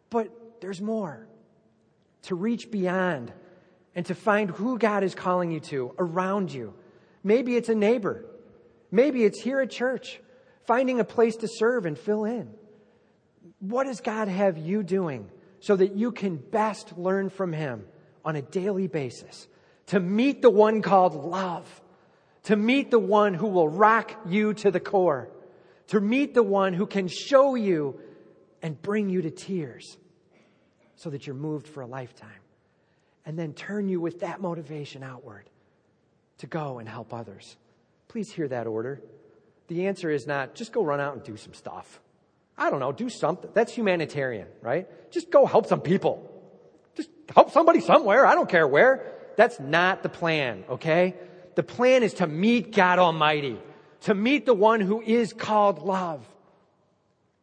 But 0.09 0.59
there's 0.59 0.81
more 0.81 1.27
to 2.23 2.33
reach 2.33 2.71
beyond 2.71 3.31
and 3.93 4.03
to 4.07 4.15
find 4.15 4.49
who 4.49 4.79
God 4.79 5.03
is 5.03 5.13
calling 5.13 5.51
you 5.51 5.59
to 5.69 5.93
around 5.99 6.51
you. 6.51 6.73
Maybe 7.23 7.55
it's 7.55 7.69
a 7.69 7.75
neighbor. 7.75 8.25
Maybe 8.89 9.23
it's 9.23 9.39
here 9.39 9.61
at 9.61 9.69
church, 9.69 10.19
finding 10.65 10.99
a 10.99 11.03
place 11.03 11.35
to 11.35 11.47
serve 11.47 11.85
and 11.85 11.95
fill 11.95 12.25
in. 12.25 12.49
What 13.59 13.83
does 13.83 14.01
God 14.01 14.27
have 14.27 14.57
you 14.57 14.81
doing 14.81 15.29
so 15.59 15.75
that 15.75 15.95
you 15.95 16.11
can 16.11 16.37
best 16.37 16.97
learn 16.97 17.29
from 17.29 17.53
Him 17.53 17.85
on 18.25 18.35
a 18.35 18.41
daily 18.41 18.87
basis? 18.87 19.47
To 19.87 19.99
meet 19.99 20.41
the 20.41 20.49
one 20.49 20.81
called 20.81 21.13
love, 21.13 21.79
to 22.47 22.55
meet 22.55 22.91
the 22.91 22.99
one 22.99 23.33
who 23.33 23.47
will 23.47 23.67
rock 23.67 24.15
you 24.25 24.53
to 24.53 24.71
the 24.71 24.79
core, 24.79 25.29
to 25.87 25.99
meet 25.99 26.33
the 26.33 26.41
one 26.41 26.73
who 26.73 26.85
can 26.85 27.09
show 27.09 27.55
you 27.55 27.99
and 28.61 28.81
bring 28.81 29.09
you 29.09 29.21
to 29.21 29.29
tears 29.29 29.97
so 30.95 31.09
that 31.09 31.27
you're 31.27 31.35
moved 31.35 31.67
for 31.67 31.81
a 31.81 31.85
lifetime. 31.85 32.29
And 33.25 33.37
then 33.37 33.51
turn 33.51 33.89
you 33.89 33.99
with 33.99 34.21
that 34.21 34.39
motivation 34.39 35.03
outward 35.03 35.49
to 36.37 36.47
go 36.47 36.79
and 36.79 36.87
help 36.87 37.13
others. 37.13 37.57
Please 38.07 38.31
hear 38.31 38.47
that 38.47 38.65
order. 38.65 39.01
The 39.67 39.87
answer 39.87 40.09
is 40.09 40.25
not 40.25 40.55
just 40.55 40.71
go 40.71 40.81
run 40.81 41.01
out 41.01 41.15
and 41.15 41.23
do 41.23 41.35
some 41.35 41.53
stuff. 41.53 41.99
I 42.57 42.69
don't 42.69 42.79
know, 42.79 42.93
do 42.93 43.09
something. 43.09 43.49
That's 43.53 43.73
humanitarian, 43.73 44.47
right? 44.61 44.87
Just 45.11 45.31
go 45.31 45.45
help 45.45 45.67
some 45.67 45.81
people. 45.81 46.31
Just 46.95 47.09
help 47.35 47.51
somebody 47.51 47.81
somewhere. 47.81 48.25
I 48.25 48.35
don't 48.35 48.47
care 48.47 48.65
where. 48.65 49.15
That's 49.35 49.59
not 49.59 50.01
the 50.01 50.09
plan, 50.09 50.63
okay? 50.69 51.15
The 51.57 51.63
plan 51.63 52.03
is 52.03 52.13
to 52.15 52.27
meet 52.27 52.71
God 52.71 52.99
Almighty, 52.99 53.57
to 54.01 54.13
meet 54.13 54.45
the 54.45 54.53
one 54.53 54.79
who 54.79 55.01
is 55.01 55.33
called 55.33 55.79
love, 55.79 56.23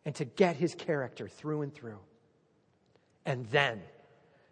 and 0.04 0.14
to 0.14 0.24
get 0.24 0.54
his 0.54 0.76
character 0.76 1.26
through 1.26 1.62
and 1.62 1.74
through 1.74 1.98
and 3.26 3.46
then 3.46 3.82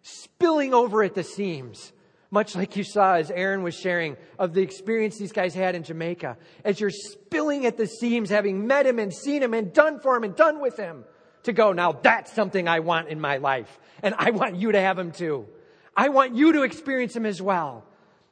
spilling 0.01 0.73
over 0.73 1.01
at 1.01 1.13
the 1.13 1.23
seams, 1.23 1.93
much 2.29 2.57
like 2.57 2.75
you 2.75 2.83
saw 2.83 3.13
as 3.13 3.31
Aaron 3.31 3.63
was 3.63 3.73
sharing 3.73 4.17
of 4.37 4.53
the 4.53 4.61
experience 4.61 5.17
these 5.17 5.31
guys 5.31 5.53
had 5.53 5.75
in 5.75 5.83
Jamaica. 5.83 6.35
As 6.65 6.81
you're 6.81 6.89
spilling 6.89 7.65
at 7.65 7.77
the 7.77 7.87
seams, 7.87 8.29
having 8.29 8.67
met 8.67 8.85
him 8.85 8.99
and 8.99 9.13
seen 9.13 9.41
him 9.41 9.53
and 9.53 9.71
done 9.71 10.01
for 10.01 10.17
him 10.17 10.25
and 10.25 10.35
done 10.35 10.59
with 10.59 10.75
him, 10.75 11.05
to 11.43 11.53
go, 11.53 11.71
now 11.71 11.93
that's 11.93 12.33
something 12.33 12.67
I 12.67 12.81
want 12.81 13.07
in 13.07 13.21
my 13.21 13.37
life. 13.37 13.79
And 14.01 14.13
I 14.17 14.31
want 14.31 14.57
you 14.57 14.73
to 14.73 14.81
have 14.81 14.99
him 14.99 15.13
too. 15.13 15.47
I 15.95 16.09
want 16.09 16.35
you 16.35 16.51
to 16.51 16.63
experience 16.63 17.15
him 17.15 17.25
as 17.25 17.41
well. 17.41 17.85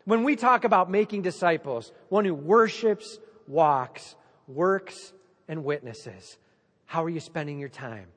When 0.05 0.23
we 0.23 0.35
talk 0.35 0.63
about 0.63 0.89
making 0.89 1.21
disciples, 1.21 1.91
one 2.09 2.25
who 2.25 2.33
worships, 2.33 3.19
walks, 3.47 4.15
works, 4.47 5.13
and 5.47 5.63
witnesses, 5.63 6.37
how 6.85 7.03
are 7.03 7.09
you 7.09 7.19
spending 7.19 7.59
your 7.59 7.69
time 7.69 8.07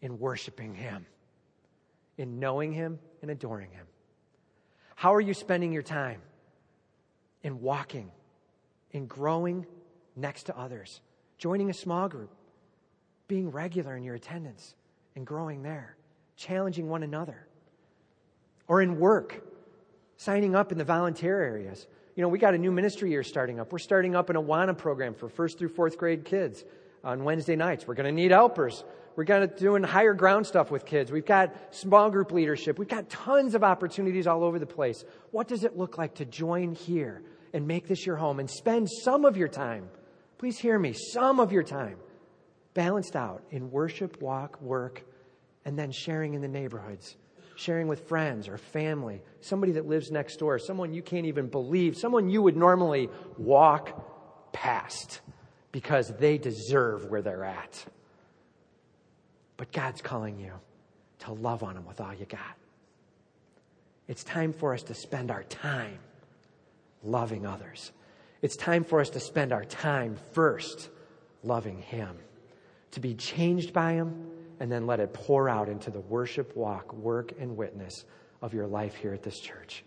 in 0.00 0.18
worshiping 0.18 0.74
him? 0.74 1.06
in 2.18 2.38
knowing 2.38 2.72
Him 2.72 2.98
and 3.20 3.30
adoring 3.30 3.70
Him? 3.70 3.86
How 4.94 5.14
are 5.14 5.20
you 5.20 5.34
spending 5.34 5.72
your 5.72 5.82
time 5.82 6.20
in 7.42 7.60
walking, 7.60 8.10
in 8.92 9.06
growing 9.06 9.66
next 10.14 10.44
to 10.44 10.58
others, 10.58 11.00
joining 11.38 11.70
a 11.70 11.74
small 11.74 12.08
group, 12.08 12.30
being 13.26 13.50
regular 13.50 13.96
in 13.96 14.04
your 14.04 14.14
attendance 14.14 14.74
and 15.16 15.26
growing 15.26 15.62
there, 15.62 15.96
challenging 16.36 16.88
one 16.88 17.02
another? 17.02 17.46
Or 18.68 18.80
in 18.80 18.98
work, 18.98 19.42
signing 20.24 20.54
up 20.54 20.72
in 20.72 20.78
the 20.78 20.84
volunteer 20.84 21.40
areas. 21.40 21.86
You 22.14 22.22
know, 22.22 22.28
we 22.28 22.38
got 22.38 22.54
a 22.54 22.58
new 22.58 22.70
ministry 22.70 23.10
year 23.10 23.22
starting 23.22 23.58
up. 23.60 23.72
We're 23.72 23.78
starting 23.78 24.14
up 24.14 24.30
an 24.30 24.36
Awana 24.36 24.76
program 24.76 25.14
for 25.14 25.28
first 25.28 25.58
through 25.58 25.70
fourth 25.70 25.96
grade 25.96 26.24
kids. 26.24 26.64
on 27.04 27.24
Wednesday 27.24 27.56
nights. 27.56 27.86
We're 27.86 27.94
going 27.94 28.06
to 28.06 28.12
need 28.12 28.30
helpers. 28.30 28.84
We're 29.16 29.24
going 29.24 29.48
to 29.48 29.54
doing 29.54 29.82
higher 29.82 30.14
ground 30.14 30.46
stuff 30.46 30.70
with 30.70 30.86
kids. 30.86 31.10
We've 31.10 31.26
got 31.26 31.54
small 31.74 32.10
group 32.10 32.32
leadership. 32.32 32.78
We've 32.78 32.88
got 32.88 33.10
tons 33.10 33.54
of 33.54 33.62
opportunities 33.64 34.26
all 34.26 34.44
over 34.44 34.58
the 34.58 34.66
place. 34.66 35.04
What 35.30 35.48
does 35.48 35.64
it 35.64 35.76
look 35.76 35.98
like 35.98 36.14
to 36.14 36.24
join 36.24 36.74
here 36.74 37.22
and 37.52 37.66
make 37.66 37.88
this 37.88 38.06
your 38.06 38.16
home 38.16 38.40
and 38.40 38.48
spend 38.48 38.88
some 38.88 39.24
of 39.24 39.36
your 39.36 39.48
time? 39.48 39.88
Please 40.38 40.58
hear 40.58 40.78
me, 40.78 40.92
some 40.92 41.40
of 41.40 41.52
your 41.52 41.62
time 41.62 41.98
balanced 42.74 43.16
out 43.16 43.42
in 43.50 43.70
worship, 43.70 44.22
walk, 44.22 44.60
work, 44.62 45.04
and 45.64 45.78
then 45.78 45.92
sharing 45.92 46.34
in 46.34 46.40
the 46.40 46.48
neighborhoods, 46.48 47.16
sharing 47.56 47.88
with 47.88 48.08
friends 48.08 48.48
or 48.48 48.58
family, 48.58 49.22
somebody 49.40 49.72
that 49.72 49.86
lives 49.86 50.10
next 50.10 50.36
door, 50.36 50.58
someone 50.58 50.92
you 50.92 51.02
can't 51.02 51.26
even 51.26 51.46
believe, 51.48 51.96
someone 51.96 52.28
you 52.28 52.42
would 52.42 52.56
normally 52.56 53.08
walk 53.38 54.52
past 54.52 55.20
because 55.70 56.08
they 56.18 56.38
deserve 56.38 57.06
where 57.06 57.22
they're 57.22 57.44
at. 57.44 57.84
But 59.56 59.72
God's 59.72 60.02
calling 60.02 60.38
you 60.38 60.52
to 61.20 61.32
love 61.32 61.62
on 61.62 61.74
them 61.74 61.86
with 61.86 62.00
all 62.00 62.12
you 62.12 62.26
got. 62.26 62.56
It's 64.08 64.24
time 64.24 64.52
for 64.52 64.74
us 64.74 64.82
to 64.84 64.94
spend 64.94 65.30
our 65.30 65.44
time 65.44 65.98
loving 67.02 67.46
others. 67.46 67.92
It's 68.42 68.56
time 68.56 68.84
for 68.84 69.00
us 69.00 69.10
to 69.10 69.20
spend 69.20 69.52
our 69.52 69.64
time 69.64 70.16
first 70.32 70.90
loving 71.44 71.78
Him, 71.78 72.16
to 72.92 73.00
be 73.00 73.14
changed 73.14 73.72
by 73.72 73.92
Him, 73.92 74.31
and 74.62 74.70
then 74.70 74.86
let 74.86 75.00
it 75.00 75.12
pour 75.12 75.48
out 75.48 75.68
into 75.68 75.90
the 75.90 75.98
worship, 75.98 76.54
walk, 76.54 76.92
work, 76.94 77.32
and 77.40 77.56
witness 77.56 78.04
of 78.40 78.54
your 78.54 78.68
life 78.68 78.94
here 78.94 79.12
at 79.12 79.20
this 79.20 79.40
church. 79.40 79.82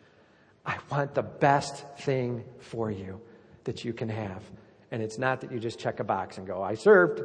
I 0.65 0.77
want 0.91 1.15
the 1.15 1.23
best 1.23 1.85
thing 1.99 2.43
for 2.59 2.91
you 2.91 3.21
that 3.63 3.85
you 3.85 3.93
can 3.93 4.09
have. 4.09 4.43
And 4.91 5.01
it's 5.01 5.17
not 5.17 5.39
that 5.39 5.53
you 5.53 5.59
just 5.61 5.79
check 5.79 6.01
a 6.01 6.03
box 6.03 6.37
and 6.37 6.45
go, 6.45 6.61
I 6.61 6.75
served. 6.75 7.21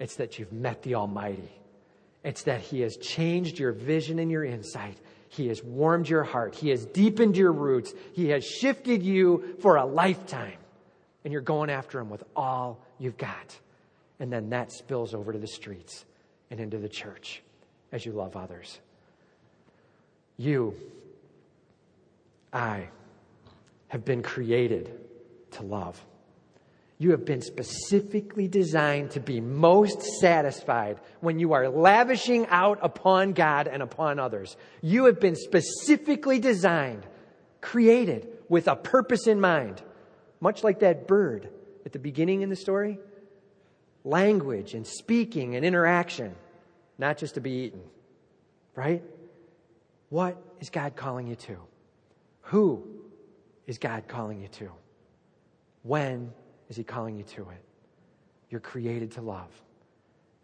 It's 0.00 0.16
that 0.16 0.40
you've 0.40 0.52
met 0.52 0.82
the 0.82 0.96
Almighty. 0.96 1.52
It's 2.24 2.42
that 2.42 2.60
He 2.60 2.80
has 2.80 2.96
changed 2.96 3.60
your 3.60 3.70
vision 3.70 4.18
and 4.18 4.28
your 4.28 4.44
insight. 4.44 4.98
He 5.28 5.46
has 5.46 5.62
warmed 5.62 6.08
your 6.08 6.24
heart. 6.24 6.56
He 6.56 6.70
has 6.70 6.84
deepened 6.86 7.36
your 7.36 7.52
roots. 7.52 7.94
He 8.14 8.30
has 8.30 8.44
shifted 8.44 9.04
you 9.04 9.54
for 9.60 9.76
a 9.76 9.84
lifetime. 9.84 10.58
And 11.22 11.32
you're 11.32 11.40
going 11.40 11.70
after 11.70 12.00
Him 12.00 12.10
with 12.10 12.24
all 12.34 12.84
you've 12.98 13.16
got. 13.16 13.56
And 14.18 14.32
then 14.32 14.50
that 14.50 14.72
spills 14.72 15.14
over 15.14 15.32
to 15.32 15.38
the 15.38 15.46
streets 15.46 16.04
and 16.52 16.60
into 16.60 16.76
the 16.76 16.88
church 16.88 17.42
as 17.92 18.04
you 18.04 18.12
love 18.12 18.36
others. 18.36 18.78
You, 20.36 20.74
I, 22.52 22.88
have 23.88 24.04
been 24.04 24.22
created 24.22 24.92
to 25.52 25.62
love. 25.62 25.98
You 26.98 27.12
have 27.12 27.24
been 27.24 27.40
specifically 27.40 28.48
designed 28.48 29.12
to 29.12 29.20
be 29.20 29.40
most 29.40 30.02
satisfied 30.20 31.00
when 31.20 31.38
you 31.38 31.54
are 31.54 31.70
lavishing 31.70 32.46
out 32.48 32.78
upon 32.82 33.32
God 33.32 33.66
and 33.66 33.82
upon 33.82 34.18
others. 34.18 34.54
You 34.82 35.06
have 35.06 35.20
been 35.20 35.36
specifically 35.36 36.38
designed, 36.38 37.06
created 37.62 38.28
with 38.50 38.68
a 38.68 38.76
purpose 38.76 39.26
in 39.26 39.40
mind, 39.40 39.82
much 40.38 40.62
like 40.62 40.80
that 40.80 41.08
bird 41.08 41.48
at 41.86 41.92
the 41.92 41.98
beginning 41.98 42.42
in 42.42 42.50
the 42.50 42.56
story. 42.56 42.98
Language 44.04 44.74
and 44.74 44.86
speaking 44.86 45.54
and 45.56 45.64
interaction, 45.64 46.34
not 46.98 47.18
just 47.18 47.34
to 47.34 47.40
be 47.40 47.50
eaten, 47.50 47.82
right? 48.74 49.02
What 50.08 50.36
is 50.60 50.70
God 50.70 50.96
calling 50.96 51.28
you 51.28 51.36
to? 51.36 51.56
Who 52.42 52.84
is 53.66 53.78
God 53.78 54.08
calling 54.08 54.40
you 54.42 54.48
to? 54.48 54.70
When 55.82 56.32
is 56.68 56.76
He 56.76 56.84
calling 56.84 57.16
you 57.16 57.24
to 57.24 57.42
it? 57.50 57.64
You're 58.50 58.60
created 58.60 59.12
to 59.12 59.22
love. 59.22 59.50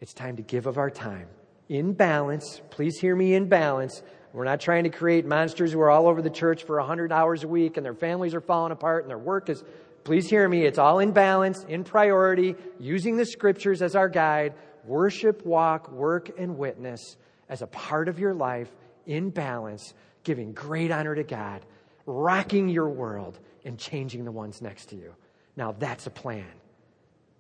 It's 0.00 0.14
time 0.14 0.36
to 0.36 0.42
give 0.42 0.66
of 0.66 0.78
our 0.78 0.90
time 0.90 1.28
in 1.68 1.92
balance. 1.92 2.60
Please 2.70 2.98
hear 2.98 3.14
me 3.14 3.34
in 3.34 3.48
balance. 3.48 4.02
We're 4.32 4.44
not 4.44 4.60
trying 4.60 4.84
to 4.84 4.90
create 4.90 5.26
monsters 5.26 5.72
who 5.72 5.80
are 5.80 5.90
all 5.90 6.06
over 6.06 6.22
the 6.22 6.30
church 6.30 6.64
for 6.64 6.78
100 6.78 7.12
hours 7.12 7.44
a 7.44 7.48
week 7.48 7.76
and 7.76 7.84
their 7.84 7.94
families 7.94 8.34
are 8.34 8.40
falling 8.40 8.72
apart 8.72 9.04
and 9.04 9.10
their 9.10 9.18
work 9.18 9.48
is. 9.48 9.64
Please 10.08 10.30
hear 10.30 10.48
me. 10.48 10.64
It's 10.64 10.78
all 10.78 11.00
in 11.00 11.12
balance, 11.12 11.64
in 11.68 11.84
priority, 11.84 12.56
using 12.80 13.18
the 13.18 13.26
scriptures 13.26 13.82
as 13.82 13.94
our 13.94 14.08
guide. 14.08 14.54
Worship, 14.86 15.44
walk, 15.44 15.92
work, 15.92 16.30
and 16.38 16.56
witness 16.56 17.18
as 17.50 17.60
a 17.60 17.66
part 17.66 18.08
of 18.08 18.18
your 18.18 18.32
life 18.32 18.74
in 19.04 19.28
balance, 19.28 19.92
giving 20.24 20.54
great 20.54 20.90
honor 20.90 21.14
to 21.14 21.24
God, 21.24 21.62
rocking 22.06 22.70
your 22.70 22.88
world, 22.88 23.38
and 23.66 23.78
changing 23.78 24.24
the 24.24 24.32
ones 24.32 24.62
next 24.62 24.86
to 24.86 24.96
you. 24.96 25.14
Now, 25.58 25.72
that's 25.72 26.06
a 26.06 26.10
plan 26.10 26.54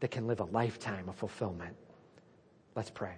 that 0.00 0.10
can 0.10 0.26
live 0.26 0.40
a 0.40 0.44
lifetime 0.44 1.08
of 1.08 1.16
fulfillment. 1.16 1.74
Let's 2.74 2.90
pray. 2.90 3.14